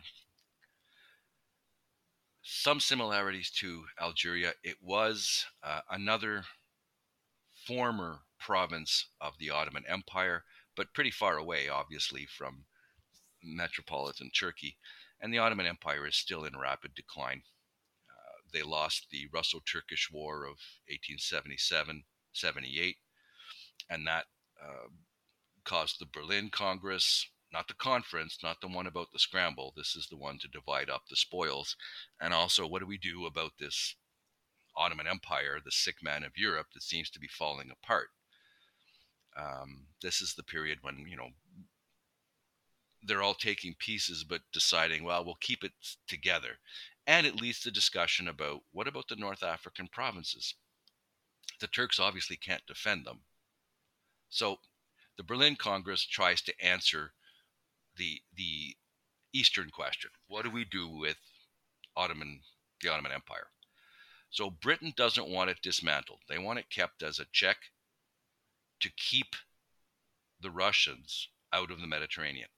Some 2.41 2.79
similarities 2.79 3.51
to 3.51 3.83
Algeria. 4.01 4.53
It 4.63 4.77
was 4.81 5.45
uh, 5.63 5.81
another 5.89 6.43
former 7.65 8.21
province 8.39 9.07
of 9.21 9.37
the 9.39 9.49
Ottoman 9.49 9.83
Empire, 9.87 10.43
but 10.75 10.93
pretty 10.93 11.11
far 11.11 11.37
away, 11.37 11.69
obviously, 11.69 12.25
from 12.25 12.65
metropolitan 13.43 14.31
Turkey. 14.31 14.77
And 15.21 15.33
the 15.33 15.39
Ottoman 15.39 15.65
Empire 15.65 16.07
is 16.07 16.15
still 16.15 16.43
in 16.43 16.57
rapid 16.57 16.95
decline 16.95 17.43
they 18.53 18.61
lost 18.61 19.07
the 19.09 19.27
Russo 19.33 19.59
Turkish 19.65 20.09
War 20.11 20.45
of 20.45 20.61
1877 20.87 22.03
78, 22.31 22.97
and 23.89 24.07
that 24.07 24.25
uh, 24.61 24.87
caused 25.63 25.99
the 25.99 26.05
Berlin 26.05 26.49
Congress, 26.49 27.27
not 27.51 27.67
the 27.67 27.73
conference, 27.73 28.39
not 28.41 28.61
the 28.61 28.67
one 28.67 28.87
about 28.87 29.11
the 29.11 29.19
scramble. 29.19 29.73
This 29.75 29.95
is 29.95 30.07
the 30.07 30.17
one 30.17 30.39
to 30.39 30.47
divide 30.47 30.89
up 30.89 31.03
the 31.09 31.15
spoils. 31.15 31.75
And 32.21 32.33
also, 32.33 32.65
what 32.65 32.79
do 32.79 32.87
we 32.87 32.97
do 32.97 33.25
about 33.25 33.53
this 33.59 33.95
Ottoman 34.75 35.07
Empire, 35.07 35.59
the 35.63 35.71
sick 35.71 35.95
man 36.01 36.23
of 36.23 36.37
Europe 36.37 36.67
that 36.73 36.83
seems 36.83 37.09
to 37.11 37.19
be 37.19 37.27
falling 37.27 37.71
apart? 37.71 38.09
Um, 39.37 39.87
this 40.01 40.21
is 40.21 40.33
the 40.33 40.43
period 40.43 40.79
when, 40.81 41.05
you 41.07 41.17
know, 41.17 41.29
they're 43.05 43.21
all 43.21 43.33
taking 43.33 43.75
pieces 43.79 44.23
but 44.23 44.41
deciding, 44.51 45.03
well, 45.03 45.25
we'll 45.25 45.37
keep 45.41 45.63
it 45.63 45.73
together. 46.07 46.59
And 47.05 47.27
it 47.27 47.41
leads 47.41 47.59
to 47.61 47.71
discussion 47.71 48.27
about 48.27 48.61
what 48.71 48.87
about 48.87 49.07
the 49.09 49.15
North 49.15 49.43
African 49.43 49.87
provinces? 49.87 50.55
The 51.59 51.67
Turks 51.67 51.99
obviously 51.99 52.37
can't 52.37 52.65
defend 52.65 53.05
them. 53.05 53.19
So 54.29 54.57
the 55.17 55.23
Berlin 55.23 55.55
Congress 55.55 56.05
tries 56.05 56.41
to 56.43 56.65
answer 56.65 57.13
the 57.97 58.21
the 58.35 58.75
Eastern 59.33 59.69
question. 59.69 60.09
What 60.27 60.43
do 60.43 60.51
we 60.51 60.63
do 60.65 60.87
with 60.87 61.17
Ottoman 61.95 62.41
the 62.81 62.89
Ottoman 62.89 63.11
Empire? 63.11 63.47
So 64.33 64.49
Britain 64.49 64.93
doesn't 64.97 65.29
want 65.29 65.51
it 65.51 65.61
dismantled. 65.61 66.21
They 66.27 66.39
want 66.39 66.57
it 66.57 66.71
kept 66.71 67.03
as 67.03 67.19
a 67.19 67.25
check 67.31 67.57
to 68.79 68.89
keep 68.89 69.35
the 70.41 70.49
Russians 70.49 71.29
out 71.53 71.69
of 71.69 71.79
the 71.79 71.85
Mediterranean. 71.85 72.49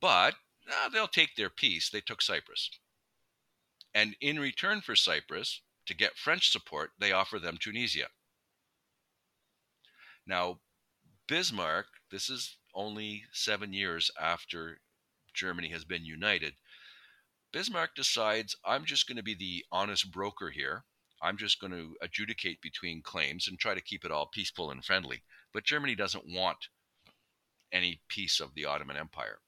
But 0.00 0.34
uh, 0.68 0.88
they'll 0.88 1.06
take 1.06 1.36
their 1.36 1.48
piece. 1.48 1.90
They 1.90 2.00
took 2.00 2.20
Cyprus. 2.20 2.70
And 3.94 4.16
in 4.20 4.40
return 4.40 4.80
for 4.80 4.96
Cyprus, 4.96 5.60
to 5.86 5.94
get 5.94 6.16
French 6.16 6.50
support, 6.50 6.90
they 6.98 7.12
offer 7.12 7.38
them 7.38 7.56
Tunisia. 7.56 8.08
Now, 10.26 10.58
Bismarck, 11.28 11.86
this 12.10 12.28
is 12.28 12.56
only 12.74 13.22
seven 13.32 13.72
years 13.72 14.10
after 14.20 14.80
Germany 15.34 15.68
has 15.68 15.84
been 15.84 16.04
united. 16.04 16.54
Bismarck 17.52 17.94
decides, 17.94 18.56
I'm 18.64 18.84
just 18.84 19.06
going 19.06 19.16
to 19.16 19.22
be 19.22 19.34
the 19.34 19.64
honest 19.70 20.10
broker 20.10 20.50
here. 20.50 20.84
I'm 21.20 21.36
just 21.36 21.60
going 21.60 21.72
to 21.72 21.94
adjudicate 22.00 22.60
between 22.60 23.02
claims 23.02 23.46
and 23.46 23.58
try 23.58 23.74
to 23.74 23.80
keep 23.80 24.04
it 24.04 24.10
all 24.10 24.26
peaceful 24.26 24.70
and 24.70 24.84
friendly. 24.84 25.22
But 25.52 25.64
Germany 25.64 25.94
doesn't 25.94 26.24
want 26.26 26.68
any 27.72 28.00
piece 28.08 28.40
of 28.40 28.54
the 28.54 28.64
Ottoman 28.64 28.96
Empire. 28.96 29.38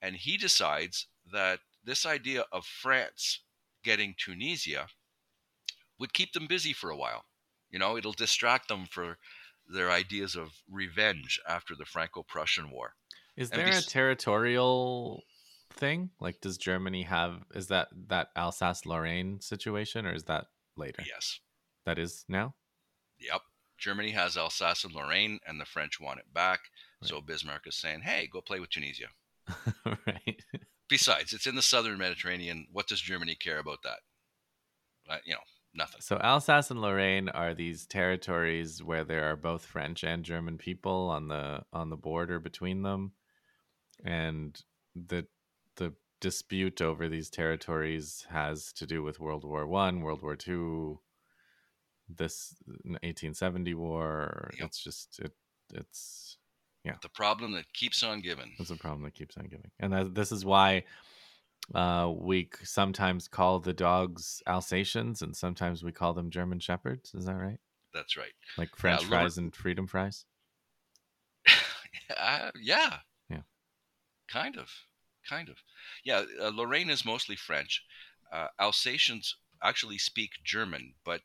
And 0.00 0.14
he 0.14 0.36
decides 0.36 1.06
that 1.32 1.60
this 1.84 2.06
idea 2.06 2.44
of 2.52 2.64
France 2.64 3.40
getting 3.82 4.14
Tunisia 4.16 4.86
would 5.98 6.12
keep 6.12 6.32
them 6.32 6.46
busy 6.46 6.72
for 6.72 6.90
a 6.90 6.96
while. 6.96 7.24
You 7.70 7.78
know, 7.78 7.96
it'll 7.96 8.12
distract 8.12 8.68
them 8.68 8.86
for 8.86 9.18
their 9.66 9.90
ideas 9.90 10.36
of 10.36 10.52
revenge 10.70 11.40
after 11.48 11.74
the 11.74 11.84
Franco 11.84 12.22
Prussian 12.22 12.70
War. 12.70 12.94
Is 13.36 13.50
there 13.50 13.64
be- 13.64 13.76
a 13.76 13.80
territorial 13.80 15.24
thing? 15.70 16.10
Like, 16.20 16.40
does 16.40 16.58
Germany 16.58 17.02
have, 17.02 17.44
is 17.54 17.68
that 17.68 17.88
that 18.08 18.28
Alsace 18.36 18.86
Lorraine 18.86 19.40
situation 19.40 20.06
or 20.06 20.12
is 20.12 20.24
that 20.24 20.46
later? 20.76 21.02
Yes. 21.06 21.40
That 21.86 21.98
is 21.98 22.24
now? 22.28 22.54
Yep. 23.18 23.42
Germany 23.78 24.10
has 24.10 24.36
Alsace 24.36 24.84
and 24.84 24.94
Lorraine, 24.94 25.38
and 25.46 25.60
the 25.60 25.64
French 25.64 26.00
want 26.00 26.18
it 26.18 26.34
back. 26.34 26.60
Right. 27.00 27.08
So 27.08 27.20
Bismarck 27.20 27.66
is 27.66 27.76
saying, 27.76 28.00
hey, 28.00 28.28
go 28.30 28.40
play 28.40 28.60
with 28.60 28.70
Tunisia. 28.70 29.06
right. 29.86 30.42
Besides, 30.88 31.32
it's 31.32 31.46
in 31.46 31.54
the 31.54 31.62
southern 31.62 31.98
Mediterranean. 31.98 32.66
What 32.72 32.88
does 32.88 33.00
Germany 33.00 33.36
care 33.36 33.58
about 33.58 33.82
that? 33.84 33.98
Uh, 35.08 35.18
you 35.24 35.32
know, 35.32 35.40
nothing. 35.74 36.00
So 36.00 36.16
Alsace 36.18 36.70
and 36.70 36.80
Lorraine 36.80 37.28
are 37.28 37.54
these 37.54 37.86
territories 37.86 38.82
where 38.82 39.04
there 39.04 39.30
are 39.30 39.36
both 39.36 39.64
French 39.64 40.02
and 40.02 40.24
German 40.24 40.58
people 40.58 41.08
on 41.08 41.28
the 41.28 41.62
on 41.72 41.90
the 41.90 41.96
border 41.96 42.38
between 42.38 42.82
them, 42.82 43.12
and 44.04 44.60
the 44.94 45.26
the 45.78 45.94
dispute 46.20 46.80
over 46.82 47.08
these 47.08 47.30
territories 47.30 48.26
has 48.30 48.72
to 48.74 48.86
do 48.86 49.02
with 49.02 49.18
World 49.20 49.44
War 49.44 49.66
One, 49.66 50.00
World 50.02 50.22
War 50.22 50.36
Two, 50.36 51.00
this 52.08 52.54
1870 52.66 53.74
war. 53.74 54.50
Yep. 54.58 54.66
It's 54.66 54.82
just 54.82 55.18
it. 55.20 55.32
It's 55.74 56.36
yeah 56.84 56.94
The 57.02 57.08
problem 57.10 57.52
that 57.52 57.72
keeps 57.74 58.02
on 58.02 58.20
giving. 58.20 58.52
it's 58.58 58.70
a 58.70 58.76
problem 58.76 59.02
that 59.02 59.14
keeps 59.14 59.36
on 59.36 59.46
giving, 59.48 59.70
and 59.80 59.92
that, 59.92 60.14
this 60.14 60.30
is 60.32 60.44
why 60.44 60.84
uh, 61.74 62.10
we 62.16 62.48
sometimes 62.62 63.28
call 63.28 63.58
the 63.60 63.72
dogs 63.74 64.42
Alsatians, 64.46 65.20
and 65.22 65.36
sometimes 65.36 65.82
we 65.82 65.92
call 65.92 66.14
them 66.14 66.30
German 66.30 66.60
Shepherds. 66.60 67.12
Is 67.14 67.26
that 67.26 67.34
right? 67.34 67.58
That's 67.92 68.16
right. 68.16 68.32
Like 68.56 68.74
French 68.76 69.00
Lord- 69.02 69.10
fries 69.10 69.38
and 69.38 69.54
freedom 69.54 69.86
fries. 69.86 70.24
Uh, 72.18 72.50
yeah. 72.60 72.96
Yeah. 73.28 73.42
Kind 74.28 74.56
of. 74.56 74.70
Kind 75.28 75.48
of. 75.48 75.56
Yeah. 76.04 76.24
Uh, 76.40 76.50
Lorraine 76.54 76.90
is 76.90 77.04
mostly 77.04 77.36
French. 77.36 77.84
Uh, 78.32 78.48
Alsatians 78.60 79.36
actually 79.62 79.98
speak 79.98 80.30
German, 80.44 80.94
but 81.04 81.22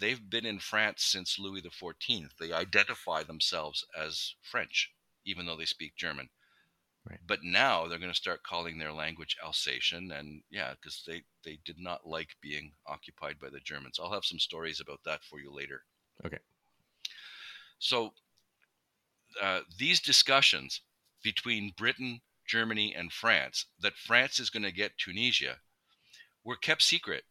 they've 0.00 0.30
been 0.30 0.46
in 0.46 0.58
France 0.58 1.04
since 1.04 1.38
Louis 1.38 1.62
XIV. 1.62 2.30
They 2.38 2.52
identify 2.52 3.22
themselves 3.22 3.84
as 3.98 4.34
French, 4.42 4.92
even 5.24 5.46
though 5.46 5.56
they 5.56 5.64
speak 5.64 5.96
German. 5.96 6.28
Right. 7.08 7.20
But 7.24 7.44
now 7.44 7.86
they're 7.86 8.00
going 8.00 8.10
to 8.10 8.16
start 8.16 8.42
calling 8.42 8.78
their 8.78 8.92
language 8.92 9.36
Alsatian, 9.42 10.10
and 10.10 10.42
yeah, 10.50 10.72
because 10.72 11.04
they 11.06 11.22
they 11.44 11.58
did 11.64 11.78
not 11.78 12.06
like 12.06 12.30
being 12.40 12.72
occupied 12.86 13.38
by 13.38 13.48
the 13.48 13.60
Germans. 13.60 14.00
I'll 14.00 14.12
have 14.12 14.24
some 14.24 14.40
stories 14.40 14.80
about 14.80 15.00
that 15.04 15.22
for 15.22 15.38
you 15.38 15.52
later. 15.52 15.82
Okay. 16.24 16.38
So 17.78 18.12
uh, 19.40 19.60
these 19.78 20.00
discussions 20.00 20.80
between 21.22 21.74
Britain, 21.76 22.20
Germany, 22.46 22.94
and 22.94 23.12
France 23.12 23.66
that 23.80 23.96
France 23.96 24.38
is 24.38 24.50
going 24.50 24.62
to 24.62 24.72
get 24.72 24.98
Tunisia 24.98 25.60
were 26.44 26.56
kept 26.56 26.82
secret. 26.82 27.24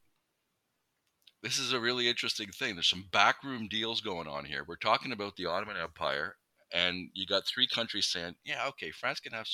This 1.42 1.60
is 1.60 1.74
a 1.74 1.80
really 1.80 2.10
interesting 2.10 2.50
thing. 2.50 2.76
There's 2.76 2.90
some 2.90 3.10
backroom 3.12 3.68
deals 3.68 4.02
going 4.02 4.28
on 4.28 4.46
here. 4.46 4.64
We're 4.68 4.78
talking 4.78 5.12
about 5.12 5.36
the 5.36 5.46
Ottoman 5.46 5.78
Empire, 5.78 6.38
and 6.74 7.10
you 7.14 7.26
got 7.26 7.46
three 7.46 7.68
countries 7.68 8.08
saying, 8.08 8.36
"Yeah, 8.44 8.68
okay, 8.68 8.92
France 8.92 9.20
can 9.20 9.34
have 9.34 9.48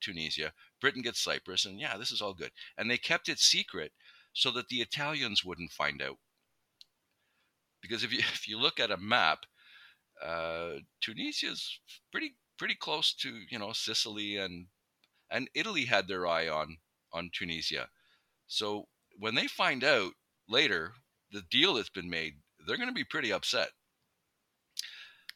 Tunisia, 0.00 0.52
Britain 0.80 1.02
gets 1.02 1.20
Cyprus, 1.20 1.64
and 1.64 1.80
yeah, 1.80 1.96
this 1.96 2.10
is 2.10 2.20
all 2.20 2.34
good." 2.34 2.50
And 2.76 2.90
they 2.90 2.98
kept 2.98 3.28
it 3.28 3.38
secret 3.38 3.92
so 4.32 4.50
that 4.50 4.68
the 4.68 4.82
Italians 4.82 5.44
wouldn't 5.44 5.72
find 5.72 6.02
out. 6.02 6.18
Because 7.80 8.04
if 8.04 8.12
you 8.12 8.18
if 8.34 8.48
you 8.48 8.58
look 8.58 8.80
at 8.80 8.90
a 8.90 8.96
map, 8.96 9.46
uh, 10.22 10.80
Tunisia's 11.00 11.80
pretty 12.10 12.36
pretty 12.58 12.74
close 12.74 13.14
to 13.14 13.42
you 13.50 13.58
know 13.58 13.72
Sicily 13.72 14.36
and 14.36 14.66
and 15.30 15.48
Italy 15.54 15.84
had 15.84 16.08
their 16.08 16.26
eye 16.26 16.48
on 16.48 16.78
on 17.12 17.30
Tunisia. 17.32 17.88
So 18.46 18.88
when 19.18 19.34
they 19.34 19.46
find 19.46 19.82
out 19.84 20.12
later 20.48 20.92
the 21.32 21.42
deal 21.50 21.74
that's 21.74 21.88
been 21.90 22.10
made, 22.10 22.34
they're 22.66 22.76
going 22.76 22.88
to 22.88 22.94
be 22.94 23.04
pretty 23.04 23.32
upset. 23.32 23.68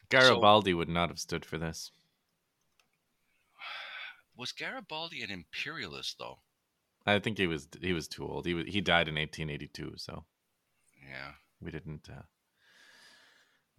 Garibaldi 0.09 0.73
would 0.73 0.89
not 0.89 1.09
have 1.09 1.19
stood 1.19 1.45
for 1.45 1.57
this. 1.57 1.91
Was 4.35 4.51
Garibaldi 4.51 5.21
an 5.21 5.31
imperialist 5.31 6.17
though? 6.19 6.39
I 7.05 7.17
think 7.19 7.37
he 7.37 7.47
was 7.47 7.67
he 7.81 7.93
was 7.93 8.07
too 8.07 8.27
old. 8.27 8.45
He 8.45 8.53
was, 8.53 8.65
he 8.67 8.79
died 8.79 9.07
in 9.07 9.15
1882, 9.15 9.93
so 9.97 10.25
Yeah. 11.09 11.31
we 11.59 11.71
didn't 11.71 12.07
uh, 12.09 12.21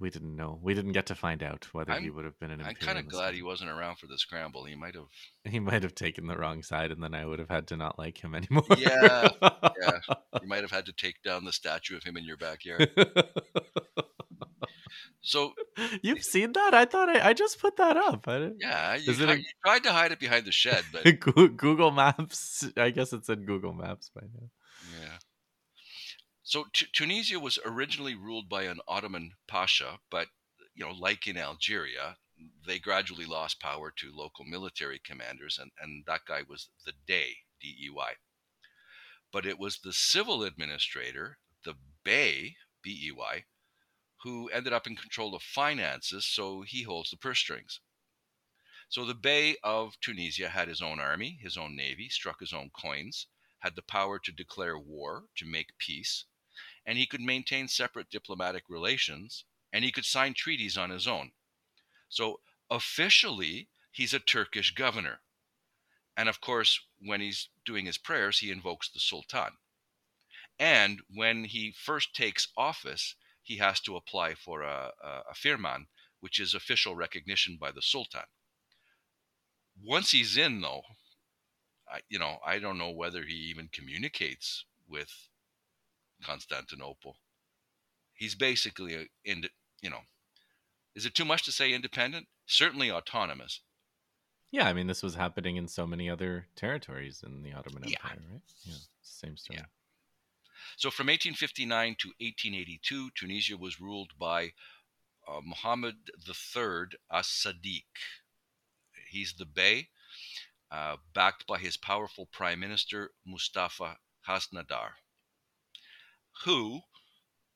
we 0.03 0.11
didn't 0.11 0.37
know. 0.37 0.59
We 0.61 0.75
didn't 0.75 0.93
get 0.93 1.07
to 1.07 1.15
find 1.15 1.43
out 1.43 1.67
whether 1.73 1.93
he 1.95 2.07
I'm- 2.07 2.15
would 2.17 2.25
have 2.27 2.39
been 2.39 2.51
an 2.51 2.61
I'm 2.61 2.75
kind 2.75 2.99
of 2.99 3.09
glad 3.09 3.35
he 3.35 3.43
wasn't 3.43 3.71
around 3.71 3.97
for 3.99 4.07
the 4.09 4.19
scramble. 4.19 4.65
He 4.65 4.75
might 4.75 4.95
have. 4.97 5.07
He 5.45 5.61
might 5.61 5.83
have 5.83 5.95
taken 5.95 6.27
the 6.27 6.37
wrong 6.37 6.63
side, 6.63 6.91
and 6.91 7.03
then 7.03 7.15
I 7.15 7.25
would 7.25 7.39
have 7.39 7.49
had 7.49 7.69
to 7.69 7.77
not 7.77 7.99
like 7.99 8.23
him 8.23 8.35
anymore. 8.35 8.65
Yeah, 8.77 9.29
Yeah, 9.41 9.99
you 10.43 10.49
might 10.49 10.63
have 10.63 10.71
had 10.73 10.87
to 10.87 10.93
take 10.93 11.23
down 11.23 11.45
the 11.45 11.53
statue 11.53 11.97
of 11.97 12.03
him 12.03 12.17
in 12.17 12.25
your 12.25 12.37
backyard. 12.37 12.91
So 15.25 15.53
You've 16.03 16.19
eh 16.19 16.23
seen 16.23 16.53
that? 16.53 16.75
I 16.75 16.85
thought 16.85 17.09
I, 17.09 17.29
I 17.29 17.33
just 17.33 17.61
put 17.61 17.77
that 17.77 17.97
up. 17.97 18.27
I 18.27 18.39
didn't... 18.41 18.57
yeah, 18.61 18.97
you, 18.97 19.13
Is 19.13 19.21
it 19.21 19.29
hi- 19.29 19.35
you 19.37 19.45
tried 19.65 19.85
to 19.85 19.93
hide 19.93 20.11
it 20.11 20.19
behind 20.19 20.47
the 20.47 20.53
shed, 20.53 20.83
but 20.93 21.05
Google 21.57 21.93
Maps. 21.93 22.67
I 22.77 22.91
guess 22.91 23.13
it's 23.13 23.29
in 23.29 23.45
Google 23.45 23.73
Maps 23.73 24.11
by 24.13 24.23
now. 24.23 24.49
Yeah. 25.01 25.19
So 26.53 26.67
Tu 26.71 26.85
Tunisia 26.93 27.41
was 27.41 27.59
originally 27.65 28.15
ruled 28.15 28.51
by 28.51 28.65
an 28.65 28.83
Ottoman 28.87 29.39
pasha, 29.49 30.01
but 30.11 30.29
you 30.75 30.85
know, 30.85 30.93
like 30.93 31.27
in 31.27 31.39
Algeria, 31.39 32.19
they 32.67 32.79
gradually 32.79 33.25
lost 33.25 33.59
power 33.59 33.91
to 33.93 34.15
local 34.15 34.45
military 34.45 34.99
commanders, 34.99 35.59
and, 35.59 35.73
and 35.81 36.05
that 36.05 36.27
guy 36.27 36.43
was 36.43 36.69
the 36.85 36.93
Dey, 37.07 37.39
D-E-Y. 37.63 38.17
But 39.33 39.47
it 39.47 39.59
was 39.59 39.79
the 39.79 39.95
civil 39.95 40.45
administrator, 40.45 41.39
the 41.65 41.77
Bey, 42.05 42.57
B-E-Y, 42.83 43.47
who 44.23 44.51
ended 44.51 44.75
up 44.75 44.87
in 44.87 44.95
control 44.95 45.35
of 45.35 45.43
finances, 45.43 46.27
so 46.27 46.61
he 46.61 46.83
holds 46.83 47.09
the 47.09 47.17
purse 47.17 47.39
strings. 47.39 47.81
So 48.91 49.07
the 49.07 49.15
Bey 49.15 49.57
of 49.65 49.99
Tunisia 50.03 50.51
had 50.51 50.69
his 50.69 50.83
own 50.83 51.01
army, 51.01 51.39
his 51.41 51.57
own 51.57 51.75
navy, 51.75 52.11
struck 52.11 52.41
his 52.41 52.53
own 52.53 52.69
coins, 52.69 53.27
had 53.61 53.75
the 53.75 53.81
power 53.81 54.19
to 54.19 54.33
declare 54.33 54.79
war, 54.79 55.29
to 55.37 55.47
make 55.47 55.79
peace, 55.79 56.27
and 56.87 56.99
he 56.99 57.07
could 57.07 57.21
maintain 57.21 57.69
separate 57.69 58.11
diplomatic 58.11 58.65
relations, 58.69 59.45
and 59.73 59.85
he 59.85 59.93
could 59.93 60.05
sign 60.05 60.35
treaties 60.35 60.77
on 60.77 60.91
his 60.91 61.07
own. 61.07 61.33
So 62.09 62.41
officially, 62.71 63.69
he's 63.91 64.13
a 64.13 64.19
Turkish 64.19 64.75
governor. 64.75 65.21
And 66.17 66.29
of 66.29 66.41
course, 66.41 66.81
when 67.01 67.21
he's 67.21 67.49
doing 67.65 67.87
his 67.87 67.99
prayers, 67.99 68.39
he 68.39 68.51
invokes 68.51 68.91
the 68.91 69.01
Sultan. 69.01 69.53
And 70.59 71.01
when 71.09 71.45
he 71.45 71.73
first 71.73 72.15
takes 72.15 72.49
office, 72.57 73.15
he 73.43 73.57
has 73.57 73.81
to 73.81 73.97
apply 73.97 74.35
for 74.35 74.63
a, 74.63 74.93
a, 75.03 75.35
firman, 75.35 75.87
which 76.21 76.39
is 76.39 76.55
official 76.55 76.95
recognition 76.95 77.57
by 77.57 77.73
the 77.73 77.83
Sultan. 77.83 78.23
Once 79.83 80.11
he's 80.11 80.37
in, 80.37 80.61
though, 80.61 80.83
I, 81.91 82.01
you 82.09 82.19
know, 82.19 82.39
I 82.45 82.59
don't 82.59 82.79
know 82.79 82.91
whether 82.91 83.25
he 83.25 83.35
even 83.35 83.69
communicates 83.73 84.65
with 84.87 85.29
Constantinople. 86.23 87.17
He's 88.15 88.35
basically, 88.35 88.95
a, 88.95 89.05
in, 89.25 89.45
you 89.83 89.91
know, 89.91 90.01
is 90.95 91.07
it 91.07 91.15
too 91.15 91.25
much 91.25 91.45
to 91.45 91.53
say 91.53 91.73
independent? 91.73 92.27
Certainly 92.47 92.91
autonomous. 92.91 93.61
Yeah, 94.51 94.69
I 94.69 94.75
mean, 94.75 94.87
this 94.87 95.03
was 95.03 95.15
happening 95.15 95.57
in 95.57 95.67
so 95.67 95.87
many 95.87 96.11
other 96.11 96.47
territories 96.57 97.23
in 97.25 97.43
the 97.43 97.55
Ottoman 97.55 97.85
Yeah. 97.87 97.97
Empire, 98.03 98.19
right? 98.31 98.43
Yeah, 98.65 98.75
same 99.01 99.37
story. 99.37 99.59
Yeah. 99.61 99.67
So 100.77 100.91
from 100.91 101.07
1859 101.07 101.97
to 102.01 102.09
1882, 102.21 103.11
Tunisia 103.15 103.57
was 103.57 103.81
ruled 103.81 104.13
by 104.19 104.53
uh, 105.27 105.41
Muhammad 105.43 105.97
III 106.27 106.99
as-Sadiq. 107.11 107.85
He's 109.09 109.35
the 109.35 109.47
Bey, 109.47 109.89
uh, 110.71 110.97
backed 111.15 111.47
by 111.47 111.59
his 111.59 111.77
powerful 111.77 112.27
prime 112.33 112.61
minister 112.61 113.11
Mustafa 113.27 113.99
Khaznadar, 114.27 114.93
who 116.45 116.81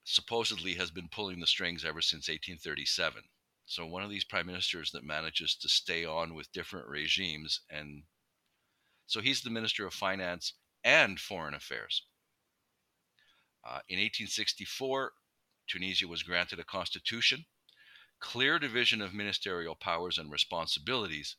supposedly 0.04 0.74
has 0.74 0.90
been 0.90 1.08
pulling 1.08 1.40
the 1.40 1.46
strings 1.46 1.84
ever 1.84 2.00
since 2.00 2.28
1837. 2.28 3.22
So 3.66 3.84
one 3.84 4.04
of 4.04 4.10
these 4.10 4.24
prime 4.24 4.46
ministers 4.46 4.92
that 4.92 5.04
manages 5.04 5.56
to 5.56 5.68
stay 5.68 6.04
on 6.04 6.34
with 6.34 6.52
different 6.52 6.86
regimes, 6.86 7.60
and 7.68 8.04
so 9.06 9.20
he's 9.20 9.42
the 9.42 9.50
minister 9.50 9.86
of 9.86 9.94
finance 9.94 10.52
and 10.84 11.18
foreign 11.18 11.54
affairs. 11.54 12.02
Uh, 13.64 13.82
in 13.88 13.98
1864, 13.98 15.12
Tunisia 15.66 16.06
was 16.06 16.22
granted 16.22 16.60
a 16.60 16.64
constitution, 16.64 17.44
clear 18.20 18.60
division 18.60 19.02
of 19.02 19.12
ministerial 19.12 19.74
powers 19.74 20.18
and 20.18 20.30
responsibilities, 20.30 21.34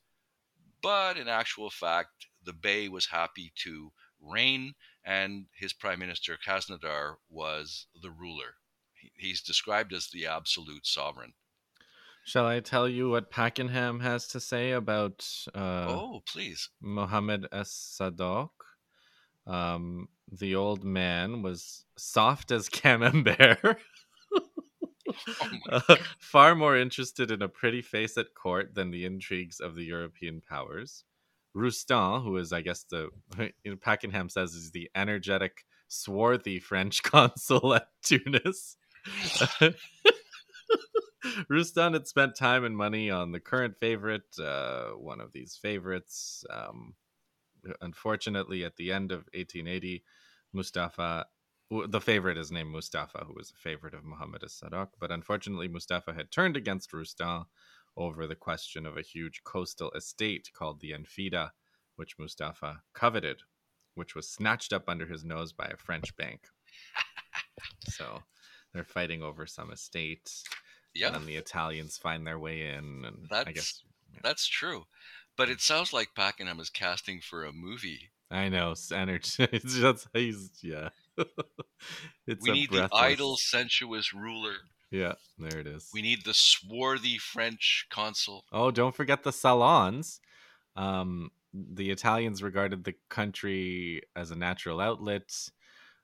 but 0.82 1.18
in 1.18 1.30
actual 1.30 1.70
fact, 1.70 2.28
the 2.44 2.52
Bey 2.52 2.90
was 2.90 3.06
happy 3.06 3.54
to 3.64 3.94
reign, 4.20 4.76
and 5.08 5.46
his 5.58 5.72
prime 5.72 6.00
minister 6.00 6.38
Khaznadar 6.38 7.16
was 7.30 7.88
the 8.02 8.12
ruler. 8.12 8.56
He's 9.16 9.42
described 9.42 9.94
as 9.94 10.10
the 10.12 10.28
absolute 10.28 10.86
sovereign. 10.86 11.34
Shall 12.26 12.46
I 12.46 12.60
tell 12.60 12.90
you 12.90 13.10
what 13.10 13.32
Pakenham 13.32 14.02
has 14.02 14.28
to 14.30 14.42
say 14.42 14.72
about 14.72 15.26
uh, 15.56 15.86
oh, 15.88 16.24
please. 16.28 16.70
Mohammed 16.82 17.48
Es 17.54 17.98
Sadok? 17.98 18.50
Um, 19.46 20.10
the 20.30 20.56
old 20.56 20.84
man 20.84 21.42
was 21.42 21.86
soft 21.98 22.52
as 22.52 22.70
camembert. 22.70 23.80
Oh 25.42 25.82
Uh, 25.88 25.96
far 26.20 26.54
more 26.54 26.78
interested 26.78 27.32
in 27.32 27.42
a 27.42 27.48
pretty 27.48 27.82
face 27.82 28.18
at 28.18 28.36
court 28.36 28.76
than 28.76 28.92
the 28.92 29.06
intrigues 29.06 29.60
of 29.60 29.74
the 29.74 29.86
European 29.86 30.42
powers. 30.48 31.06
Roustan, 31.58 32.24
who 32.24 32.38
is, 32.38 32.54
I 32.54 32.62
guess, 32.62 32.84
the 32.84 33.10
you 33.64 33.78
know, 33.84 34.28
says 34.28 34.54
is 34.54 34.72
the 34.72 34.90
energetic, 34.96 35.66
swarthy 35.88 36.60
French 36.60 37.04
consul 37.12 37.74
at 37.74 37.90
Tunis. 38.04 38.78
Roustan 41.50 41.94
had 41.94 42.08
spent 42.08 42.36
time 42.36 42.64
and 42.64 42.78
money 42.78 43.10
on 43.10 43.32
the 43.32 43.40
current 43.40 43.76
favorite, 43.80 44.38
uh, 44.40 44.90
one 44.92 45.20
of 45.20 45.34
these 45.34 45.58
favorites. 45.60 46.46
Um, 46.50 46.94
unfortunately, 47.82 48.64
at 48.64 48.76
the 48.78 48.92
end 48.92 49.12
of 49.12 49.20
1880, 49.34 50.04
Mustafa 50.54 51.26
the 51.70 52.00
favorite 52.00 52.38
is 52.38 52.52
named 52.52 52.72
Mustafa, 52.72 53.26
who 53.28 53.34
was 53.34 53.52
a 53.52 53.56
favorite 53.56 53.94
of 53.94 54.06
Muhammad 54.06 54.44
as-Sadak, 54.44 54.88
but 55.00 55.12
unfortunately 55.12 55.68
Mustafa 55.68 56.14
had 56.14 56.32
turned 56.32 56.56
against 56.56 56.94
Roustan 56.94 57.46
over 57.98 58.28
the 58.28 58.36
question 58.36 58.86
of 58.86 58.96
a 58.96 59.02
huge 59.02 59.44
coastal 59.44 59.92
estate 59.92 60.52
called 60.54 60.80
the 60.80 60.92
Enfida, 60.92 61.50
which 61.96 62.18
Mustafa 62.20 62.82
coveted, 62.94 63.42
which 63.96 64.16
was 64.16 64.30
snatched 64.30 64.72
up 64.72 64.84
under 64.88 65.08
his 65.08 65.26
nose 65.26 65.52
by 65.52 65.66
a 65.66 65.78
French 65.78 66.16
bank. 66.16 66.42
so 67.90 68.22
they're 68.74 68.84
fighting 68.84 69.24
over 69.24 69.46
some 69.46 69.72
estate. 69.72 70.32
Yeah. 70.94 71.16
And 71.16 71.26
the 71.26 71.36
Italians 71.36 71.98
find 71.98 72.26
their 72.26 72.40
way 72.40 72.68
in. 72.68 73.04
And 73.06 73.28
that's, 73.30 73.48
I 73.48 73.52
guess 73.52 73.84
yeah. 74.14 74.20
that's 74.24 74.48
true. 74.48 74.86
But 75.36 75.50
it 75.50 75.62
sounds 75.62 75.94
like 75.94 76.16
Pakenham 76.16 76.60
is 76.60 76.70
casting 76.70 77.22
for 77.22 77.46
a 77.46 77.52
movie. 77.52 78.10
I 78.30 78.50
know. 78.50 78.74
It's 78.92 79.38
just 79.38 80.08
he's 80.14 80.50
yeah. 80.62 80.90
it's 82.28 82.44
we 82.44 82.52
need 82.52 82.70
breathless... 82.70 82.92
the 82.92 82.98
idle, 82.98 83.38
sensuous 83.38 84.14
ruler. 84.14 84.56
Yeah, 84.92 85.14
there 85.38 85.60
it 85.60 85.68
is. 85.68 85.90
We 85.94 86.02
need 86.02 86.24
the 86.24 86.34
swarthy 86.34 87.18
French 87.18 87.88
consul. 87.90 88.46
Oh, 88.52 88.72
don't 88.72 88.96
forget 88.96 89.24
the 89.24 89.34
salons. 89.34 90.22
Um, 90.76 91.32
the 91.54 91.92
Italians 91.92 92.42
regarded 92.42 92.84
the 92.84 92.96
country 93.10 94.02
as 94.16 94.32
a 94.32 94.36
natural 94.36 94.80
outlet. 94.80 95.32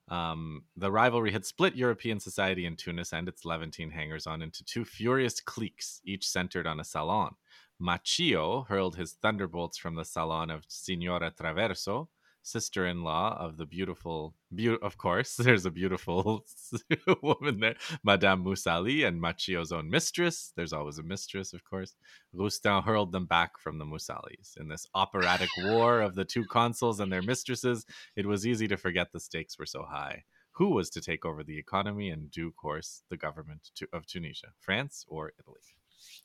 Um, 0.10 0.64
the 0.76 0.92
rivalry 0.92 1.32
had 1.32 1.46
split 1.46 1.76
European 1.76 2.20
society 2.20 2.66
in 2.66 2.76
Tunis 2.76 3.14
and 3.14 3.30
its 3.30 3.46
Levantine 3.46 3.92
hangers 3.92 4.28
on 4.28 4.42
into 4.42 4.64
two 4.66 4.84
furious 4.84 5.40
cliques, 5.40 6.02
each 6.04 6.28
centered 6.28 6.68
on 6.68 6.80
a 6.80 6.84
salon. 6.84 7.36
Maccio 7.82 8.68
hurled 8.68 8.98
his 8.98 9.14
thunderbolts 9.14 9.78
from 9.78 9.96
the 9.96 10.06
salon 10.06 10.50
of 10.50 10.66
Signora 10.68 11.32
Traverso, 11.32 12.10
sister 12.44 12.86
in 12.86 13.04
law 13.04 13.36
of 13.40 13.58
the 13.58 13.66
beautiful, 13.66 14.36
be- 14.54 14.78
of 14.82 14.98
course, 14.98 15.36
there's 15.38 15.66
a 15.66 15.72
beautiful 15.72 16.46
woman 17.24 17.60
there, 17.60 17.76
Madame 18.04 18.44
Musali, 18.44 19.08
and 19.08 19.20
Maccio's 19.20 19.72
own 19.72 19.90
mistress. 19.90 20.54
There's 20.56 20.74
always 20.74 21.00
a 21.00 21.04
mistress, 21.04 21.54
of 21.54 21.64
course. 21.64 21.96
Roustan 22.36 22.84
hurled 22.84 23.12
them 23.12 23.26
back 23.26 23.58
from 23.60 23.78
the 23.78 23.86
Musalis. 23.86 24.58
In 24.60 24.68
this 24.68 24.86
operatic 24.94 25.50
war 25.64 26.02
of 26.02 26.16
the 26.16 26.26
two 26.26 26.46
consuls 26.46 27.00
and 27.00 27.12
their 27.12 27.22
mistresses, 27.22 27.86
it 28.16 28.26
was 28.26 28.46
easy 28.46 28.68
to 28.68 28.78
forget 28.78 29.12
the 29.12 29.20
stakes 29.20 29.58
were 29.58 29.66
so 29.66 29.84
high. 29.84 30.24
Who 30.58 30.70
was 30.70 30.92
to 30.92 31.02
take 31.02 31.26
over 31.26 31.44
the 31.44 31.58
economy 31.58 32.10
and, 32.10 32.30
due 32.30 32.52
course, 32.52 33.02
the 33.10 33.18
government 33.18 33.72
to, 33.76 33.88
of 33.92 34.06
Tunisia, 34.06 34.50
France 34.60 35.04
or 35.08 35.34
Italy? 35.40 35.62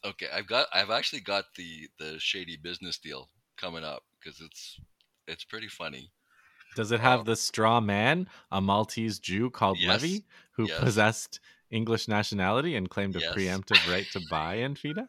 Okay, 0.05 0.27
I've 0.35 0.47
got, 0.47 0.67
I've 0.75 0.91
actually 0.91 1.21
got 1.21 1.45
the 1.57 1.89
the 1.99 2.19
shady 2.19 2.57
business 2.57 2.99
deal 2.99 3.31
coming 3.57 3.85
up 3.85 4.03
because 4.21 4.41
it's 4.41 4.79
it's 5.29 5.45
pretty 5.45 5.69
funny. 5.69 6.11
Does 6.77 6.93
it 6.93 7.01
have 7.01 7.21
um, 7.21 7.27
the 7.27 7.37
straw 7.37 7.81
man, 7.81 8.29
a 8.51 8.61
Maltese 8.61 9.19
Jew 9.19 9.51
called 9.51 9.79
yes, 9.81 10.03
Levy, 10.03 10.25
who 10.53 10.69
yes. 10.69 10.79
possessed 10.81 11.41
English 11.71 12.09
nationality 12.09 12.77
and 12.77 12.89
claimed 12.89 13.17
a 13.17 13.21
yes. 13.21 13.35
preemptive 13.35 13.91
right 13.91 14.07
to 14.13 14.21
buy 14.31 14.59
Enfida? 14.59 15.09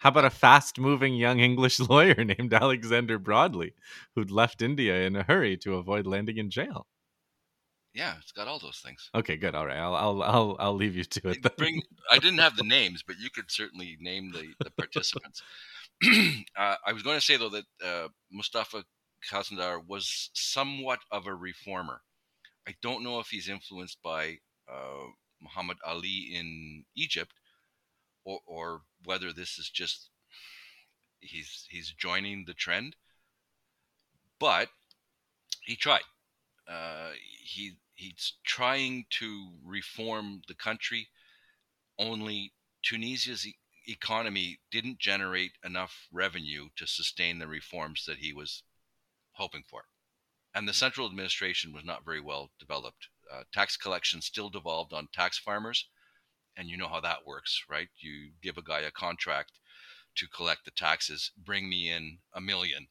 How 0.00 0.10
about 0.10 0.26
a 0.26 0.30
fast 0.30 0.78
moving 0.78 1.14
young 1.16 1.40
English 1.40 1.80
lawyer 1.88 2.22
named 2.22 2.52
Alexander 2.52 3.18
Broadley, 3.18 3.72
who'd 4.14 4.30
left 4.30 4.62
India 4.62 5.06
in 5.06 5.16
a 5.16 5.22
hurry 5.22 5.56
to 5.58 5.76
avoid 5.76 6.06
landing 6.06 6.36
in 6.36 6.50
jail? 6.50 6.86
Yeah, 7.94 8.14
it's 8.20 8.32
got 8.32 8.46
all 8.46 8.58
those 8.58 8.80
things. 8.84 9.08
Okay, 9.14 9.38
good. 9.38 9.54
All 9.54 9.66
right, 9.66 9.78
I'll 9.78 9.94
I'll 9.96 10.22
I'll, 10.22 10.56
I'll 10.58 10.74
leave 10.74 10.94
you 10.94 11.04
to 11.04 11.30
it. 11.30 11.42
Then. 11.42 11.52
Bring. 11.56 11.82
I 12.12 12.18
didn't 12.18 12.40
have 12.40 12.54
the 12.56 12.62
names, 12.62 13.02
but 13.02 13.16
you 13.18 13.30
could 13.30 13.50
certainly 13.50 13.96
name 13.98 14.32
the 14.32 14.52
the 14.62 14.70
participants. 14.78 15.42
uh, 16.04 16.76
I 16.86 16.92
was 16.92 17.02
going 17.02 17.16
to 17.16 17.24
say 17.24 17.38
though 17.38 17.48
that 17.48 17.64
uh, 17.82 18.08
Mustafa 18.30 18.84
Khaznadar 19.30 19.86
was 19.86 20.30
somewhat 20.34 21.00
of 21.10 21.26
a 21.26 21.34
reformer. 21.34 22.02
I 22.66 22.74
don't 22.82 23.04
know 23.04 23.20
if 23.20 23.28
he's 23.28 23.48
influenced 23.48 24.02
by 24.02 24.38
uh, 24.68 25.10
Muhammad 25.40 25.78
Ali 25.84 26.30
in 26.34 26.84
Egypt, 26.96 27.32
or, 28.24 28.40
or 28.46 28.82
whether 29.04 29.32
this 29.32 29.58
is 29.58 29.70
just 29.70 30.10
he's 31.20 31.66
he's 31.70 31.92
joining 31.92 32.44
the 32.44 32.54
trend. 32.54 32.96
But 34.38 34.68
he 35.62 35.76
tried. 35.76 36.04
Uh, 36.68 37.12
he 37.42 37.76
he's 37.94 38.34
trying 38.44 39.06
to 39.10 39.52
reform 39.64 40.42
the 40.48 40.54
country. 40.54 41.08
Only 41.98 42.52
Tunisia's 42.82 43.46
e- 43.46 43.56
economy 43.86 44.58
didn't 44.70 44.98
generate 44.98 45.52
enough 45.64 46.08
revenue 46.12 46.68
to 46.76 46.86
sustain 46.86 47.38
the 47.38 47.46
reforms 47.46 48.04
that 48.06 48.18
he 48.18 48.32
was 48.32 48.62
hoping 49.36 49.64
for. 49.68 49.84
And 50.54 50.68
the 50.68 50.74
central 50.74 51.06
administration 51.06 51.72
was 51.72 51.84
not 51.84 52.04
very 52.04 52.20
well 52.20 52.50
developed. 52.58 53.08
Uh, 53.32 53.42
tax 53.52 53.76
collection 53.76 54.22
still 54.22 54.48
devolved 54.48 54.92
on 54.92 55.08
tax 55.12 55.38
farmers. 55.38 55.88
And 56.56 56.68
you 56.68 56.76
know 56.76 56.88
how 56.88 57.00
that 57.00 57.26
works, 57.26 57.62
right? 57.68 57.88
You 57.98 58.30
give 58.42 58.56
a 58.56 58.62
guy 58.62 58.80
a 58.80 58.90
contract 58.90 59.52
to 60.16 60.26
collect 60.26 60.64
the 60.64 60.70
taxes, 60.70 61.30
bring 61.36 61.68
me 61.68 61.90
in 61.90 62.18
a 62.34 62.40
million. 62.40 62.88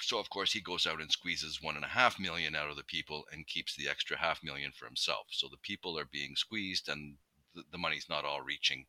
So, 0.00 0.18
of 0.18 0.30
course, 0.30 0.52
he 0.52 0.60
goes 0.60 0.86
out 0.86 1.00
and 1.00 1.10
squeezes 1.10 1.62
one 1.62 1.76
and 1.76 1.84
a 1.84 1.88
half 1.88 2.20
million 2.20 2.54
out 2.54 2.70
of 2.70 2.76
the 2.76 2.84
people 2.84 3.24
and 3.32 3.46
keeps 3.46 3.74
the 3.74 3.88
extra 3.88 4.18
half 4.18 4.44
million 4.44 4.72
for 4.72 4.84
himself. 4.84 5.26
So 5.30 5.48
the 5.48 5.56
people 5.62 5.98
are 5.98 6.04
being 6.04 6.36
squeezed 6.36 6.88
and 6.88 7.16
the, 7.54 7.62
the 7.72 7.78
money's 7.78 8.06
not 8.08 8.24
all 8.24 8.42
reaching 8.42 8.86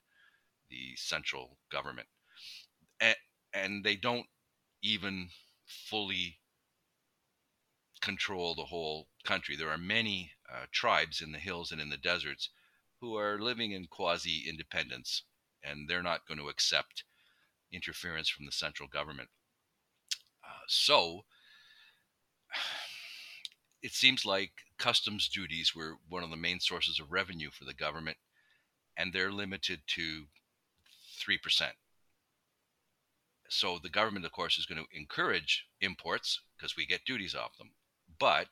the 0.69 0.95
central 0.97 1.57
government. 1.71 2.07
And, 2.99 3.15
and 3.53 3.83
they 3.83 3.95
don't 3.95 4.27
even 4.83 5.29
fully 5.69 6.39
control 8.01 8.55
the 8.55 8.65
whole 8.65 9.07
country. 9.23 9.55
There 9.55 9.69
are 9.69 9.77
many 9.77 10.31
uh, 10.51 10.65
tribes 10.71 11.21
in 11.21 11.31
the 11.31 11.37
hills 11.37 11.71
and 11.71 11.79
in 11.79 11.89
the 11.89 11.97
deserts 11.97 12.49
who 12.99 13.15
are 13.15 13.39
living 13.39 13.71
in 13.71 13.87
quasi 13.87 14.45
independence, 14.47 15.23
and 15.63 15.87
they're 15.87 16.03
not 16.03 16.27
going 16.27 16.39
to 16.39 16.49
accept 16.49 17.03
interference 17.71 18.29
from 18.29 18.45
the 18.45 18.51
central 18.51 18.89
government. 18.89 19.29
Uh, 20.43 20.65
so, 20.67 21.25
it 23.81 23.91
seems 23.91 24.25
like 24.25 24.51
customs 24.77 25.29
duties 25.29 25.75
were 25.75 25.97
one 26.07 26.23
of 26.23 26.29
the 26.29 26.37
main 26.37 26.59
sources 26.59 26.99
of 26.99 27.11
revenue 27.11 27.49
for 27.51 27.65
the 27.65 27.73
government, 27.73 28.17
and 28.97 29.13
they're 29.13 29.31
limited 29.31 29.81
to 29.87 30.25
3% 31.19 31.71
so 33.49 33.79
the 33.81 33.89
government, 33.89 34.25
of 34.25 34.31
course, 34.31 34.57
is 34.57 34.65
going 34.65 34.83
to 34.83 34.97
encourage 34.97 35.65
imports 35.81 36.41
because 36.55 36.75
we 36.75 36.85
get 36.85 37.05
duties 37.05 37.35
off 37.35 37.57
them. 37.57 37.71
But 38.19 38.47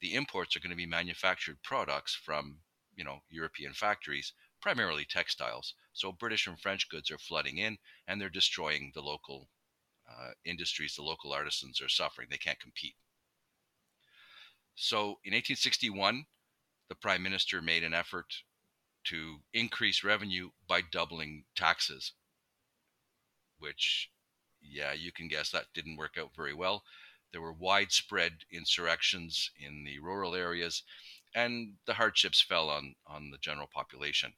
the 0.00 0.14
imports 0.14 0.54
are 0.54 0.60
going 0.60 0.70
to 0.70 0.76
be 0.76 0.86
manufactured 0.86 1.62
products 1.62 2.14
from, 2.14 2.58
you 2.94 3.04
know, 3.04 3.20
European 3.28 3.72
factories, 3.72 4.32
primarily 4.60 5.04
textiles. 5.04 5.74
So 5.92 6.12
British 6.12 6.46
and 6.46 6.60
French 6.60 6.88
goods 6.88 7.10
are 7.10 7.18
flooding 7.18 7.58
in, 7.58 7.78
and 8.06 8.20
they're 8.20 8.28
destroying 8.28 8.92
the 8.94 9.02
local 9.02 9.48
uh, 10.08 10.30
industries. 10.44 10.94
The 10.94 11.02
local 11.02 11.32
artisans 11.32 11.80
are 11.80 11.88
suffering; 11.88 12.28
they 12.30 12.38
can't 12.38 12.60
compete. 12.60 12.94
So 14.76 15.18
in 15.24 15.32
1861, 15.32 16.26
the 16.88 16.94
prime 16.94 17.22
minister 17.22 17.60
made 17.60 17.82
an 17.82 17.94
effort 17.94 18.26
to 19.04 19.38
increase 19.52 20.04
revenue 20.04 20.50
by 20.68 20.82
doubling 20.82 21.44
taxes, 21.56 22.12
which 23.58 24.10
yeah, 24.70 24.92
you 24.92 25.12
can 25.12 25.28
guess 25.28 25.50
that 25.50 25.72
didn't 25.74 25.96
work 25.96 26.16
out 26.18 26.34
very 26.34 26.54
well. 26.54 26.84
There 27.32 27.40
were 27.40 27.52
widespread 27.52 28.44
insurrections 28.50 29.50
in 29.58 29.84
the 29.84 29.98
rural 29.98 30.34
areas, 30.34 30.82
and 31.34 31.74
the 31.86 31.94
hardships 31.94 32.40
fell 32.40 32.70
on, 32.70 32.94
on 33.06 33.30
the 33.30 33.38
general 33.38 33.66
population. 33.66 34.34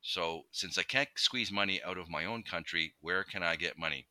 So, 0.00 0.46
since 0.52 0.78
I 0.78 0.84
can't 0.84 1.08
squeeze 1.16 1.50
money 1.50 1.82
out 1.82 1.98
of 1.98 2.08
my 2.08 2.24
own 2.24 2.42
country, 2.42 2.94
where 3.00 3.24
can 3.24 3.42
I 3.42 3.56
get 3.56 3.78
money? 3.78 4.06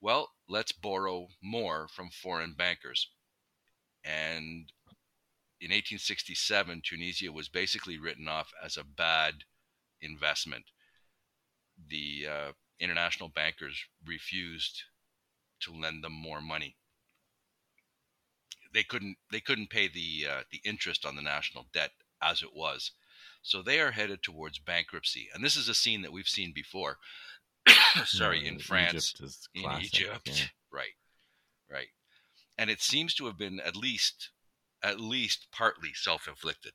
Well, 0.00 0.30
let's 0.48 0.72
borrow 0.72 1.28
more 1.42 1.88
from 1.88 2.10
foreign 2.10 2.54
bankers. 2.54 3.10
And 4.02 4.72
in 5.60 5.70
1867, 5.70 6.82
Tunisia 6.82 7.30
was 7.32 7.48
basically 7.48 7.98
written 7.98 8.28
off 8.28 8.52
as 8.64 8.76
a 8.76 8.84
bad 8.84 9.44
investment. 10.00 10.64
The 11.88 12.26
uh, 12.26 12.52
international 12.80 13.28
bankers 13.28 13.84
refused 14.06 14.82
to 15.60 15.72
lend 15.72 16.02
them 16.02 16.12
more 16.12 16.40
money. 16.40 16.76
They 18.72 18.82
couldn't 18.82 19.16
they 19.30 19.40
couldn't 19.40 19.70
pay 19.70 19.88
the 19.88 20.26
uh, 20.30 20.42
the 20.50 20.60
interest 20.64 21.04
on 21.04 21.16
the 21.16 21.22
national 21.22 21.66
debt 21.72 21.90
as 22.22 22.42
it 22.42 22.54
was. 22.54 22.92
So 23.42 23.62
they 23.62 23.80
are 23.80 23.90
headed 23.90 24.22
towards 24.22 24.58
bankruptcy. 24.58 25.28
And 25.34 25.44
this 25.44 25.56
is 25.56 25.68
a 25.68 25.74
scene 25.74 26.02
that 26.02 26.12
we've 26.12 26.28
seen 26.28 26.52
before. 26.54 26.98
Sorry, 28.04 28.46
in 28.46 28.58
France, 28.58 29.14
Egypt 29.20 29.48
in 29.54 29.82
Egypt. 29.82 30.28
Yeah. 30.28 30.44
Right. 30.70 30.94
Right. 31.70 31.88
And 32.58 32.70
it 32.70 32.82
seems 32.82 33.14
to 33.14 33.26
have 33.26 33.38
been 33.38 33.60
at 33.60 33.76
least 33.76 34.30
at 34.82 35.00
least 35.00 35.48
partly 35.52 35.90
self-inflicted 35.94 36.72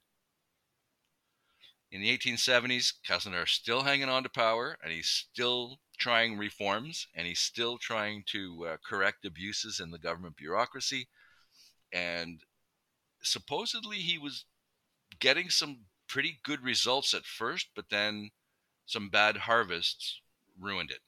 in 1.95 2.01
the 2.01 2.17
1870s, 2.17 2.91
Kastner 3.07 3.45
is 3.45 3.51
still 3.51 3.83
hanging 3.83 4.09
on 4.09 4.23
to 4.23 4.29
power 4.29 4.77
and 4.83 4.91
he's 4.91 5.07
still 5.07 5.79
trying 5.97 6.37
reforms 6.37 7.07
and 7.15 7.25
he's 7.25 7.39
still 7.39 7.77
trying 7.77 8.25
to 8.27 8.67
uh, 8.67 8.77
correct 8.85 9.23
abuses 9.23 9.79
in 9.79 9.91
the 9.91 9.97
government 9.97 10.35
bureaucracy. 10.35 11.07
And 11.93 12.41
supposedly 13.21 13.99
he 13.99 14.17
was 14.17 14.43
getting 15.21 15.49
some 15.49 15.85
pretty 16.09 16.37
good 16.43 16.61
results 16.61 17.13
at 17.13 17.23
first, 17.23 17.67
but 17.73 17.85
then 17.89 18.31
some 18.85 19.07
bad 19.07 19.37
harvests 19.37 20.19
ruined 20.59 20.91
it. 20.91 20.99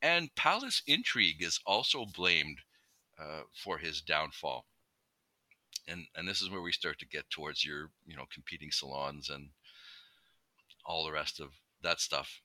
And 0.00 0.34
palace 0.36 0.80
intrigue 0.86 1.42
is 1.42 1.60
also 1.66 2.06
blamed 2.06 2.60
uh, 3.22 3.42
for 3.52 3.76
his 3.76 4.00
downfall. 4.00 4.64
And 5.86 6.06
and 6.16 6.26
this 6.26 6.40
is 6.40 6.48
where 6.48 6.62
we 6.62 6.72
start 6.72 6.98
to 7.00 7.06
get 7.06 7.28
towards 7.28 7.62
your 7.62 7.90
you 8.06 8.16
know 8.16 8.24
competing 8.32 8.70
salons 8.70 9.28
and 9.28 9.50
all 10.88 11.04
the 11.04 11.12
rest 11.12 11.38
of 11.38 11.50
that 11.82 12.00
stuff. 12.00 12.40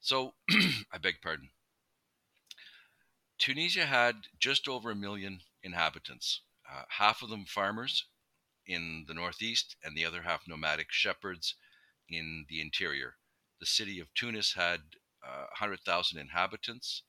So 0.00 0.34
I 0.92 0.98
beg 1.00 1.16
pardon. 1.22 1.48
Tunisia 3.38 3.86
had 3.86 4.26
just 4.38 4.68
over 4.68 4.90
a 4.90 4.94
million 4.94 5.40
inhabitants, 5.62 6.42
uh, 6.70 6.82
half 6.98 7.22
of 7.22 7.30
them 7.30 7.46
farmers 7.46 8.04
in 8.66 9.06
the 9.08 9.14
northeast, 9.14 9.74
and 9.82 9.96
the 9.96 10.04
other 10.04 10.22
half 10.22 10.46
nomadic 10.46 10.92
shepherds 10.92 11.54
in 12.10 12.44
the 12.50 12.60
interior. 12.60 13.16
The 13.58 13.66
city 13.66 13.98
of 13.98 14.12
Tunis 14.14 14.52
had 14.52 14.80
uh, 15.26 15.46
100,000 15.58 16.18
inhabitants, 16.18 17.02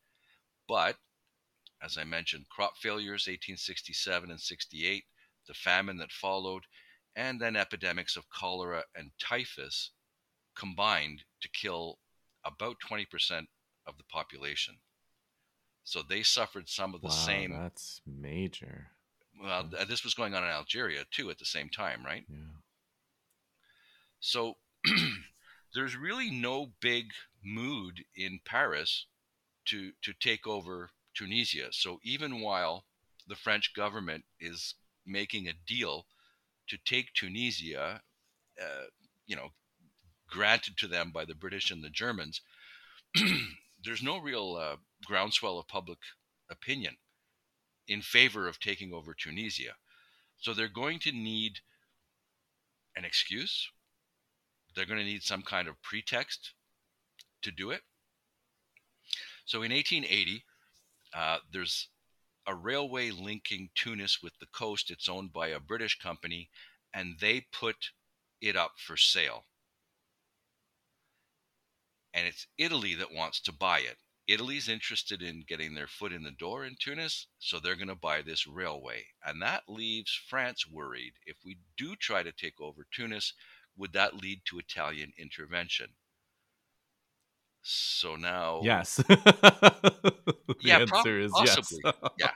but 0.67 0.95
as 1.83 1.97
I 1.97 2.05
mentioned, 2.05 2.45
crop 2.49 2.77
failures 2.77 3.27
1867 3.27 4.31
and 4.31 4.39
68, 4.39 5.03
the 5.47 5.53
famine 5.53 5.97
that 5.97 6.11
followed, 6.11 6.63
and 7.15 7.41
then 7.41 7.57
epidemics 7.57 8.15
of 8.15 8.29
cholera 8.29 8.85
and 8.95 9.11
typhus 9.19 9.91
combined 10.55 11.23
to 11.41 11.49
kill 11.49 11.99
about 12.45 12.77
20% 12.89 13.05
of 13.85 13.97
the 13.97 14.03
population. 14.03 14.75
So 15.83 16.01
they 16.07 16.23
suffered 16.23 16.69
some 16.69 16.93
of 16.93 17.01
the 17.01 17.07
wow, 17.07 17.13
same. 17.13 17.51
That's 17.51 18.01
major. 18.05 18.87
Well, 19.41 19.67
th- 19.69 19.87
this 19.87 20.03
was 20.03 20.13
going 20.13 20.33
on 20.33 20.43
in 20.43 20.49
Algeria 20.49 21.03
too 21.11 21.29
at 21.29 21.39
the 21.39 21.45
same 21.45 21.69
time, 21.69 22.03
right? 22.05 22.23
Yeah. 22.29 22.37
So 24.19 24.57
there's 25.73 25.95
really 25.95 26.29
no 26.29 26.71
big 26.79 27.07
mood 27.43 28.03
in 28.15 28.39
Paris 28.45 29.07
to 29.65 29.91
to 30.03 30.13
take 30.13 30.45
over 30.47 30.91
Tunisia. 31.15 31.67
So 31.71 31.99
even 32.03 32.41
while 32.41 32.85
the 33.27 33.35
French 33.35 33.73
government 33.73 34.23
is 34.39 34.75
making 35.05 35.47
a 35.47 35.53
deal 35.67 36.05
to 36.67 36.77
take 36.85 37.13
Tunisia, 37.13 38.01
uh, 38.61 38.85
you 39.25 39.35
know, 39.35 39.49
granted 40.31 40.77
to 40.77 40.87
them 40.87 41.11
by 41.11 41.25
the 41.25 41.35
British 41.35 41.69
and 41.69 41.83
the 41.83 41.89
Germans, 41.89 42.41
there's 43.83 44.01
no 44.01 44.17
real 44.17 44.55
uh, 44.55 44.77
groundswell 45.05 45.59
of 45.59 45.67
public 45.67 45.99
opinion 46.49 46.95
in 47.87 48.01
favor 48.01 48.47
of 48.47 48.59
taking 48.59 48.93
over 48.93 49.13
Tunisia. 49.13 49.73
So 50.39 50.53
they're 50.53 50.67
going 50.67 50.99
to 50.99 51.11
need 51.11 51.59
an 52.95 53.05
excuse. 53.05 53.69
They're 54.75 54.85
going 54.85 54.99
to 54.99 55.05
need 55.05 55.23
some 55.23 55.41
kind 55.41 55.67
of 55.67 55.81
pretext 55.81 56.53
to 57.43 57.51
do 57.51 57.71
it. 57.71 57.81
So 59.45 59.57
in 59.63 59.71
1880, 59.71 60.43
uh, 61.13 61.37
there's 61.51 61.89
a 62.47 62.55
railway 62.55 63.11
linking 63.11 63.69
Tunis 63.75 64.19
with 64.23 64.33
the 64.39 64.47
coast. 64.47 64.89
It's 64.89 65.09
owned 65.09 65.33
by 65.33 65.49
a 65.49 65.59
British 65.59 65.99
company, 65.99 66.49
and 66.93 67.15
they 67.19 67.45
put 67.51 67.91
it 68.41 68.55
up 68.55 68.73
for 68.77 68.97
sale. 68.97 69.45
And 72.13 72.27
it's 72.27 72.47
Italy 72.57 72.93
that 72.95 73.13
wants 73.13 73.39
to 73.41 73.53
buy 73.53 73.79
it. 73.79 73.97
Italy's 74.27 74.69
interested 74.69 75.21
in 75.21 75.43
getting 75.47 75.73
their 75.73 75.87
foot 75.87 76.13
in 76.13 76.23
the 76.23 76.31
door 76.31 76.63
in 76.65 76.75
Tunis, 76.79 77.27
so 77.39 77.59
they're 77.59 77.75
going 77.75 77.87
to 77.87 77.95
buy 77.95 78.21
this 78.21 78.45
railway. 78.47 79.05
And 79.25 79.41
that 79.41 79.63
leaves 79.67 80.13
France 80.29 80.65
worried. 80.69 81.13
If 81.25 81.37
we 81.43 81.57
do 81.77 81.95
try 81.95 82.23
to 82.23 82.31
take 82.31 82.61
over 82.61 82.85
Tunis, 82.93 83.33
would 83.75 83.93
that 83.93 84.15
lead 84.21 84.41
to 84.45 84.59
Italian 84.59 85.11
intervention? 85.17 85.87
So 87.63 88.15
now. 88.15 88.61
Yes. 88.63 88.95
the 89.07 90.13
Yeah, 90.61 90.85
prob- 90.85 90.99
answer 91.07 91.19
is 91.19 91.31
possibly. 91.31 91.79
yes. 91.83 91.93
Yeah. 92.17 92.31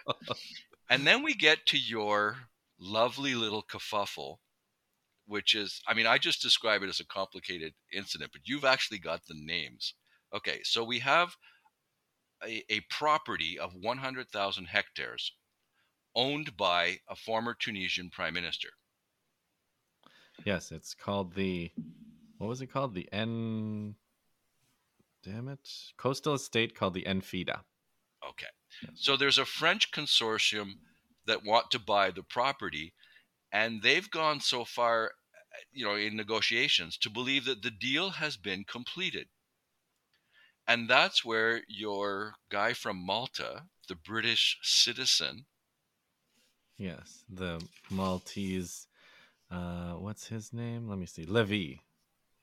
And 0.90 1.06
then 1.08 1.24
we 1.24 1.34
get 1.34 1.66
to 1.68 1.78
your 1.80 2.38
lovely 2.80 3.36
little 3.36 3.64
kerfuffle, 3.64 4.38
which 5.28 5.56
is, 5.56 5.82
I 5.88 5.94
mean, 5.94 6.08
I 6.08 6.18
just 6.18 6.42
describe 6.42 6.84
it 6.84 6.90
as 6.90 7.00
a 7.00 7.06
complicated 7.06 7.74
incident, 7.94 8.32
but 8.32 8.42
you've 8.46 8.66
actually 8.66 9.00
got 9.00 9.26
the 9.28 9.36
names. 9.38 9.94
Okay, 10.34 10.60
so 10.64 10.84
we 10.84 11.00
have 11.00 11.36
a, 12.44 12.64
a 12.70 12.82
property 12.90 13.58
of 13.58 13.74
100,000 13.80 14.66
hectares 14.66 15.32
owned 16.16 16.56
by 16.58 17.00
a 17.10 17.16
former 17.16 17.54
Tunisian 17.54 18.10
prime 18.10 18.34
minister. 18.34 18.70
yes, 20.46 20.72
it's 20.72 20.94
called 20.94 21.36
the. 21.36 21.72
What 22.38 22.48
was 22.48 22.62
it 22.62 22.68
called? 22.68 22.94
The 22.94 23.08
N. 23.12 23.96
Damn 25.24 25.48
it. 25.48 25.68
Coastal 25.98 26.36
estate 26.36 26.76
called 26.76 26.94
the 26.94 27.04
Enfida. 27.04 27.62
Okay. 28.30 28.48
So 28.94 29.16
there's 29.16 29.38
a 29.38 29.46
French 29.46 29.92
consortium 29.92 30.74
that 31.26 31.46
want 31.46 31.72
to 31.72 31.80
buy 31.80 32.12
the 32.12 32.24
property, 32.24 32.94
and 33.56 33.82
they've 33.82 34.12
gone 34.12 34.42
so 34.42 34.66
far, 34.66 35.12
you 35.72 35.86
know, 35.86 35.96
in 35.96 36.18
negotiations 36.18 36.98
to 36.98 37.10
believe 37.10 37.46
that 37.46 37.64
the 37.64 37.72
deal 37.72 38.10
has 38.10 38.36
been 38.36 38.66
completed. 38.66 39.28
And 40.68 40.90
that's 40.90 41.24
where 41.24 41.62
your 41.70 42.34
guy 42.52 42.74
from 42.74 42.98
Malta, 42.98 43.64
the 43.88 43.96
British 43.96 44.58
citizen, 44.62 45.46
Yes, 46.78 47.24
the 47.30 47.66
Maltese. 47.90 48.88
Uh, 49.50 49.94
what's 49.94 50.28
his 50.28 50.52
name? 50.52 50.90
Let 50.90 51.00
me 51.00 51.06
see. 51.06 51.24
Levy, 51.24 51.80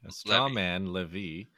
a 0.06 0.10
straw 0.10 0.44
Levy. 0.44 0.54
man, 0.54 0.86
Levy, 0.86 1.50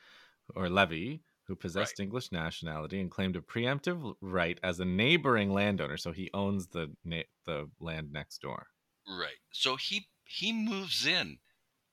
or 0.57 0.69
Levy, 0.69 1.23
who 1.47 1.55
possessed 1.55 2.01
English 2.01 2.33
nationality 2.33 3.01
and 3.01 3.13
claimed 3.13 3.37
a 3.37 3.41
preemptive 3.41 4.17
right 4.21 4.59
as 4.65 4.81
a 4.81 4.85
neighboring 4.85 5.53
landowner. 5.53 5.97
So 5.97 6.11
he 6.11 6.31
owns 6.35 6.67
the 6.67 6.91
na- 7.05 7.31
the 7.47 7.71
land 7.79 8.13
next 8.13 8.41
door. 8.41 8.67
Right? 9.09 9.39
So 9.53 9.77
he 9.77 10.09
he 10.25 10.53
moves 10.53 11.07
in, 11.07 11.39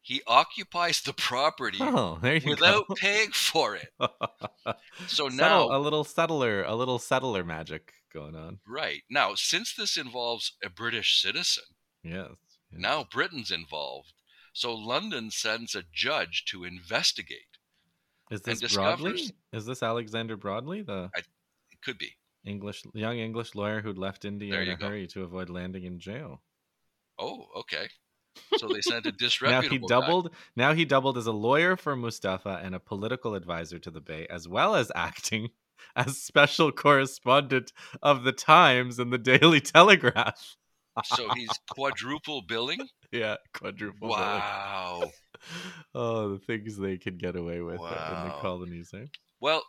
he 0.02 0.22
occupies 0.28 1.02
the 1.02 1.14
property 1.14 1.78
Oh, 1.82 2.20
without 2.22 2.88
go. 2.88 2.96
paying 2.96 3.32
for 3.32 3.76
it. 3.76 3.90
So 5.08 5.30
Settle- 5.30 5.70
now, 5.70 5.76
a 5.76 5.80
little 5.80 6.04
settler, 6.04 6.64
a 6.64 6.76
little 6.76 7.00
settler 7.00 7.44
magic 7.44 7.94
going 8.14 8.36
on. 8.36 8.60
right 8.68 9.02
now, 9.10 9.34
since 9.36 9.74
this 9.74 9.98
involves 9.98 10.54
a 10.64 10.70
British 10.70 11.20
citizen, 11.22 11.64
Yes. 12.04 12.28
yes. 12.72 12.82
now 12.82 13.04
Britain's 13.10 13.52
involved. 13.52 14.14
So 14.54 14.74
London 14.76 15.32
sends 15.32 15.76
a 15.76 15.84
judge 15.94 16.44
to 16.50 16.64
investigate. 16.66 17.58
is 18.30 18.42
this 18.42 18.60
Broadley? 18.62 19.14
discovers- 19.14 19.32
Is 19.54 19.66
this 19.66 19.82
Alexander 19.82 20.38
Broadley, 20.38 20.86
the 20.86 21.10
It 21.16 21.26
could 21.84 21.98
be. 21.98 22.16
English 22.46 22.84
young 22.94 23.18
English 23.18 23.56
lawyer 23.56 23.82
who'd 23.82 23.98
left 23.98 24.26
India 24.26 24.60
in 24.60 24.70
a 24.70 24.76
go. 24.76 24.88
hurry 24.88 25.08
to 25.08 25.24
avoid 25.24 25.50
landing 25.50 25.84
in 25.86 26.00
jail? 26.00 26.42
Oh, 27.22 27.46
okay. 27.60 27.88
So 28.58 28.68
they 28.68 28.82
sent 28.82 29.06
a 29.06 29.12
disreputable. 29.12 29.62
now 29.70 29.70
he 29.70 29.78
guy. 29.80 29.88
doubled 29.88 30.36
now 30.56 30.74
he 30.74 30.86
doubled 30.86 31.18
as 31.18 31.28
a 31.28 31.32
lawyer 31.32 31.76
for 31.76 31.96
Mustafa 31.96 32.60
and 32.64 32.74
a 32.74 32.80
political 32.80 33.36
advisor 33.36 33.80
to 33.80 33.92
the 33.92 34.02
Bey, 34.02 34.26
as 34.30 34.48
well 34.48 34.76
as 34.76 34.92
acting 34.96 35.50
as 35.96 36.18
special 36.18 36.72
correspondent 36.72 37.72
of 38.02 38.24
the 38.24 38.32
Times 38.32 39.00
and 39.00 39.12
the 39.12 39.18
Daily 39.18 39.62
Telegraph. 39.62 40.58
So 41.06 41.30
he's 41.36 41.50
quadruple 41.70 42.42
billing. 42.42 42.88
Yeah, 43.12 43.38
quadruple. 43.54 44.10
billing. 44.10 44.22
Wow. 44.22 45.12
Oh, 45.96 46.34
the 46.34 46.40
things 46.40 46.78
they 46.78 46.98
can 46.98 47.18
get 47.18 47.36
away 47.36 47.62
with 47.62 47.76
in 47.76 47.80
the 47.80 48.36
colonies, 48.42 48.92
eh? 48.94 49.06
Well, 49.40 49.64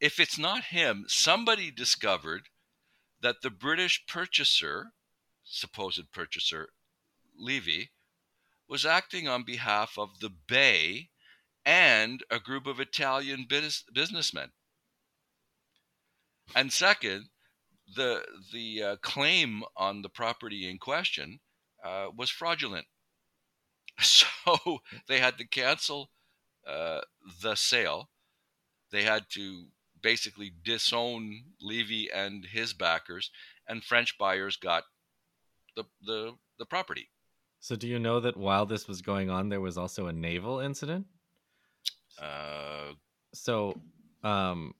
if 0.00 0.18
it's 0.20 0.38
not 0.38 0.64
him, 0.64 1.04
somebody 1.08 1.70
discovered 1.70 2.48
that 3.20 3.36
the 3.42 3.50
British 3.50 4.04
purchaser, 4.06 4.92
supposed 5.46 6.12
purchaser, 6.12 6.70
Levy, 7.38 7.90
was 8.68 8.84
acting 8.84 9.28
on 9.28 9.44
behalf 9.44 9.96
of 9.96 10.20
the 10.20 10.30
Bey 10.30 11.10
and 11.64 12.22
a 12.30 12.38
group 12.38 12.66
of 12.66 12.80
Italian 12.80 13.46
business, 13.48 13.84
businessmen. 13.92 14.52
And 16.54 16.72
second, 16.72 17.28
the 17.94 18.24
the 18.52 18.82
uh, 18.82 18.96
claim 18.96 19.62
on 19.76 20.02
the 20.02 20.08
property 20.08 20.68
in 20.68 20.78
question 20.78 21.40
uh, 21.84 22.06
was 22.16 22.30
fraudulent, 22.30 22.86
so 24.00 24.80
they 25.08 25.18
had 25.18 25.38
to 25.38 25.46
cancel 25.46 26.10
uh, 26.66 27.00
the 27.42 27.54
sale. 27.54 28.10
They 28.90 29.02
had 29.02 29.26
to 29.30 29.66
basically 30.00 30.52
disown 30.62 31.42
Levy 31.60 32.10
and 32.12 32.44
his 32.44 32.72
backers, 32.72 33.30
and 33.68 33.82
French 33.82 34.16
buyers 34.18 34.56
got 34.56 34.84
the 35.76 35.84
the 36.02 36.32
the 36.58 36.66
property. 36.66 37.08
So, 37.60 37.76
do 37.76 37.86
you 37.88 37.98
know 37.98 38.20
that 38.20 38.36
while 38.36 38.66
this 38.66 38.86
was 38.88 39.02
going 39.02 39.30
on, 39.30 39.48
there 39.48 39.60
was 39.60 39.76
also 39.78 40.06
a 40.06 40.12
naval 40.12 40.60
incident? 40.60 41.06
Uh, 42.20 42.92
So, 43.34 43.74
um, 44.22 44.74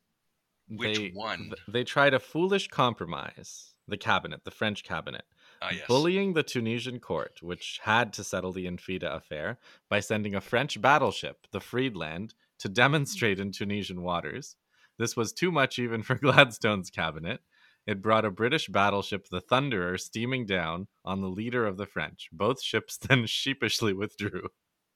Which 0.68 0.98
they, 0.98 1.10
one? 1.10 1.44
th- 1.50 1.62
they 1.68 1.84
tried 1.84 2.14
a 2.14 2.18
foolish 2.20 2.68
compromise. 2.68 3.72
The 3.88 3.96
cabinet, 3.96 4.42
the 4.44 4.50
French 4.50 4.82
cabinet, 4.82 5.24
Ah, 5.62 5.70
yes. 5.70 5.86
bullying 5.86 6.32
the 6.32 6.42
Tunisian 6.42 6.98
court, 6.98 7.38
which 7.40 7.78
had 7.84 8.12
to 8.14 8.24
settle 8.24 8.52
the 8.52 8.66
Enfida 8.66 9.14
affair 9.14 9.58
by 9.88 10.00
sending 10.00 10.34
a 10.34 10.40
French 10.40 10.80
battleship, 10.80 11.46
the 11.52 11.60
Friedland, 11.60 12.34
to 12.58 12.68
demonstrate 12.68 13.38
in 13.38 13.52
Tunisian 13.52 14.02
waters. 14.02 14.56
This 14.98 15.14
was 15.16 15.32
too 15.32 15.52
much 15.52 15.78
even 15.78 16.02
for 16.02 16.14
Gladstone's 16.26 16.90
cabinet. 16.90 17.40
It 17.86 18.02
brought 18.02 18.24
a 18.24 18.30
British 18.30 18.68
battleship, 18.68 19.28
the 19.30 19.40
Thunderer, 19.40 19.98
steaming 19.98 20.44
down 20.44 20.88
on 21.04 21.20
the 21.20 21.28
leader 21.28 21.66
of 21.66 21.76
the 21.76 21.86
French. 21.86 22.28
Both 22.32 22.62
ships 22.62 22.96
then 23.00 23.26
sheepishly 23.26 23.92
withdrew. 23.92 24.48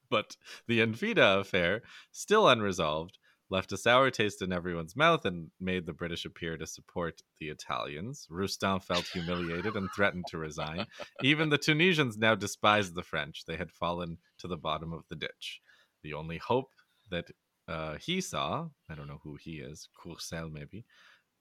But 0.09 0.35
the 0.67 0.81
Enfida 0.81 1.39
affair, 1.39 1.83
still 2.11 2.49
unresolved, 2.49 3.17
left 3.49 3.71
a 3.71 3.77
sour 3.77 4.09
taste 4.09 4.41
in 4.41 4.51
everyone's 4.51 4.95
mouth 4.95 5.25
and 5.25 5.51
made 5.59 5.85
the 5.85 5.93
British 5.93 6.25
appear 6.25 6.57
to 6.57 6.65
support 6.65 7.21
the 7.39 7.49
Italians. 7.49 8.27
Roustan 8.29 8.81
felt 8.81 9.05
humiliated 9.05 9.75
and 9.75 9.89
threatened 9.95 10.25
to 10.29 10.37
resign. 10.37 10.85
Even 11.21 11.49
the 11.49 11.57
Tunisians 11.57 12.17
now 12.17 12.33
despised 12.33 12.95
the 12.95 13.03
French. 13.03 13.45
They 13.45 13.57
had 13.57 13.71
fallen 13.71 14.17
to 14.39 14.47
the 14.47 14.57
bottom 14.57 14.93
of 14.93 15.03
the 15.09 15.15
ditch. 15.15 15.61
The 16.03 16.13
only 16.13 16.37
hope 16.37 16.71
that 17.09 17.25
uh, 17.67 17.95
he 17.97 18.21
saw, 18.21 18.67
I 18.89 18.95
don't 18.95 19.07
know 19.07 19.21
who 19.23 19.35
he 19.35 19.59
is, 19.59 19.87
Courcelle 19.97 20.51
maybe, 20.51 20.85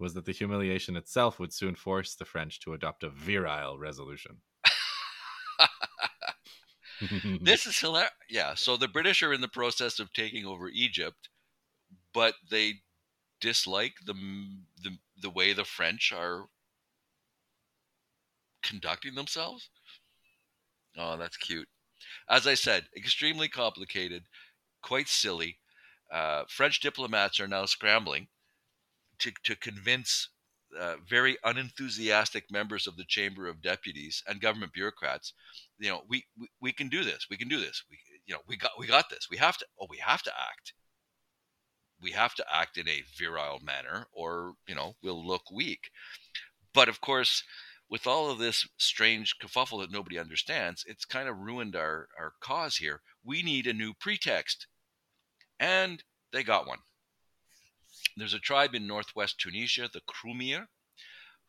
was 0.00 0.14
that 0.14 0.24
the 0.24 0.32
humiliation 0.32 0.96
itself 0.96 1.38
would 1.38 1.52
soon 1.52 1.74
force 1.74 2.14
the 2.14 2.24
French 2.24 2.58
to 2.60 2.72
adopt 2.72 3.04
a 3.04 3.10
virile 3.10 3.78
resolution. 3.78 4.38
this 7.42 7.66
is 7.66 7.78
hilarious. 7.78 8.10
Yeah, 8.28 8.54
so 8.54 8.76
the 8.76 8.88
British 8.88 9.22
are 9.22 9.32
in 9.32 9.42
the 9.42 9.48
process 9.48 10.00
of 10.00 10.12
taking 10.12 10.46
over 10.46 10.68
Egypt, 10.68 11.28
but 12.14 12.34
they 12.50 12.80
dislike 13.40 13.94
the 14.06 14.14
the, 14.82 14.98
the 15.20 15.30
way 15.30 15.52
the 15.52 15.64
French 15.64 16.12
are 16.16 16.46
conducting 18.62 19.14
themselves. 19.14 19.68
Oh, 20.96 21.16
that's 21.16 21.36
cute. 21.36 21.68
As 22.28 22.46
I 22.46 22.54
said, 22.54 22.84
extremely 22.96 23.48
complicated, 23.48 24.24
quite 24.82 25.08
silly. 25.08 25.58
Uh, 26.10 26.44
French 26.48 26.80
diplomats 26.80 27.38
are 27.38 27.46
now 27.48 27.66
scrambling 27.66 28.28
to, 29.20 29.32
to 29.44 29.56
convince 29.56 30.28
uh, 30.78 30.96
very 31.08 31.36
unenthusiastic 31.44 32.50
members 32.50 32.86
of 32.86 32.96
the 32.96 33.04
Chamber 33.04 33.48
of 33.48 33.62
Deputies 33.62 34.22
and 34.26 34.40
government 34.40 34.72
bureaucrats, 34.72 35.32
you 35.78 35.88
know, 35.88 36.02
we, 36.08 36.24
we, 36.38 36.48
we 36.60 36.72
can 36.72 36.88
do 36.88 37.02
this. 37.02 37.26
We 37.30 37.36
can 37.36 37.48
do 37.48 37.60
this. 37.60 37.82
We, 37.90 37.98
you 38.26 38.34
know, 38.34 38.40
we 38.46 38.56
got 38.56 38.72
we 38.78 38.86
got 38.86 39.10
this. 39.10 39.26
We 39.30 39.38
have 39.38 39.56
to. 39.58 39.66
Oh, 39.80 39.86
we 39.90 39.98
have 39.98 40.22
to 40.22 40.30
act. 40.30 40.72
We 42.00 42.12
have 42.12 42.34
to 42.34 42.44
act 42.52 42.78
in 42.78 42.88
a 42.88 43.02
virile 43.18 43.60
manner, 43.60 44.06
or 44.12 44.54
you 44.68 44.74
know, 44.74 44.94
we'll 45.02 45.26
look 45.26 45.50
weak. 45.50 45.90
But 46.72 46.88
of 46.88 47.00
course, 47.00 47.42
with 47.90 48.06
all 48.06 48.30
of 48.30 48.38
this 48.38 48.68
strange 48.78 49.34
kerfuffle 49.42 49.80
that 49.80 49.90
nobody 49.90 50.18
understands, 50.18 50.84
it's 50.86 51.04
kind 51.04 51.28
of 51.28 51.38
ruined 51.38 51.74
our 51.74 52.08
our 52.18 52.34
cause 52.40 52.76
here. 52.76 53.00
We 53.24 53.42
need 53.42 53.66
a 53.66 53.72
new 53.72 53.92
pretext, 53.92 54.66
and 55.58 56.02
they 56.32 56.44
got 56.44 56.66
one. 56.66 56.78
There's 58.20 58.34
a 58.34 58.38
tribe 58.38 58.74
in 58.74 58.86
northwest 58.86 59.40
Tunisia, 59.40 59.88
the 59.90 60.02
Krumir, 60.02 60.68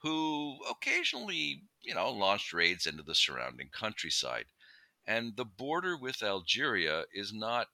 who 0.01 0.57
occasionally, 0.69 1.63
you 1.82 1.93
know, 1.93 2.09
launched 2.11 2.53
raids 2.53 2.86
into 2.86 3.03
the 3.03 3.13
surrounding 3.13 3.69
countryside. 3.69 4.45
And 5.05 5.36
the 5.36 5.45
border 5.45 5.97
with 5.97 6.24
Algeria 6.24 7.05
is 7.13 7.34
not, 7.34 7.67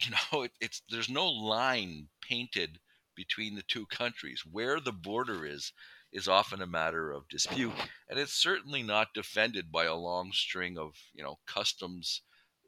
you 0.00 0.10
know, 0.32 0.42
it, 0.42 0.52
it's 0.60 0.82
there's 0.88 1.08
no 1.08 1.28
line 1.28 2.08
painted 2.20 2.80
between 3.14 3.54
the 3.54 3.62
two 3.62 3.86
countries. 3.86 4.42
Where 4.44 4.80
the 4.80 4.92
border 4.92 5.46
is 5.46 5.72
is 6.12 6.28
often 6.28 6.60
a 6.60 6.66
matter 6.66 7.12
of 7.12 7.28
dispute, 7.28 7.74
and 8.08 8.18
it's 8.18 8.32
certainly 8.32 8.82
not 8.82 9.14
defended 9.14 9.70
by 9.70 9.84
a 9.84 9.94
long 9.94 10.32
string 10.32 10.76
of, 10.76 10.96
you 11.14 11.22
know, 11.22 11.38
customs 11.46 12.22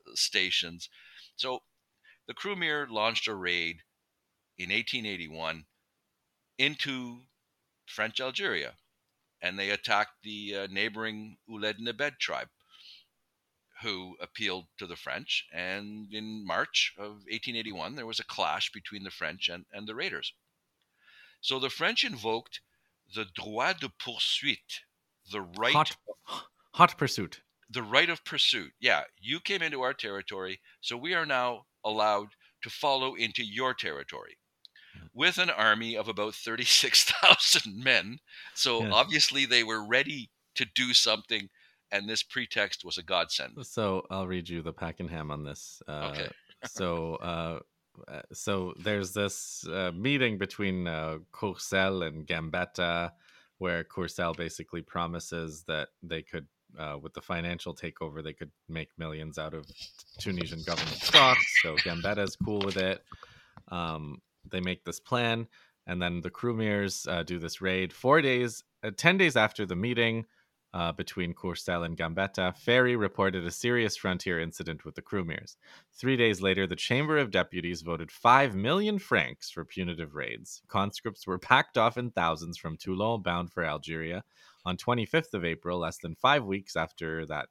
uh, 0.07 0.13
stations. 0.15 0.89
So 1.37 1.65
the 2.27 2.35
Krumir 2.35 2.89
launched 2.89 3.27
a 3.27 3.35
raid 3.35 3.83
in 4.59 4.71
1881 4.71 5.65
into 6.59 7.23
French 7.87 8.21
Algeria, 8.21 8.75
and 9.41 9.59
they 9.59 9.71
attacked 9.71 10.23
the 10.23 10.57
uh, 10.57 10.67
neighboring 10.71 11.39
Ouled 11.49 11.79
Nebed 11.79 12.19
tribe, 12.19 12.49
who 13.83 14.17
appealed 14.21 14.67
to 14.79 14.87
the 14.87 14.97
French. 14.97 15.47
And 15.53 16.13
in 16.13 16.45
March 16.45 16.93
of 16.99 17.25
1881, 17.31 17.95
there 17.95 18.07
was 18.07 18.19
a 18.19 18.25
clash 18.25 18.73
between 18.73 19.05
the 19.05 19.11
French 19.11 19.49
and, 19.49 19.65
and 19.73 19.87
the 19.87 19.95
raiders. 19.95 20.33
So 21.41 21.61
the 21.61 21.71
French 21.71 22.03
invoked 22.03 22.61
the 23.15 23.27
droit 23.35 23.79
de 23.81 23.89
poursuite, 23.89 24.81
the 25.31 25.41
right 25.41 25.73
hot, 25.73 25.97
hot 26.75 26.99
pursuit. 26.99 27.41
The 27.71 27.83
right 27.83 28.11
of 28.11 28.25
pursuit. 28.25 28.73
Yeah, 28.81 29.05
you 29.21 29.39
came 29.39 29.63
into 29.63 29.83
our 29.83 29.95
territory, 29.95 30.61
so 30.81 30.97
we 30.97 31.15
are 31.15 31.27
now 31.27 31.67
allowed 31.85 32.31
to 32.63 32.71
follow 32.71 33.15
into 33.15 33.45
your 33.45 33.73
territory 33.73 34.37
with 35.19 35.37
an 35.37 35.51
army 35.51 35.97
of 35.97 36.07
about 36.07 36.33
36,000 36.33 37.77
men. 37.85 38.21
So 38.55 38.85
yes. 38.85 38.93
obviously 38.95 39.47
they 39.47 39.65
were 39.65 39.85
ready 39.85 40.31
to 40.55 40.65
do 40.77 40.95
something, 40.95 41.49
and 41.91 42.09
this 42.09 42.23
pretext 42.23 42.85
was 42.85 42.99
a 42.99 43.03
godsend. 43.03 43.67
So 43.67 44.07
I'll 44.11 44.29
read 44.29 44.49
you 44.49 44.63
the 44.63 44.73
Pakenham 44.73 45.33
on 45.33 45.43
this. 45.43 45.83
Uh, 45.89 46.13
okay. 46.13 46.29
so, 46.67 47.17
uh, 47.17 47.59
uh, 48.07 48.23
so 48.33 48.73
there's 48.85 49.13
this 49.13 49.67
uh, 49.67 49.91
meeting 49.93 50.39
between 50.39 50.87
uh, 50.87 51.19
Courcelles 51.33 52.07
and 52.07 52.25
Gambetta, 52.25 53.11
where 53.59 53.83
Courcelle 53.83 54.37
basically 54.37 54.83
promises 54.83 55.65
that 55.67 55.89
they 56.01 56.23
could, 56.23 56.47
uh, 56.79 56.97
with 57.03 57.13
the 57.15 57.23
financial 57.23 57.75
takeover, 57.75 58.23
they 58.23 58.33
could 58.33 58.53
make 58.69 58.91
millions 58.99 59.37
out 59.37 59.53
of 59.53 59.67
Tunisian 60.21 60.63
government 60.65 60.99
stocks. 60.99 61.61
So 61.63 61.75
Gambetta 61.75 62.19
is 62.19 62.37
cool 62.37 62.61
with 62.61 62.77
it. 62.77 63.03
Um, 63.67 64.21
they 64.49 64.61
make 64.61 64.85
this 64.85 65.01
plan, 65.01 65.47
and 65.87 66.01
then 66.01 66.21
the 66.21 66.31
Krumirs 66.31 67.11
uh, 67.11 67.23
do 67.23 67.39
this 67.39 67.61
raid. 67.61 67.93
Four 67.93 68.21
days, 68.23 68.63
uh, 68.83 68.91
ten 68.97 69.17
days 69.17 69.37
after 69.37 69.65
the 69.65 69.77
meeting 69.77 70.27
uh, 70.75 70.93
between 70.93 71.35
Courcelles 71.35 71.87
and 71.87 71.97
Gambetta, 71.97 72.57
Ferry 72.57 72.95
reported 72.95 73.45
a 73.45 73.51
serious 73.51 73.97
frontier 73.97 74.39
incident 74.39 74.85
with 74.85 74.95
the 74.95 75.03
Krumirs. 75.03 75.57
Three 75.93 76.17
days 76.17 76.43
later, 76.43 76.67
the 76.67 76.77
Chamber 76.77 77.19
of 77.19 77.31
Deputies 77.31 77.83
voted 77.83 78.11
five 78.11 78.55
million 78.55 78.99
francs 78.99 79.51
for 79.51 79.65
punitive 79.65 80.15
raids. 80.15 80.63
Conscripts 80.69 81.27
were 81.27 81.39
packed 81.39 81.79
off 81.79 81.97
in 81.97 82.11
thousands 82.11 82.59
from 82.59 82.77
Toulon, 82.77 83.23
bound 83.23 83.51
for 83.51 83.65
Algeria. 83.65 84.25
On 84.69 84.77
25th 84.77 85.33
of 85.33 85.47
April, 85.47 85.79
less 85.79 85.97
than 85.97 86.15
five 86.15 86.45
weeks 86.45 86.77
after 86.77 87.25
that 87.25 87.49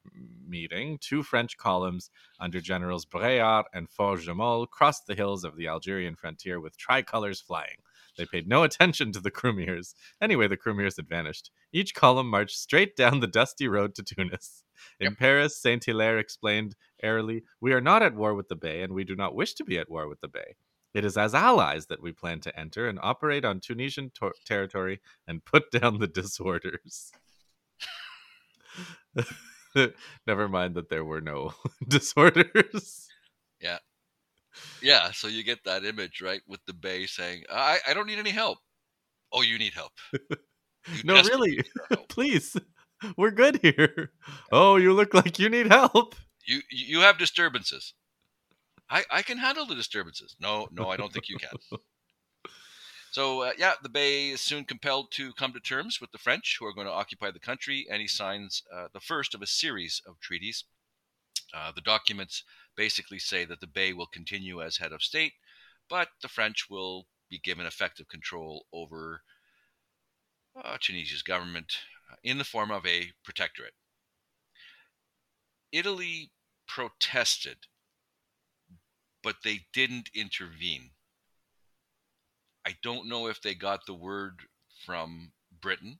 meeting, 0.47 0.99
two 1.01 1.23
French 1.23 1.57
columns 1.57 2.11
under 2.39 2.61
Generals 2.61 3.07
Bréart 3.07 3.63
and 3.73 3.89
Forgemolle 3.89 4.67
crossed 4.67 5.07
the 5.07 5.15
hills 5.15 5.43
of 5.43 5.55
the 5.55 5.67
Algerian 5.67 6.15
frontier 6.15 6.59
with 6.59 6.77
tricolors 6.77 7.41
flying. 7.41 7.77
They 8.19 8.27
paid 8.27 8.47
no 8.47 8.61
attention 8.61 9.11
to 9.13 9.19
the 9.19 9.31
Krumirs. 9.31 9.95
Anyway, 10.21 10.47
the 10.47 10.57
Krumirs 10.57 10.97
had 10.97 11.09
vanished. 11.09 11.49
Each 11.73 11.95
column 11.95 12.29
marched 12.29 12.59
straight 12.59 12.95
down 12.95 13.19
the 13.19 13.25
dusty 13.25 13.67
road 13.67 13.95
to 13.95 14.03
Tunis. 14.03 14.63
In 14.99 15.05
yep. 15.05 15.17
Paris, 15.17 15.59
Saint 15.59 15.85
Hilaire 15.85 16.19
explained 16.19 16.75
airily, 17.01 17.45
We 17.59 17.73
are 17.73 17.81
not 17.81 18.03
at 18.03 18.13
war 18.13 18.35
with 18.35 18.47
the 18.47 18.55
Bey, 18.55 18.83
and 18.83 18.93
we 18.93 19.03
do 19.03 19.15
not 19.15 19.33
wish 19.33 19.55
to 19.55 19.65
be 19.65 19.79
at 19.79 19.89
war 19.89 20.07
with 20.07 20.21
the 20.21 20.27
Bey. 20.27 20.55
It 20.93 21.05
is 21.05 21.17
as 21.17 21.33
allies 21.35 21.87
that 21.87 22.01
we 22.01 22.11
plan 22.11 22.39
to 22.41 22.59
enter 22.59 22.87
and 22.87 22.99
operate 23.01 23.45
on 23.45 23.59
Tunisian 23.59 24.11
to- 24.19 24.33
territory 24.45 24.99
and 25.27 25.43
put 25.45 25.69
down 25.71 25.99
the 25.99 26.07
disorders. 26.07 27.11
Never 30.27 30.47
mind 30.47 30.75
that 30.75 30.89
there 30.89 31.05
were 31.05 31.21
no 31.21 31.53
disorders. 31.87 33.07
Yeah. 33.61 33.77
Yeah, 34.81 35.11
so 35.11 35.27
you 35.27 35.43
get 35.43 35.63
that 35.65 35.85
image, 35.85 36.21
right, 36.21 36.41
with 36.47 36.61
the 36.65 36.73
Bey 36.73 37.05
saying, 37.05 37.43
I, 37.51 37.77
I 37.87 37.93
don't 37.93 38.07
need 38.07 38.17
any 38.17 38.31
help. 38.31 38.57
Oh, 39.31 39.41
you 39.41 39.59
need 39.59 39.73
help. 39.73 39.91
You 40.13 41.03
no, 41.03 41.15
really. 41.21 41.61
Help. 41.89 42.07
Please. 42.07 42.55
We're 43.17 43.31
good 43.31 43.59
here. 43.61 44.11
Oh, 44.51 44.77
you 44.77 44.93
look 44.93 45.13
like 45.13 45.37
you 45.37 45.49
need 45.49 45.67
help. 45.67 46.15
You 46.47 46.61
you 46.71 47.01
have 47.01 47.17
disturbances. 47.19 47.93
I, 48.89 49.03
I 49.09 49.21
can 49.21 49.37
handle 49.37 49.65
the 49.65 49.75
disturbances. 49.75 50.35
No, 50.39 50.67
no, 50.71 50.89
I 50.89 50.97
don't 50.97 51.11
think 51.11 51.29
you 51.29 51.37
can. 51.37 51.57
So, 53.11 53.41
uh, 53.41 53.53
yeah, 53.57 53.73
the 53.81 53.89
Bey 53.89 54.29
is 54.29 54.41
soon 54.41 54.65
compelled 54.65 55.11
to 55.13 55.33
come 55.33 55.53
to 55.53 55.59
terms 55.59 55.99
with 55.99 56.11
the 56.11 56.19
French, 56.19 56.57
who 56.59 56.67
are 56.67 56.73
going 56.73 56.85
to 56.87 56.93
occupy 56.93 57.31
the 57.31 57.39
country, 57.39 57.87
and 57.89 57.99
he 57.99 58.07
signs 58.07 58.61
uh, 58.71 58.89
the 58.93 58.99
first 58.99 59.33
of 59.33 59.41
a 59.41 59.47
series 59.47 60.01
of 60.05 60.19
treaties. 60.19 60.65
Uh, 61.53 61.71
the 61.71 61.81
documents 61.81 62.43
basically 62.75 63.17
say 63.17 63.45
that 63.45 63.59
the 63.59 63.65
Bey 63.65 63.93
will 63.93 64.07
continue 64.07 64.61
as 64.61 64.77
head 64.77 64.91
of 64.91 65.01
state, 65.01 65.33
but 65.89 66.09
the 66.21 66.27
French 66.27 66.69
will 66.69 67.07
be 67.29 67.39
given 67.39 67.65
effective 67.65 68.07
control 68.07 68.65
over 68.71 69.23
uh, 70.55 70.77
Tunisia's 70.79 71.23
government 71.23 71.77
uh, 72.11 72.15
in 72.23 72.37
the 72.37 72.43
form 72.43 72.71
of 72.71 72.85
a 72.85 73.13
protectorate. 73.23 73.73
Italy 75.71 76.31
protested 76.67 77.65
but 79.23 79.37
they 79.43 79.65
didn't 79.73 80.09
intervene. 80.13 80.91
I 82.65 82.75
don't 82.83 83.07
know 83.07 83.27
if 83.27 83.41
they 83.41 83.55
got 83.55 83.85
the 83.85 83.93
word 83.93 84.41
from 84.85 85.31
Britain. 85.61 85.99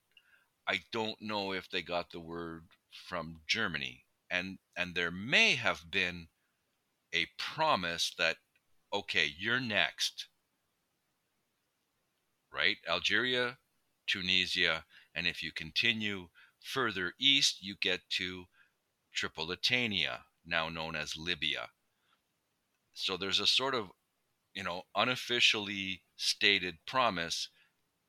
I 0.66 0.80
don't 0.92 1.20
know 1.20 1.52
if 1.52 1.70
they 1.70 1.82
got 1.82 2.10
the 2.10 2.20
word 2.20 2.64
from 3.08 3.40
Germany. 3.46 4.04
And 4.30 4.58
and 4.76 4.94
there 4.94 5.10
may 5.10 5.54
have 5.54 5.90
been 5.90 6.28
a 7.14 7.26
promise 7.38 8.14
that 8.18 8.36
okay, 8.92 9.34
you're 9.38 9.60
next. 9.60 10.26
Right? 12.52 12.76
Algeria, 12.88 13.58
Tunisia, 14.06 14.84
and 15.14 15.26
if 15.26 15.42
you 15.42 15.52
continue 15.52 16.28
further 16.60 17.14
east, 17.18 17.62
you 17.62 17.76
get 17.80 18.00
to 18.10 18.44
Tripolitania, 19.14 20.20
now 20.44 20.68
known 20.68 20.96
as 20.96 21.16
Libya. 21.16 21.70
So 23.00 23.16
there's 23.16 23.40
a 23.40 23.46
sort 23.46 23.74
of, 23.74 23.90
you 24.54 24.64
know, 24.64 24.82
unofficially 24.94 26.02
stated 26.16 26.78
promise 26.86 27.48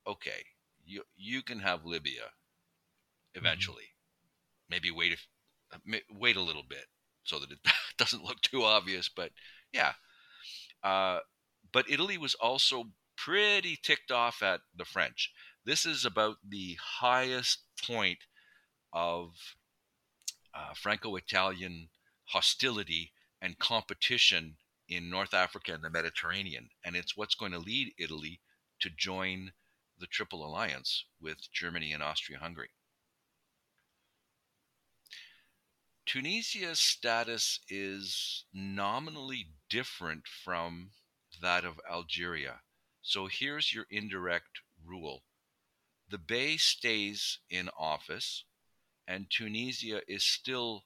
okay, 0.07 0.45
you 0.85 1.03
you 1.15 1.41
can 1.41 1.59
have 1.59 1.85
Libya 1.85 2.21
mm-hmm. 2.21 3.39
eventually. 3.39 3.83
Mm-hmm. 3.83 4.71
Maybe 4.71 4.91
wait 4.91 5.13
a, 5.13 5.99
wait 6.11 6.35
a 6.35 6.41
little 6.41 6.63
bit 6.67 6.85
so 7.23 7.39
that 7.39 7.51
it 7.51 7.59
doesn't 7.97 8.23
look 8.23 8.41
too 8.41 8.63
obvious. 8.63 9.09
But 9.09 9.31
yeah, 9.71 9.93
uh, 10.83 11.19
but 11.71 11.89
Italy 11.89 12.17
was 12.17 12.35
also 12.35 12.85
pretty 13.15 13.77
ticked 13.81 14.11
off 14.11 14.41
at 14.41 14.61
the 14.75 14.85
French. 14.85 15.31
This 15.65 15.85
is 15.85 16.05
about 16.05 16.37
the 16.47 16.77
highest 16.99 17.59
point 17.85 18.19
of 18.93 19.31
uh, 20.53 20.73
Franco-Italian 20.73 21.89
hostility 22.25 23.11
and 23.41 23.59
competition 23.59 24.55
in 24.89 25.09
North 25.09 25.33
Africa 25.33 25.73
and 25.73 25.83
the 25.83 25.89
Mediterranean, 25.89 26.69
and 26.83 26.95
it's 26.95 27.15
what's 27.15 27.35
going 27.35 27.51
to 27.51 27.59
lead 27.59 27.93
Italy 27.99 28.41
to 28.79 28.89
join 28.89 29.51
the 29.99 30.07
Triple 30.07 30.45
Alliance 30.45 31.05
with 31.21 31.51
Germany 31.53 31.93
and 31.93 32.01
Austria-Hungary. 32.01 32.69
Tunisia's 36.05 36.79
status 36.79 37.59
is 37.69 38.45
nominally 38.51 39.49
different 39.69 40.23
from 40.27 40.89
that 41.39 41.63
of 41.63 41.79
Algeria. 41.89 42.61
So 43.03 43.27
here's 43.27 43.73
your 43.73 43.85
indirect 43.91 44.61
rule 44.83 45.23
the 46.09 46.17
Bey 46.17 46.57
stays 46.57 47.37
in 47.51 47.69
office, 47.77 48.45
and 49.07 49.29
Tunisia 49.29 50.01
is 50.07 50.23
still 50.23 50.85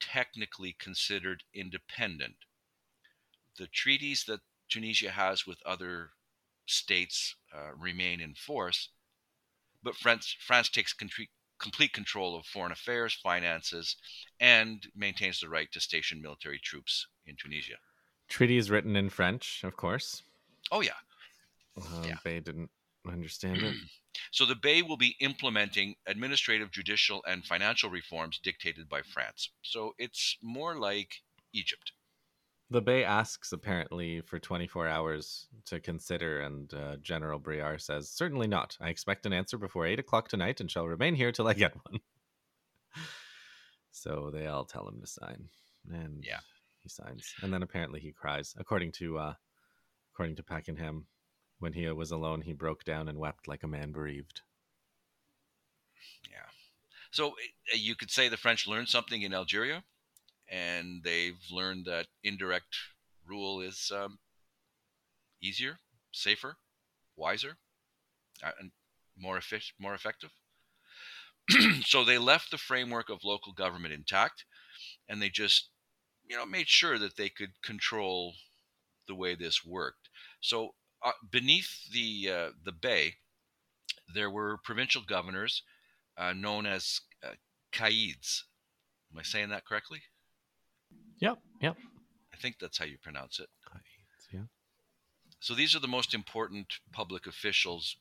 technically 0.00 0.72
considered 0.72 1.42
independent. 1.52 2.36
The 3.58 3.66
treaties 3.66 4.24
that 4.28 4.40
Tunisia 4.68 5.10
has 5.10 5.46
with 5.46 5.58
other 5.66 6.10
states 6.66 7.34
uh, 7.54 7.70
remain 7.76 8.20
in 8.20 8.34
force, 8.34 8.90
but 9.82 9.96
France, 9.96 10.36
France 10.40 10.68
takes 10.68 10.92
complete 10.92 11.92
control 11.92 12.36
of 12.36 12.46
foreign 12.46 12.72
affairs, 12.72 13.14
finances, 13.14 13.96
and 14.40 14.86
maintains 14.94 15.40
the 15.40 15.48
right 15.48 15.70
to 15.72 15.80
station 15.80 16.22
military 16.22 16.58
troops 16.58 17.06
in 17.26 17.36
Tunisia. 17.36 17.76
Treaty 18.28 18.58
is 18.58 18.70
written 18.70 18.94
in 18.96 19.08
French, 19.08 19.62
of 19.64 19.76
course. 19.76 20.22
Oh 20.70 20.80
yeah. 20.80 20.92
Uh, 21.76 22.02
yeah. 22.06 22.16
Bey 22.24 22.40
didn't 22.40 22.70
understand 23.10 23.58
it. 23.58 23.74
so 24.30 24.44
the 24.44 24.56
Bey 24.56 24.82
will 24.82 24.96
be 24.96 25.16
implementing 25.20 25.94
administrative, 26.06 26.70
judicial, 26.70 27.24
and 27.26 27.44
financial 27.44 27.90
reforms 27.90 28.38
dictated 28.42 28.88
by 28.88 29.00
France. 29.02 29.50
So 29.62 29.94
it's 29.98 30.36
more 30.42 30.78
like 30.78 31.22
Egypt. 31.54 31.92
The 32.70 32.82
Bey 32.82 33.02
asks 33.02 33.52
apparently 33.52 34.20
for 34.20 34.38
24 34.38 34.88
hours 34.88 35.46
to 35.66 35.80
consider, 35.80 36.40
and 36.40 36.72
uh, 36.74 36.96
General 36.96 37.40
Bréart 37.40 37.80
says, 37.80 38.10
Certainly 38.10 38.48
not. 38.48 38.76
I 38.78 38.90
expect 38.90 39.24
an 39.24 39.32
answer 39.32 39.56
before 39.56 39.86
8 39.86 39.98
o'clock 39.98 40.28
tonight 40.28 40.60
and 40.60 40.70
shall 40.70 40.86
remain 40.86 41.14
here 41.14 41.32
till 41.32 41.48
I 41.48 41.54
get 41.54 41.74
one. 41.90 42.00
so 43.90 44.30
they 44.32 44.46
all 44.46 44.64
tell 44.64 44.86
him 44.86 45.00
to 45.00 45.06
sign. 45.06 45.48
And 45.90 46.22
yeah. 46.22 46.40
he 46.82 46.90
signs. 46.90 47.32
And 47.42 47.52
then 47.52 47.62
apparently 47.62 48.00
he 48.00 48.12
cries. 48.12 48.54
According 48.58 48.92
to 48.92 49.18
uh, 49.18 49.34
according 50.12 50.36
to 50.36 50.42
Pakenham, 50.42 51.06
when 51.60 51.72
he 51.72 51.88
was 51.88 52.10
alone, 52.10 52.42
he 52.42 52.52
broke 52.52 52.84
down 52.84 53.08
and 53.08 53.18
wept 53.18 53.48
like 53.48 53.62
a 53.62 53.68
man 53.68 53.92
bereaved. 53.92 54.42
Yeah. 56.30 56.50
So 57.12 57.28
eh, 57.72 57.76
you 57.76 57.94
could 57.94 58.10
say 58.10 58.28
the 58.28 58.36
French 58.36 58.66
learned 58.66 58.88
something 58.88 59.22
in 59.22 59.32
Algeria 59.32 59.84
and 60.50 61.02
they've 61.04 61.40
learned 61.50 61.84
that 61.86 62.06
indirect 62.22 62.76
rule 63.26 63.60
is 63.60 63.92
um, 63.94 64.18
easier, 65.42 65.78
safer, 66.12 66.56
wiser, 67.16 67.56
uh, 68.42 68.52
and 68.60 68.70
more 69.16 69.36
efficient, 69.36 69.74
more 69.78 69.94
effective. 69.94 70.30
so 71.84 72.04
they 72.04 72.18
left 72.18 72.50
the 72.50 72.58
framework 72.58 73.08
of 73.08 73.24
local 73.24 73.52
government 73.52 73.94
intact, 73.94 74.44
and 75.08 75.20
they 75.20 75.28
just, 75.28 75.70
you 76.26 76.36
know, 76.36 76.46
made 76.46 76.68
sure 76.68 76.98
that 76.98 77.16
they 77.16 77.28
could 77.28 77.60
control 77.62 78.34
the 79.06 79.14
way 79.14 79.34
this 79.34 79.64
worked. 79.64 80.08
So 80.40 80.74
uh, 81.02 81.12
beneath 81.30 81.90
the 81.92 82.30
uh, 82.30 82.50
the 82.64 82.72
Bey, 82.72 83.14
there 84.14 84.30
were 84.30 84.58
provincial 84.64 85.02
governors 85.02 85.62
uh, 86.16 86.32
known 86.32 86.66
as 86.66 87.00
uh, 87.24 87.34
Am 87.80 89.18
I 89.18 89.22
saying 89.22 89.50
that 89.50 89.64
correctly? 89.64 90.02
Yep, 91.20 91.38
yep. 91.60 91.76
I 92.32 92.36
think 92.36 92.56
that's 92.60 92.78
how 92.78 92.84
you 92.84 92.98
pronounce 92.98 93.40
it. 93.40 93.48
Yeah. 94.32 94.40
So 95.40 95.54
these 95.54 95.74
are 95.74 95.80
the 95.80 95.88
most 95.88 96.14
important 96.14 96.74
public 96.92 97.26
officials, 97.26 97.96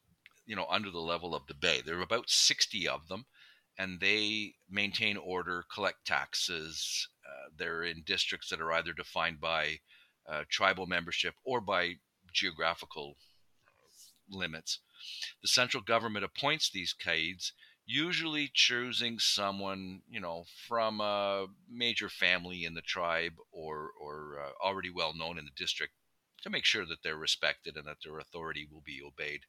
you 0.45 0.55
know, 0.55 0.68
under 0.70 0.89
the 0.91 0.99
level 0.99 1.36
of 1.36 1.47
the 1.47 1.53
Bey. 1.53 1.82
There 1.86 1.97
are 1.97 2.03
about 2.03 2.30
60 2.30 2.88
of 2.88 3.07
them, 3.07 3.26
and 3.78 3.99
they 3.99 4.55
maintain 4.70 5.18
order, 5.18 5.63
collect 5.74 6.05
taxes. 6.05 7.07
Uh, 7.26 7.49
they're 7.57 7.84
in 7.84 8.03
districts 8.05 8.49
that 8.49 8.61
are 8.61 8.72
either 8.74 8.93
defined 8.93 9.39
by 9.39 9.80
uh, 10.28 10.43
tribal 10.49 10.88
membership 10.88 11.36
or 11.43 11.61
by 11.61 11.93
geographical 12.34 13.15
limits. 14.30 14.80
The 15.41 15.47
central 15.47 15.84
government 15.84 16.26
appoints 16.26 16.70
these 16.70 16.93
qaids 16.93 17.51
usually 17.90 18.52
choosing 18.54 19.18
someone 19.18 20.02
you 20.10 20.20
know 20.20 20.44
from 20.68 21.00
a 21.00 21.48
major 21.72 22.10
family 22.10 22.66
in 22.66 22.74
the 22.74 22.82
tribe 22.82 23.34
or 23.52 23.92
or 24.00 24.36
uh, 24.40 24.66
already 24.66 24.90
well 24.90 25.14
known 25.16 25.40
in 25.40 25.46
the 25.46 25.52
district 25.56 25.94
to 26.44 26.50
make 26.50 26.66
sure 26.66 26.86
that 26.86 27.02
they're 27.02 27.16
respected 27.16 27.78
and 27.78 27.88
that 27.88 27.98
their 28.04 28.20
authority 28.20 28.68
will 28.70 28.84
be 28.86 29.02
obeyed. 29.02 29.42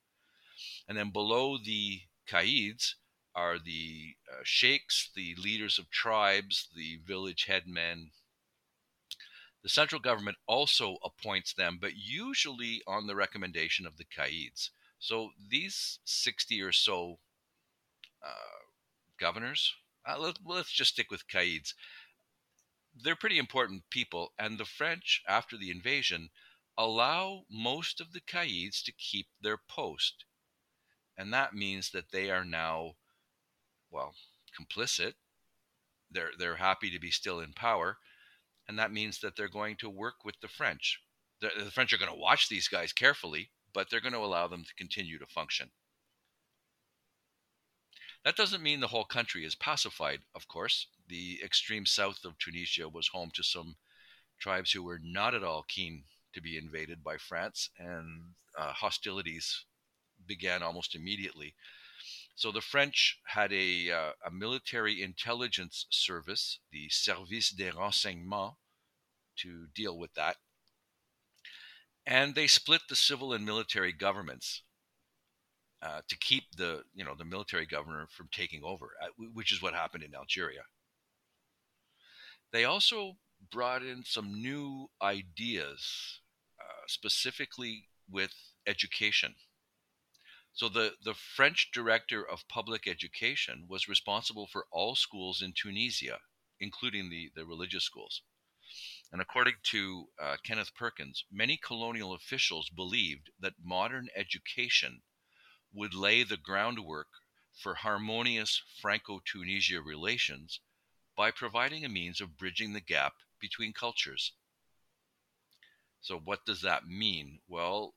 And 0.89 0.97
then 0.97 1.11
below 1.11 1.59
the 1.59 2.03
qaids 2.31 2.95
are 3.35 3.59
the 3.59 4.15
uh, 4.33 4.41
sheikhs 4.45 5.11
the 5.15 5.35
leaders 5.37 5.79
of 5.79 5.91
tribes 5.91 6.69
the 6.75 7.01
village 7.05 7.47
headmen. 7.47 8.13
The 9.65 9.69
central 9.69 10.01
government 10.01 10.39
also 10.47 10.97
appoints 11.05 11.53
them 11.53 11.79
but 11.81 11.97
usually 11.97 12.83
on 12.87 13.09
the 13.09 13.17
recommendation 13.17 13.85
of 13.85 13.97
the 13.97 14.05
qaids. 14.05 14.71
So 15.01 15.31
these 15.51 15.99
60 16.05 16.63
or 16.63 16.73
so 16.73 17.19
governors. 19.19 19.75
Uh, 20.07 20.19
let, 20.19 20.39
let's 20.45 20.73
just 20.73 20.93
stick 20.93 21.11
with 21.11 21.29
Qaids. 21.29 21.75
They're 23.03 23.17
pretty 23.17 23.39
important 23.39 23.91
people, 23.91 24.33
and 24.39 24.59
the 24.59 24.65
French, 24.65 25.23
after 25.29 25.57
the 25.57 25.71
invasion, 25.71 26.31
allow 26.77 27.45
most 27.51 28.01
of 28.01 28.13
the 28.13 28.21
Qaids 28.21 28.83
to 28.85 28.93
keep 28.93 29.27
their 29.43 29.59
post. 29.69 30.25
And 31.17 31.33
that 31.33 31.53
means 31.53 31.91
that 31.91 32.13
they 32.13 32.31
are 32.31 32.45
now, 32.45 32.93
well, 33.91 34.15
complicit. 34.59 35.15
They're, 36.11 36.31
they're 36.39 36.57
happy 36.57 36.91
to 36.91 37.01
be 37.01 37.11
still 37.11 37.41
in 37.41 37.53
power. 37.53 37.99
And 38.69 38.79
that 38.79 38.93
means 38.93 39.21
that 39.21 39.37
they're 39.37 39.49
going 39.49 39.77
to 39.77 39.91
work 39.91 40.25
with 40.25 40.37
the 40.41 40.49
French. 40.49 41.01
The, 41.41 41.51
the 41.65 41.71
French 41.71 41.93
are 41.93 41.99
going 41.99 42.13
to 42.13 42.19
watch 42.19 42.49
these 42.49 42.69
guys 42.69 42.93
carefully, 42.93 43.51
but 43.73 43.91
they're 43.91 44.01
going 44.01 44.13
to 44.13 44.19
allow 44.19 44.47
them 44.47 44.65
to 44.65 44.75
continue 44.75 45.19
to 45.19 45.27
function. 45.27 45.71
That 48.29 48.37
doesn't 48.37 48.63
mean 48.63 48.81
the 48.81 48.89
whole 48.89 49.07
country 49.07 49.47
is 49.47 49.55
pacified, 49.55 50.21
of 50.35 50.47
course. 50.49 50.89
The 51.09 51.41
extreme 51.43 51.87
south 51.87 52.27
of 52.27 52.37
Tunisia 52.37 52.87
was 52.87 53.09
home 53.09 53.31
to 53.33 53.43
some 53.43 53.77
tribes 54.39 54.71
who 54.71 54.83
were 54.83 55.01
not 55.03 55.35
at 55.35 55.43
all 55.43 55.65
keen 55.67 56.05
to 56.35 56.43
be 56.43 56.59
invaded 56.59 57.03
by 57.03 57.17
France, 57.17 57.71
and 57.79 58.35
uh, 58.55 58.75
hostilities 58.75 59.65
began 60.27 60.63
almost 60.63 60.95
immediately. 60.95 61.55
So 62.35 62.53
the 62.53 62.61
French 62.61 63.19
had 63.25 63.51
a, 63.51 63.91
uh, 63.91 64.13
a 64.27 64.31
military 64.31 65.01
intelligence 65.01 65.87
service, 65.89 66.59
the 66.71 66.91
Service 66.91 67.49
des 67.49 67.73
Renseignements, 67.73 68.57
to 69.37 69.69
deal 69.75 69.97
with 69.97 70.13
that. 70.17 70.37
And 72.07 72.35
they 72.35 72.47
split 72.47 72.83
the 72.91 72.95
civil 72.95 73.33
and 73.33 73.47
military 73.47 73.95
governments 73.95 74.65
uh, 75.83 76.01
to 76.09 76.17
keep 76.19 76.45
the 76.57 76.83
you 76.95 77.05
know 77.05 77.15
the 77.17 77.25
military 77.25 77.67
governor 77.67 78.07
from 78.11 78.29
taking 78.33 78.63
over, 78.65 78.91
uh, 79.03 79.09
which 79.33 79.53
is 79.53 79.63
what 79.63 79.75
happened 79.75 80.05
in 80.05 80.15
Algeria. 80.15 80.63
They 82.53 82.65
also 82.65 83.19
brought 83.53 83.83
in 83.83 84.05
some 84.05 84.41
new 84.41 84.89
ideas, 85.03 86.21
uh, 86.59 86.87
specifically 86.87 87.89
with 88.11 88.33
education. 88.67 89.35
So 90.53 90.69
the, 90.69 90.95
the 91.05 91.15
French 91.15 91.71
director 91.73 92.29
of 92.29 92.49
public 92.49 92.89
education 92.89 93.67
was 93.69 93.87
responsible 93.87 94.49
for 94.49 94.67
all 94.73 94.97
schools 94.97 95.41
in 95.41 95.53
Tunisia, 95.53 96.19
including 96.59 97.11
the, 97.11 97.31
the 97.37 97.47
religious 97.47 97.85
schools. 97.85 98.23
And 99.13 99.21
according 99.23 99.55
to 99.71 100.09
uh, 100.21 100.37
Kenneth 100.43 100.75
Perkins, 100.75 101.25
many 101.31 101.57
colonial 101.57 102.13
officials 102.13 102.71
believed 102.71 103.31
that 103.39 103.55
modern 103.63 104.09
education 104.17 105.03
would 105.73 105.95
lay 105.95 106.23
the 106.23 106.37
groundwork 106.37 107.09
for 107.55 107.75
harmonious 107.75 108.63
Franco 108.81 109.21
Tunisia 109.25 109.81
relations 109.81 110.61
by 111.17 111.31
providing 111.31 111.85
a 111.85 111.89
means 111.89 112.21
of 112.21 112.37
bridging 112.37 112.73
the 112.73 112.81
gap 112.81 113.15
between 113.41 113.73
cultures. 113.73 114.33
So, 116.01 116.19
what 116.19 116.47
does 116.47 116.63
that 116.63 116.87
mean? 116.87 117.41
Well, 117.49 117.95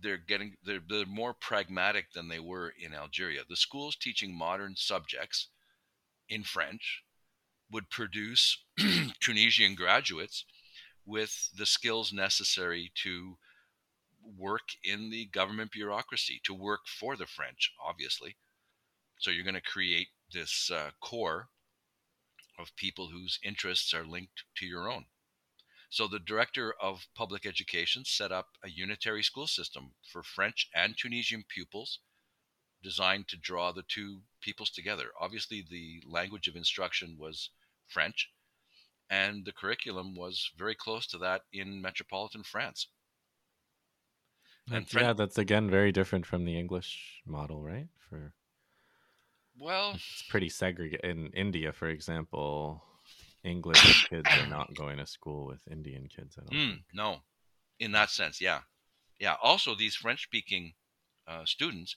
they're 0.00 0.18
getting 0.18 0.56
they're, 0.64 0.80
they're 0.86 1.06
more 1.06 1.34
pragmatic 1.34 2.12
than 2.12 2.28
they 2.28 2.40
were 2.40 2.74
in 2.78 2.94
Algeria. 2.94 3.42
The 3.48 3.56
schools 3.56 3.96
teaching 3.96 4.36
modern 4.36 4.74
subjects 4.76 5.48
in 6.28 6.42
French 6.42 7.02
would 7.70 7.90
produce 7.90 8.58
Tunisian 9.20 9.74
graduates 9.74 10.44
with 11.06 11.50
the 11.56 11.66
skills 11.66 12.12
necessary 12.12 12.92
to 13.02 13.36
work 14.38 14.68
in 14.82 15.10
the 15.10 15.26
government 15.26 15.72
bureaucracy, 15.72 16.40
to 16.44 16.54
work 16.54 16.86
for 16.86 17.16
the 17.16 17.26
French, 17.26 17.72
obviously. 17.82 18.36
So 19.18 19.30
you're 19.30 19.44
going 19.44 19.54
to 19.54 19.60
create 19.60 20.08
this 20.32 20.70
uh, 20.70 20.90
core 21.00 21.48
of 22.58 22.76
people 22.76 23.08
whose 23.08 23.38
interests 23.42 23.92
are 23.94 24.04
linked 24.04 24.44
to 24.56 24.66
your 24.66 24.90
own. 24.90 25.06
So 25.90 26.08
the 26.08 26.18
director 26.18 26.74
of 26.80 27.06
public 27.14 27.46
education 27.46 28.04
set 28.04 28.32
up 28.32 28.58
a 28.62 28.70
unitary 28.70 29.22
school 29.22 29.46
system 29.46 29.92
for 30.10 30.22
French 30.22 30.68
and 30.74 30.96
Tunisian 30.96 31.44
pupils 31.48 32.00
designed 32.82 33.28
to 33.28 33.36
draw 33.36 33.72
the 33.72 33.84
two 33.84 34.22
peoples 34.40 34.70
together. 34.70 35.10
Obviously, 35.20 35.62
the 35.62 36.02
language 36.06 36.48
of 36.48 36.56
instruction 36.56 37.16
was 37.18 37.50
French, 37.86 38.30
and 39.08 39.44
the 39.44 39.52
curriculum 39.52 40.14
was 40.16 40.50
very 40.56 40.74
close 40.74 41.06
to 41.06 41.18
that 41.18 41.42
in 41.52 41.80
metropolitan 41.80 42.42
France. 42.42 42.88
And 44.70 44.90
yeah, 44.94 45.12
that's 45.12 45.38
again 45.38 45.68
very 45.68 45.92
different 45.92 46.26
from 46.26 46.44
the 46.44 46.58
English 46.58 47.22
model, 47.26 47.62
right? 47.62 47.88
For 48.08 48.32
well, 49.58 49.92
it's 49.94 50.22
pretty 50.28 50.48
segregated 50.48 51.04
in 51.04 51.30
India, 51.32 51.72
for 51.72 51.88
example. 51.88 52.82
English 53.42 54.08
kids 54.08 54.26
are 54.38 54.46
not 54.46 54.74
going 54.78 54.96
to 54.96 55.06
school 55.06 55.46
with 55.46 55.60
Indian 55.70 56.08
kids. 56.08 56.38
I 56.38 56.44
don't 56.44 56.58
mm, 56.58 56.82
No, 56.94 57.18
in 57.78 57.92
that 57.92 58.08
sense, 58.08 58.40
yeah, 58.40 58.60
yeah. 59.18 59.36
Also, 59.42 59.74
these 59.74 59.94
French-speaking 59.94 60.72
uh, 61.28 61.44
students 61.44 61.96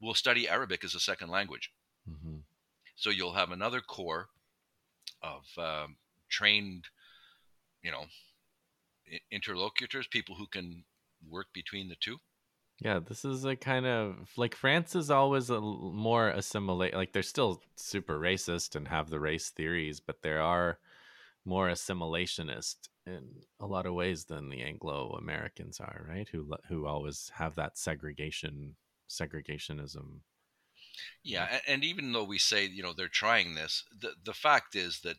will 0.00 0.14
study 0.14 0.48
Arabic 0.48 0.84
as 0.84 0.94
a 0.94 1.00
second 1.00 1.28
language. 1.30 1.72
Mm-hmm. 2.08 2.36
So 2.94 3.10
you'll 3.10 3.32
have 3.32 3.50
another 3.50 3.80
core 3.80 4.28
of 5.22 5.44
um, 5.58 5.96
trained, 6.28 6.84
you 7.82 7.90
know, 7.90 8.04
interlocutors, 9.30 10.06
people 10.06 10.36
who 10.36 10.46
can 10.46 10.84
work 11.28 11.46
between 11.52 11.88
the 11.88 11.96
two. 12.00 12.18
Yeah, 12.80 12.98
this 12.98 13.24
is 13.24 13.44
a 13.44 13.56
kind 13.56 13.86
of 13.86 14.30
like 14.36 14.54
France 14.54 14.94
is 14.94 15.10
always 15.10 15.48
a 15.48 15.60
more 15.60 16.28
assimilate. 16.28 16.94
Like 16.94 17.12
they're 17.12 17.22
still 17.22 17.62
super 17.74 18.18
racist 18.18 18.76
and 18.76 18.88
have 18.88 19.08
the 19.08 19.20
race 19.20 19.48
theories, 19.48 19.98
but 19.98 20.22
there 20.22 20.42
are 20.42 20.78
more 21.46 21.68
assimilationist 21.68 22.88
in 23.06 23.42
a 23.60 23.66
lot 23.66 23.86
of 23.86 23.94
ways 23.94 24.24
than 24.24 24.50
the 24.50 24.62
Anglo 24.62 25.16
Americans 25.18 25.80
are, 25.80 26.04
right? 26.06 26.28
Who 26.28 26.54
who 26.68 26.86
always 26.86 27.30
have 27.36 27.54
that 27.54 27.78
segregation, 27.78 28.76
segregationism. 29.08 30.20
Yeah, 31.22 31.48
and, 31.50 31.62
and 31.68 31.84
even 31.84 32.12
though 32.12 32.24
we 32.24 32.38
say 32.38 32.66
you 32.66 32.82
know 32.82 32.92
they're 32.92 33.08
trying 33.08 33.54
this, 33.54 33.84
the 33.98 34.12
the 34.22 34.34
fact 34.34 34.76
is 34.76 35.00
that 35.00 35.16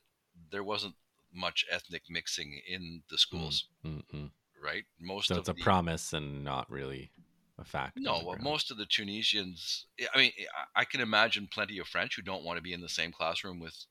there 0.52 0.64
wasn't 0.64 0.96
much 1.34 1.66
ethnic 1.72 2.04
mixing 2.10 2.62
in 2.68 3.02
the 3.10 3.18
schools, 3.18 3.66
mm-hmm. 3.86 4.28
Right? 4.68 4.84
Most 5.00 5.30
so 5.30 5.36
it's 5.36 5.50
a 5.50 5.54
the, 5.54 5.62
promise 5.62 6.14
and 6.14 6.44
not 6.44 6.70
really 6.70 7.12
a 7.60 7.64
fact. 7.64 7.98
No, 7.98 8.22
well, 8.26 8.38
most 8.40 8.70
of 8.72 8.78
the 8.78 8.86
Tunisians. 8.86 9.86
I 10.14 10.18
mean, 10.18 10.32
I 10.76 10.86
can 10.86 11.02
imagine 11.02 11.48
plenty 11.52 11.80
of 11.80 11.88
French 11.88 12.16
who 12.16 12.22
don't 12.22 12.44
want 12.44 12.58
to 12.58 12.64
be 12.64 12.74
in 12.74 12.82
the 12.82 12.90
same 12.90 13.12
classroom 13.12 13.60
with 13.60 13.86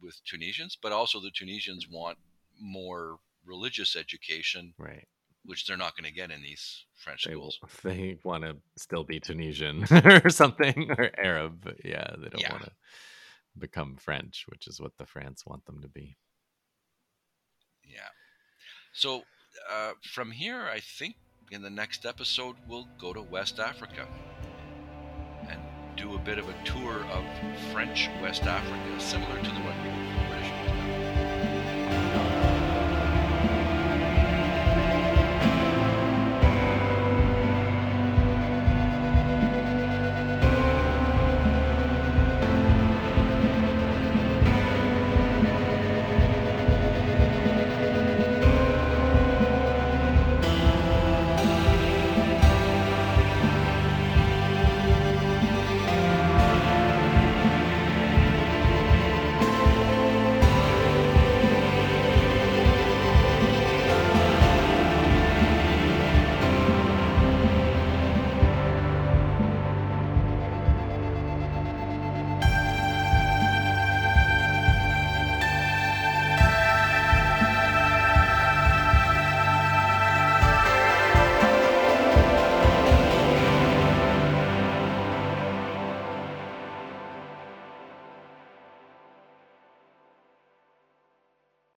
with 0.00 0.18
Tunisians, 0.24 0.76
but 0.80 0.92
also 0.92 1.20
the 1.20 1.30
Tunisians 1.30 1.86
want 1.88 2.16
more 2.58 3.18
religious 3.44 3.96
education, 3.96 4.72
right? 4.78 5.06
Which 5.44 5.66
they're 5.66 5.76
not 5.76 5.96
going 5.96 6.10
to 6.10 6.14
get 6.14 6.30
in 6.30 6.42
these 6.42 6.84
French 6.96 7.24
they, 7.24 7.32
schools. 7.32 7.58
They 7.84 8.18
want 8.24 8.44
to 8.44 8.56
still 8.76 9.04
be 9.04 9.20
Tunisian 9.20 9.84
or 10.24 10.30
something 10.30 10.90
or 10.90 11.10
Arab. 11.18 11.76
Yeah, 11.84 12.14
they 12.18 12.28
don't 12.28 12.40
yeah. 12.40 12.52
want 12.52 12.64
to 12.64 12.72
become 13.58 13.96
French, 13.96 14.44
which 14.48 14.66
is 14.66 14.80
what 14.80 14.96
the 14.98 15.06
France 15.06 15.44
want 15.46 15.64
them 15.66 15.82
to 15.82 15.88
be. 15.88 16.16
Yeah. 17.84 18.08
So 18.92 19.22
uh, 19.68 19.92
from 20.02 20.30
here, 20.30 20.68
I 20.72 20.80
think 20.80 21.16
in 21.50 21.62
the 21.62 21.70
next 21.70 22.06
episode, 22.06 22.56
we'll 22.68 22.88
go 22.98 23.12
to 23.12 23.22
West 23.22 23.58
Africa 23.58 24.06
and 25.48 25.60
do 25.96 26.14
a 26.14 26.18
bit 26.18 26.38
of 26.38 26.48
a 26.48 26.54
tour 26.64 27.04
of 27.12 27.24
French 27.72 28.08
West 28.22 28.44
Africa, 28.44 29.00
similar 29.00 29.36
to 29.36 29.50
the 29.50 29.60
one 29.60 29.82
we 29.82 29.90
did 29.90 30.29